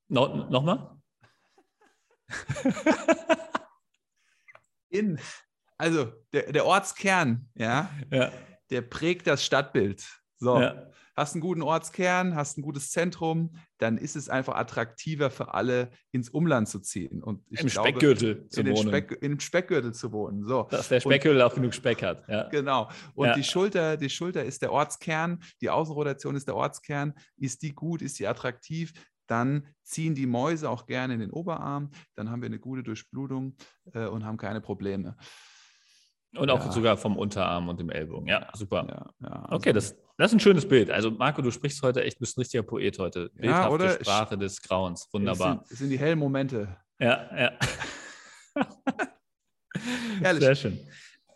No, 0.09 0.49
Nochmal? 0.51 0.97
in, 4.95 5.19
also 5.77 6.13
der, 6.33 6.53
der 6.53 6.65
Ortskern, 6.65 7.49
ja, 7.55 7.91
ja, 8.11 8.33
der 8.71 8.83
prägt 8.83 9.27
das 9.27 9.45
Stadtbild. 9.45 10.05
So. 10.39 10.61
Ja. 10.61 10.91
Hast 11.17 11.35
einen 11.35 11.43
guten 11.43 11.63
Ortskern, 11.63 12.35
hast 12.35 12.59
ein 12.59 12.63
gutes 12.63 12.91
Zentrum, 12.91 13.55
dann 13.79 13.99
ist 13.99 14.17
es 14.17 14.29
einfach 14.29 14.57
attraktiver 14.57 15.31
für 15.31 15.55
alle, 15.55 15.91
ins 16.11 16.29
Umland 16.29 16.69
zu 16.69 16.81
ziehen. 16.81 17.23
Und 17.23 17.45
Im 17.51 17.69
glaube, 17.69 17.71
Speckgürtel 17.71 18.49
zu 18.49 18.67
wohnen. 18.67 18.89
Speck, 18.89 19.13
in 19.23 19.31
dem 19.31 19.41
Speckgürtel 19.41 19.95
zu 19.95 20.11
wohnen. 20.11 20.45
So. 20.45 20.67
Dass 20.73 20.89
der 20.89 20.99
Speckgürtel 20.99 21.41
und, 21.41 21.47
auch 21.47 21.55
genug 21.55 21.73
Speck 21.73 22.03
hat. 22.03 22.29
Ja. 22.29 22.49
Genau. 22.49 22.91
Und 23.15 23.29
ja. 23.29 23.35
die, 23.35 23.45
Schulter, 23.45 23.97
die 23.97 24.11
Schulter 24.11 24.45
ist 24.45 24.61
der 24.63 24.73
Ortskern, 24.73 25.41
die 25.61 25.71
Außenrotation 25.71 26.35
ist 26.35 26.49
der 26.49 26.57
Ortskern. 26.57 27.15
Ist 27.37 27.63
die 27.63 27.73
gut, 27.73 28.03
ist 28.03 28.19
die 28.19 28.27
attraktiv? 28.27 28.93
Dann 29.27 29.67
ziehen 29.83 30.15
die 30.15 30.27
Mäuse 30.27 30.69
auch 30.69 30.87
gerne 30.87 31.15
in 31.15 31.21
den 31.21 31.31
Oberarm, 31.31 31.91
dann 32.15 32.31
haben 32.31 32.43
wir 32.43 32.47
eine 32.47 32.59
gute 32.59 32.83
Durchblutung 32.83 33.57
äh, 33.93 34.07
und 34.07 34.25
haben 34.25 34.37
keine 34.37 34.61
Probleme. 34.61 35.17
Und 36.37 36.51
auch 36.51 36.65
ja. 36.65 36.73
sogar 36.73 36.97
vom 36.97 37.17
Unterarm 37.17 37.69
und 37.69 37.79
dem 37.79 37.91
Ellbogen. 37.91 38.27
Ja, 38.27 38.49
super. 38.55 38.85
Ja, 38.89 39.07
ja, 39.21 39.43
also 39.43 39.57
okay, 39.57 39.73
das, 39.73 39.97
das 40.17 40.31
ist 40.31 40.37
ein 40.37 40.41
schönes 40.41 40.67
Bild. 40.67 40.91
Also 40.91 41.11
Marco, 41.11 41.43
du 41.43 41.51
sprichst 41.51 41.83
heute 41.83 42.03
echt, 42.03 42.19
bist 42.19 42.37
ein 42.37 42.41
richtiger 42.41 42.65
Poet 42.65 42.99
heute. 42.99 43.31
Bildhafte 43.35 43.73
oder 43.73 43.91
Sprache 43.91 44.37
des 44.37 44.61
Grauens. 44.61 45.09
Wunderbar. 45.13 45.61
Es 45.63 45.69
sind, 45.69 45.79
sind 45.79 45.91
die 45.91 45.99
hellen 45.99 46.19
Momente. 46.19 46.77
Ja, 46.99 47.29
ja. 47.37 47.53
Sehr 50.39 50.55
schön. 50.55 50.81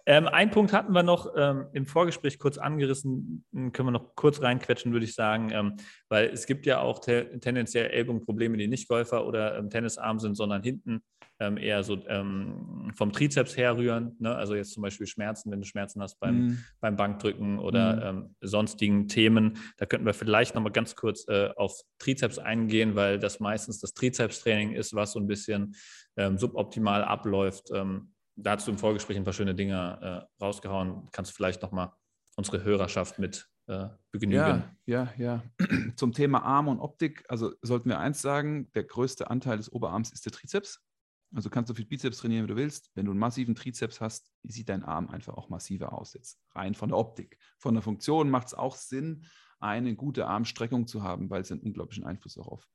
Ähm, 0.08 0.26
ein 0.26 0.50
Punkt 0.50 0.72
hatten 0.72 0.94
wir 0.94 1.02
noch 1.02 1.34
ähm, 1.36 1.66
im 1.74 1.84
Vorgespräch 1.84 2.38
kurz 2.38 2.56
angerissen, 2.56 3.44
können 3.52 3.88
wir 3.88 3.90
noch 3.90 4.14
kurz 4.16 4.40
reinquetschen, 4.40 4.90
würde 4.92 5.04
ich 5.04 5.14
sagen, 5.14 5.50
ähm, 5.52 5.76
weil 6.08 6.30
es 6.30 6.46
gibt 6.46 6.64
ja 6.64 6.80
auch 6.80 7.00
te 7.00 7.38
tendenziell 7.40 7.90
Ellbogenprobleme, 7.90 8.56
die 8.56 8.68
nicht 8.68 8.88
Golfer 8.88 9.26
oder 9.26 9.58
ähm, 9.58 9.68
Tennisarm 9.68 10.18
sind, 10.18 10.34
sondern 10.34 10.62
hinten 10.62 11.02
ähm, 11.40 11.58
eher 11.58 11.84
so 11.84 11.98
ähm, 12.08 12.90
vom 12.96 13.12
Trizeps 13.12 13.58
herrühren. 13.58 14.16
Ne? 14.18 14.34
Also 14.34 14.54
jetzt 14.54 14.72
zum 14.72 14.82
Beispiel 14.82 15.06
Schmerzen, 15.06 15.50
wenn 15.50 15.60
du 15.60 15.66
Schmerzen 15.66 16.00
hast 16.00 16.18
beim, 16.20 16.38
mhm. 16.38 16.64
beim 16.80 16.96
Bankdrücken 16.96 17.58
oder 17.58 18.14
mhm. 18.14 18.34
sonstigen 18.40 19.08
Themen. 19.08 19.58
Da 19.76 19.84
könnten 19.84 20.06
wir 20.06 20.14
vielleicht 20.14 20.54
nochmal 20.54 20.72
ganz 20.72 20.96
kurz 20.96 21.28
äh, 21.28 21.50
auf 21.54 21.82
Trizeps 21.98 22.38
eingehen, 22.38 22.94
weil 22.94 23.18
das 23.18 23.40
meistens 23.40 23.78
das 23.78 23.92
Trizeps-Training 23.92 24.72
ist, 24.72 24.94
was 24.94 25.12
so 25.12 25.20
ein 25.20 25.26
bisschen 25.26 25.76
suboptimal 26.34 27.04
abläuft 27.04 27.70
da 28.38 28.52
hast 28.52 28.66
du 28.66 28.70
im 28.70 28.78
Vorgespräch 28.78 29.16
ein 29.16 29.24
paar 29.24 29.32
schöne 29.32 29.54
Dinge 29.54 30.28
äh, 30.40 30.42
rausgehauen. 30.42 31.08
Kannst 31.12 31.32
du 31.32 31.34
vielleicht 31.34 31.62
nochmal 31.62 31.92
unsere 32.36 32.62
Hörerschaft 32.62 33.18
mit 33.18 33.50
äh, 33.66 33.88
begnügen? 34.12 34.36
Ja, 34.36 34.72
ja, 34.86 35.12
ja. 35.18 35.42
Zum 35.96 36.12
Thema 36.12 36.42
Arm 36.42 36.68
und 36.68 36.80
Optik, 36.80 37.24
also 37.28 37.52
sollten 37.62 37.88
wir 37.88 37.98
eins 37.98 38.22
sagen, 38.22 38.70
der 38.72 38.84
größte 38.84 39.28
Anteil 39.30 39.56
des 39.56 39.72
Oberarms 39.72 40.12
ist 40.12 40.24
der 40.24 40.32
Trizeps. 40.32 40.80
Also 41.34 41.50
kannst 41.50 41.68
du 41.68 41.74
viel 41.74 41.84
Bizeps 41.84 42.18
trainieren, 42.18 42.44
wie 42.44 42.48
du 42.48 42.56
willst. 42.56 42.90
Wenn 42.94 43.04
du 43.04 43.10
einen 43.10 43.20
massiven 43.20 43.54
Trizeps 43.54 44.00
hast, 44.00 44.30
sieht 44.44 44.68
dein 44.68 44.82
Arm 44.82 45.10
einfach 45.10 45.34
auch 45.34 45.50
massiver 45.50 45.92
aus. 45.92 46.14
Jetzt 46.14 46.40
rein 46.54 46.74
von 46.74 46.88
der 46.88 46.98
Optik. 46.98 47.38
Von 47.58 47.74
der 47.74 47.82
Funktion 47.82 48.30
macht 48.30 48.46
es 48.46 48.54
auch 48.54 48.76
Sinn, 48.76 49.26
eine 49.60 49.94
gute 49.94 50.26
Armstreckung 50.26 50.86
zu 50.86 51.02
haben, 51.02 51.28
weil 51.28 51.42
es 51.42 51.52
einen 51.52 51.60
unglaublichen 51.60 52.04
Einfluss 52.04 52.38
auch 52.38 52.48
auf 52.48 52.68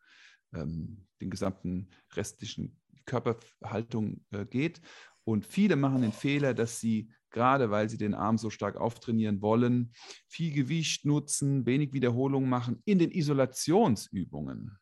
ähm, 0.54 1.08
den 1.22 1.30
gesamten 1.30 1.90
restlichen 2.14 2.80
Körperhaltung 3.06 4.26
äh, 4.32 4.46
geht. 4.46 4.82
Und 5.26 5.46
viele 5.46 5.76
machen 5.76 6.02
den 6.02 6.12
Fehler, 6.12 6.54
dass 6.54 6.80
sie, 6.80 7.12
gerade 7.30 7.72
weil 7.72 7.90
sie 7.90 7.98
den 7.98 8.14
Arm 8.14 8.38
so 8.38 8.50
stark 8.50 8.76
auftrainieren 8.76 9.42
wollen, 9.42 9.94
viel 10.28 10.54
Gewicht 10.54 11.06
nutzen, 11.06 11.66
wenig 11.66 11.94
Wiederholungen 11.94 12.50
machen 12.50 12.82
in 12.86 13.00
den 13.00 13.12
Isolationsübungen. 13.12 14.78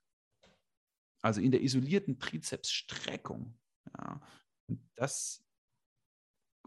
Also 1.22 1.42
in 1.42 1.52
der 1.52 1.62
isolierten 1.62 2.20
Trizepsstreckung. 2.20 3.60
Ja. 3.98 4.22
Und 4.68 4.82
das 4.96 5.46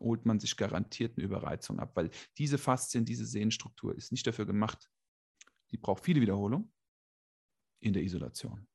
holt 0.01 0.27
man 0.27 0.39
sich 0.39 0.57
garantiert 0.57 1.17
eine 1.17 1.25
Überreizung 1.25 1.81
ab, 1.81 1.97
weil 1.97 2.11
diese 2.39 2.59
Faszien, 2.59 3.05
diese 3.05 3.27
Sehnenstruktur 3.27 3.95
ist 3.97 4.13
nicht 4.13 4.27
dafür 4.27 4.47
gemacht. 4.47 4.91
Die 5.71 5.79
braucht 5.79 6.05
viele 6.05 6.21
Wiederholungen 6.21 6.73
in 7.81 7.93
der 7.93 8.03
Isolation. 8.03 8.67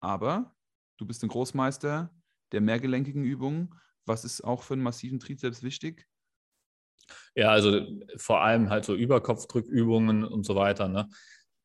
Aber 0.00 0.56
du 0.98 1.06
bist 1.06 1.22
ein 1.22 1.28
Großmeister, 1.28 2.14
der 2.52 2.60
mehrgelenkigen 2.60 3.24
Übungen. 3.24 3.74
Was 4.06 4.24
ist 4.24 4.42
auch 4.42 4.62
für 4.62 4.74
einen 4.74 4.82
massiven 4.82 5.20
Trizeps 5.20 5.62
wichtig? 5.62 6.06
Ja, 7.34 7.50
also 7.50 7.86
vor 8.16 8.40
allem 8.42 8.70
halt 8.70 8.84
so 8.84 8.94
Überkopfdrückübungen 8.94 10.24
und 10.24 10.44
so 10.44 10.54
weiter. 10.54 10.88
Ne? 10.88 11.08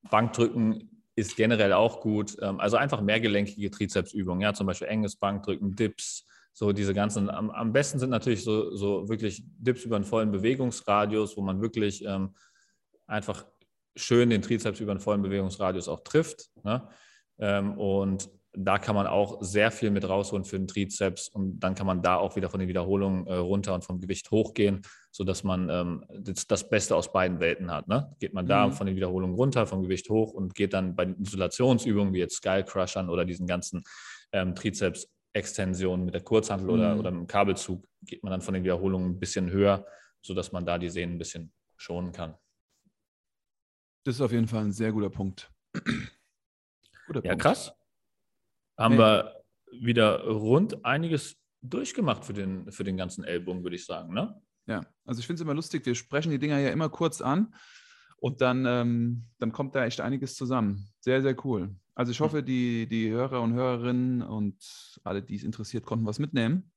Bankdrücken 0.10 1.04
ist 1.16 1.36
generell 1.36 1.74
auch 1.74 2.02
gut. 2.02 2.36
Ähm, 2.42 2.60
also 2.60 2.78
einfach 2.78 3.02
mehrgelenkige 3.02 3.70
Trizepsübungen, 3.72 4.42
ja, 4.42 4.54
zum 4.54 4.68
Beispiel 4.68 4.88
enges 4.88 5.16
Bankdrücken, 5.16 5.76
Dips, 5.76 6.26
so 6.54 6.72
diese 6.72 6.94
ganzen. 6.94 7.30
Am, 7.30 7.50
am 7.50 7.74
besten 7.74 8.00
sind 8.00 8.10
natürlich 8.10 8.44
so, 8.44 8.76
so 8.76 9.10
wirklich 9.10 9.44
Dips 9.58 9.84
über 9.84 9.96
einen 9.96 10.06
vollen 10.06 10.32
Bewegungsradius, 10.32 11.38
wo 11.38 11.42
man 11.42 11.62
wirklich 11.62 12.04
ähm, 12.06 12.36
einfach 13.08 13.46
schön 13.96 14.30
den 14.30 14.42
Trizeps 14.42 14.80
über 14.80 14.92
einen 14.92 15.00
vollen 15.00 15.22
Bewegungsradius 15.22 15.88
auch 15.88 16.02
trifft. 16.02 16.50
Ne? 16.64 16.88
Ähm, 17.40 17.78
und 17.78 18.30
da 18.56 18.78
kann 18.78 18.96
man 18.96 19.08
auch 19.08 19.42
sehr 19.42 19.72
viel 19.72 19.90
mit 19.90 20.08
rausholen 20.08 20.46
für 20.46 20.58
den 20.58 20.68
Trizeps 20.68 21.28
und 21.28 21.60
dann 21.60 21.74
kann 21.74 21.88
man 21.88 22.02
da 22.04 22.18
auch 22.18 22.36
wieder 22.36 22.50
von 22.50 22.60
den 22.60 22.70
Wiederholungen 22.70 23.26
äh, 23.26 23.36
runter 23.36 23.74
und 23.74 23.84
vom 23.84 24.00
Gewicht 24.00 24.30
hochgehen, 24.30 24.82
sodass 25.12 25.44
man 25.44 25.70
ähm, 25.70 26.06
das, 26.10 26.46
das, 26.46 26.70
Beste 26.70 26.96
aus 26.96 27.12
beiden 27.12 27.40
Welten 27.40 27.72
hat. 27.72 27.88
Ne? 27.88 28.16
Geht 28.20 28.34
man 28.34 28.46
da 28.46 28.68
mhm. 28.68 28.74
von 28.74 28.86
den 28.86 28.96
Wiederholungen 28.96 29.36
runter, 29.36 29.66
vom 29.66 29.82
Gewicht 29.82 30.10
hoch 30.10 30.34
und 30.34 30.54
geht 30.54 30.74
dann 30.74 30.96
bei 30.96 31.06
den 31.06 31.20
Isolationsübungen 31.22 32.14
wie 32.14 32.20
jetzt 32.20 32.36
Skull 32.36 32.64
Crushern 32.64 33.10
oder 33.10 33.26
diesen 33.26 33.48
ganzen 33.48 33.84
ähm, 34.32 34.54
Trizeps-Extensionen 34.54 36.06
mit 36.06 36.14
der 36.14 36.22
Kurzhantel 36.22 36.68
mhm. 36.68 36.74
oder, 36.74 37.00
oder 37.00 37.12
mit 37.12 37.22
dem 37.22 37.28
Kabelzug, 37.28 37.84
geht 38.04 38.24
man 38.24 38.32
dann 38.32 38.42
von 38.42 38.54
den 38.54 38.64
Wiederholungen 38.64 39.12
ein 39.12 39.20
bisschen 39.20 39.50
höher, 39.50 39.86
sodass 40.22 40.52
man 40.52 40.64
da 40.66 40.78
die 40.78 40.90
Sehnen 40.90 41.16
ein 41.16 41.20
bisschen 41.20 41.52
schonen 41.76 42.12
kann. 42.12 42.36
Das 44.06 44.16
ist 44.16 44.22
auf 44.22 44.32
jeden 44.32 44.48
Fall 44.48 44.66
ein 44.66 44.74
sehr 44.74 44.92
guter 44.92 45.10
Punkt. 45.10 45.52
guter 47.08 47.24
ja, 47.24 47.32
Punkt. 47.32 47.42
krass 47.42 47.74
haben 48.78 48.96
nee. 48.96 49.00
wir 49.00 49.44
wieder 49.72 50.26
rund 50.26 50.86
einiges 50.86 51.36
durchgemacht 51.62 52.26
für 52.26 52.34
den, 52.34 52.72
für 52.72 52.84
den 52.84 52.98
ganzen 52.98 53.24
Ellbogen, 53.24 53.64
würde 53.64 53.76
ich 53.76 53.86
sagen. 53.86 54.14
Ne? 54.14 54.40
Ja, 54.68 54.82
also 55.06 55.20
ich 55.20 55.28
finde 55.28 55.36
es 55.36 55.42
immer 55.42 55.54
lustig, 55.54 55.86
wir 55.86 55.96
sprechen 55.96 56.32
die 56.32 56.40
Dinger 56.40 56.60
ja 56.60 56.70
immer 56.70 56.90
kurz 56.90 57.22
an 57.22 57.54
und 58.18 58.42
dann, 58.42 58.66
ähm, 58.66 59.26
dann 59.40 59.52
kommt 59.52 59.76
da 59.76 59.86
echt 59.86 60.02
einiges 60.02 60.36
zusammen. 60.36 60.88
Sehr, 61.00 61.22
sehr 61.22 61.36
cool. 61.46 61.76
Also 61.96 62.12
ich 62.12 62.20
hoffe, 62.22 62.42
die, 62.42 62.88
die 62.88 63.10
Hörer 63.10 63.42
und 63.42 63.54
Hörerinnen 63.54 64.22
und 64.22 64.58
alle, 65.04 65.22
die 65.22 65.36
es 65.36 65.44
interessiert, 65.44 65.86
konnten 65.86 66.06
was 66.06 66.20
mitnehmen. 66.20 66.72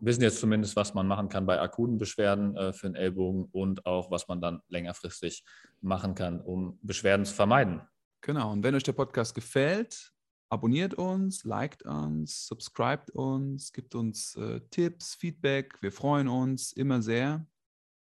Wissen 0.00 0.22
jetzt 0.22 0.40
zumindest, 0.40 0.74
was 0.76 0.94
man 0.94 1.06
machen 1.06 1.28
kann 1.28 1.44
bei 1.44 1.60
akuten 1.60 1.98
Beschwerden 1.98 2.56
äh, 2.56 2.72
für 2.72 2.86
den 2.86 2.94
Ellbogen 2.94 3.44
und 3.52 3.84
auch, 3.84 4.10
was 4.10 4.26
man 4.28 4.40
dann 4.40 4.62
längerfristig 4.68 5.44
machen 5.82 6.14
kann, 6.14 6.40
um 6.40 6.78
Beschwerden 6.82 7.26
zu 7.26 7.34
vermeiden. 7.34 7.82
Genau, 8.22 8.52
und 8.52 8.62
wenn 8.62 8.74
euch 8.74 8.82
der 8.82 8.92
Podcast 8.92 9.34
gefällt, 9.34 10.12
abonniert 10.50 10.94
uns, 10.94 11.44
liked 11.44 11.84
uns, 11.84 12.46
subscribt 12.46 13.10
uns, 13.10 13.72
gibt 13.72 13.94
uns 13.94 14.36
äh, 14.36 14.60
Tipps, 14.70 15.14
Feedback. 15.14 15.80
Wir 15.80 15.92
freuen 15.92 16.28
uns 16.28 16.72
immer 16.72 17.00
sehr. 17.00 17.46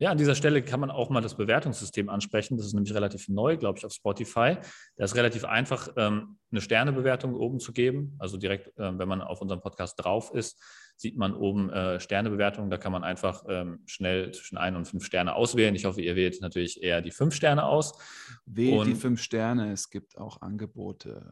Ja, 0.01 0.11
an 0.11 0.17
dieser 0.17 0.35
Stelle 0.35 0.63
kann 0.63 0.79
man 0.79 0.91
auch 0.91 1.09
mal 1.09 1.21
das 1.21 1.35
Bewertungssystem 1.35 2.07
ansprechen. 2.07 2.55
Das 2.55 2.65
ist 2.65 2.73
nämlich 2.73 2.93
relativ 2.93 3.27
neu, 3.27 3.57
glaube 3.57 3.79
ich, 3.79 3.85
auf 3.85 3.91
Spotify. 3.91 4.57
Da 4.95 5.03
ist 5.03 5.15
relativ 5.15 5.43
einfach, 5.43 5.89
ähm, 5.97 6.37
eine 6.51 6.61
Sternebewertung 6.61 7.35
oben 7.35 7.59
zu 7.59 7.73
geben. 7.73 8.15
Also 8.17 8.37
direkt, 8.37 8.71
ähm, 8.77 8.97
wenn 8.97 9.09
man 9.09 9.21
auf 9.21 9.41
unserem 9.41 9.61
Podcast 9.61 9.95
drauf 10.01 10.33
ist, 10.33 10.57
sieht 10.99 11.15
man 11.15 11.33
oben 11.33 11.69
äh, 11.69 11.97
Sternebewertungen. 12.01 12.69
Da 12.69 12.77
kann 12.77 12.91
man 12.91 13.05
einfach 13.05 13.45
ähm, 13.47 13.79
schnell 13.85 14.33
zwischen 14.33 14.57
ein 14.57 14.75
und 14.75 14.85
fünf 14.85 15.05
Sterne 15.05 15.33
auswählen. 15.33 15.73
Ich 15.73 15.85
hoffe, 15.85 16.01
ihr 16.01 16.17
wählt 16.17 16.41
natürlich 16.41 16.83
eher 16.83 17.01
die 17.01 17.11
fünf 17.11 17.33
Sterne 17.33 17.63
aus. 17.63 17.97
Wählt 18.45 18.79
und 18.79 18.87
die 18.87 18.95
fünf 18.95 19.21
Sterne, 19.21 19.71
es 19.71 19.89
gibt 19.89 20.17
auch 20.17 20.41
Angebote. 20.41 21.31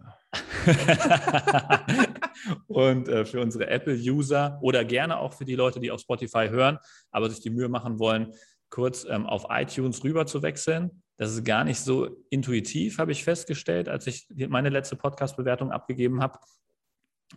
und 2.68 3.10
äh, 3.10 3.26
für 3.26 3.42
unsere 3.42 3.68
Apple-User 3.68 4.58
oder 4.62 4.86
gerne 4.86 5.18
auch 5.18 5.34
für 5.34 5.44
die 5.44 5.56
Leute, 5.56 5.82
die 5.82 5.92
auf 5.92 6.00
Spotify 6.00 6.48
hören, 6.48 6.80
aber 7.12 7.30
sich 7.30 7.42
die 7.42 7.50
Mühe 7.50 7.68
machen 7.68 8.00
wollen, 8.00 8.34
kurz 8.70 9.04
ähm, 9.04 9.26
auf 9.26 9.48
iTunes 9.50 10.02
rüber 10.02 10.26
zu 10.26 10.44
wechseln. 10.44 11.04
Das 11.18 11.34
ist 11.34 11.44
gar 11.44 11.66
nicht 11.66 11.82
so 11.82 12.08
intuitiv, 12.30 13.00
habe 13.00 13.12
ich 13.12 13.26
festgestellt, 13.26 13.90
als 13.90 14.08
ich 14.08 14.30
meine 14.48 14.70
letzte 14.70 14.96
Podcast-Bewertung 14.96 15.74
abgegeben 15.74 16.22
habe. 16.22 16.40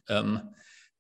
Ähm, 0.09 0.43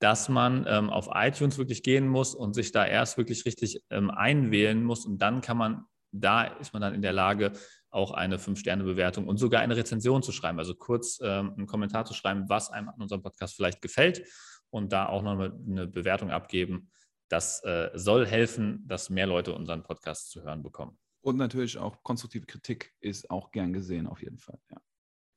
dass 0.00 0.28
man 0.28 0.64
ähm, 0.66 0.90
auf 0.90 1.08
iTunes 1.12 1.58
wirklich 1.58 1.82
gehen 1.82 2.08
muss 2.08 2.34
und 2.34 2.54
sich 2.54 2.72
da 2.72 2.84
erst 2.84 3.16
wirklich 3.16 3.44
richtig 3.44 3.82
ähm, 3.90 4.10
einwählen 4.10 4.82
muss 4.82 5.06
und 5.06 5.18
dann 5.18 5.42
kann 5.42 5.56
man, 5.56 5.84
da 6.10 6.44
ist 6.44 6.72
man 6.72 6.82
dann 6.82 6.94
in 6.94 7.02
der 7.02 7.12
Lage, 7.12 7.52
auch 7.90 8.12
eine 8.12 8.38
Fünf-Sterne-Bewertung 8.38 9.26
und 9.26 9.36
sogar 9.36 9.60
eine 9.60 9.76
Rezension 9.76 10.22
zu 10.22 10.32
schreiben, 10.32 10.58
also 10.58 10.74
kurz 10.74 11.18
ähm, 11.22 11.54
einen 11.56 11.66
Kommentar 11.66 12.04
zu 12.04 12.14
schreiben, 12.14 12.48
was 12.48 12.70
einem 12.70 12.88
an 12.88 13.00
unserem 13.00 13.22
Podcast 13.22 13.56
vielleicht 13.56 13.82
gefällt 13.82 14.24
und 14.70 14.92
da 14.92 15.06
auch 15.06 15.22
noch 15.22 15.38
eine 15.38 15.86
Bewertung 15.86 16.30
abgeben. 16.30 16.90
Das 17.28 17.62
äh, 17.64 17.90
soll 17.94 18.26
helfen, 18.26 18.84
dass 18.86 19.10
mehr 19.10 19.26
Leute 19.26 19.54
unseren 19.54 19.82
Podcast 19.82 20.30
zu 20.30 20.42
hören 20.42 20.62
bekommen. 20.62 20.98
Und 21.20 21.36
natürlich 21.36 21.78
auch 21.78 22.02
konstruktive 22.02 22.46
Kritik 22.46 22.94
ist 23.00 23.30
auch 23.30 23.50
gern 23.50 23.72
gesehen, 23.72 24.06
auf 24.06 24.22
jeden 24.22 24.38
Fall. 24.38 24.58
Ja, 24.70 24.80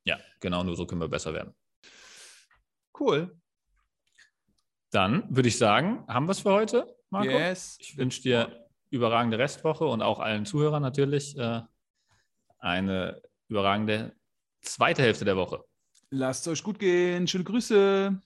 ja 0.04 0.18
genau, 0.40 0.62
nur 0.62 0.76
so 0.76 0.86
können 0.86 1.00
wir 1.00 1.08
besser 1.08 1.34
werden. 1.34 1.54
Cool. 2.98 3.36
Dann 4.94 5.24
würde 5.28 5.48
ich 5.48 5.58
sagen, 5.58 6.04
haben 6.06 6.26
wir 6.26 6.32
es 6.32 6.40
für 6.40 6.52
heute, 6.52 6.86
Marco? 7.10 7.28
Yes. 7.28 7.76
Ich 7.80 7.98
wünsche 7.98 8.22
dir 8.22 8.68
überragende 8.90 9.40
Restwoche 9.40 9.84
und 9.86 10.02
auch 10.02 10.20
allen 10.20 10.46
Zuhörern 10.46 10.82
natürlich 10.82 11.36
äh, 11.36 11.62
eine 12.60 13.20
überragende 13.48 14.14
zweite 14.62 15.02
Hälfte 15.02 15.24
der 15.24 15.36
Woche. 15.36 15.64
Lasst 16.10 16.46
es 16.46 16.52
euch 16.52 16.62
gut 16.62 16.78
gehen. 16.78 17.26
Schöne 17.26 17.42
Grüße. 17.42 18.20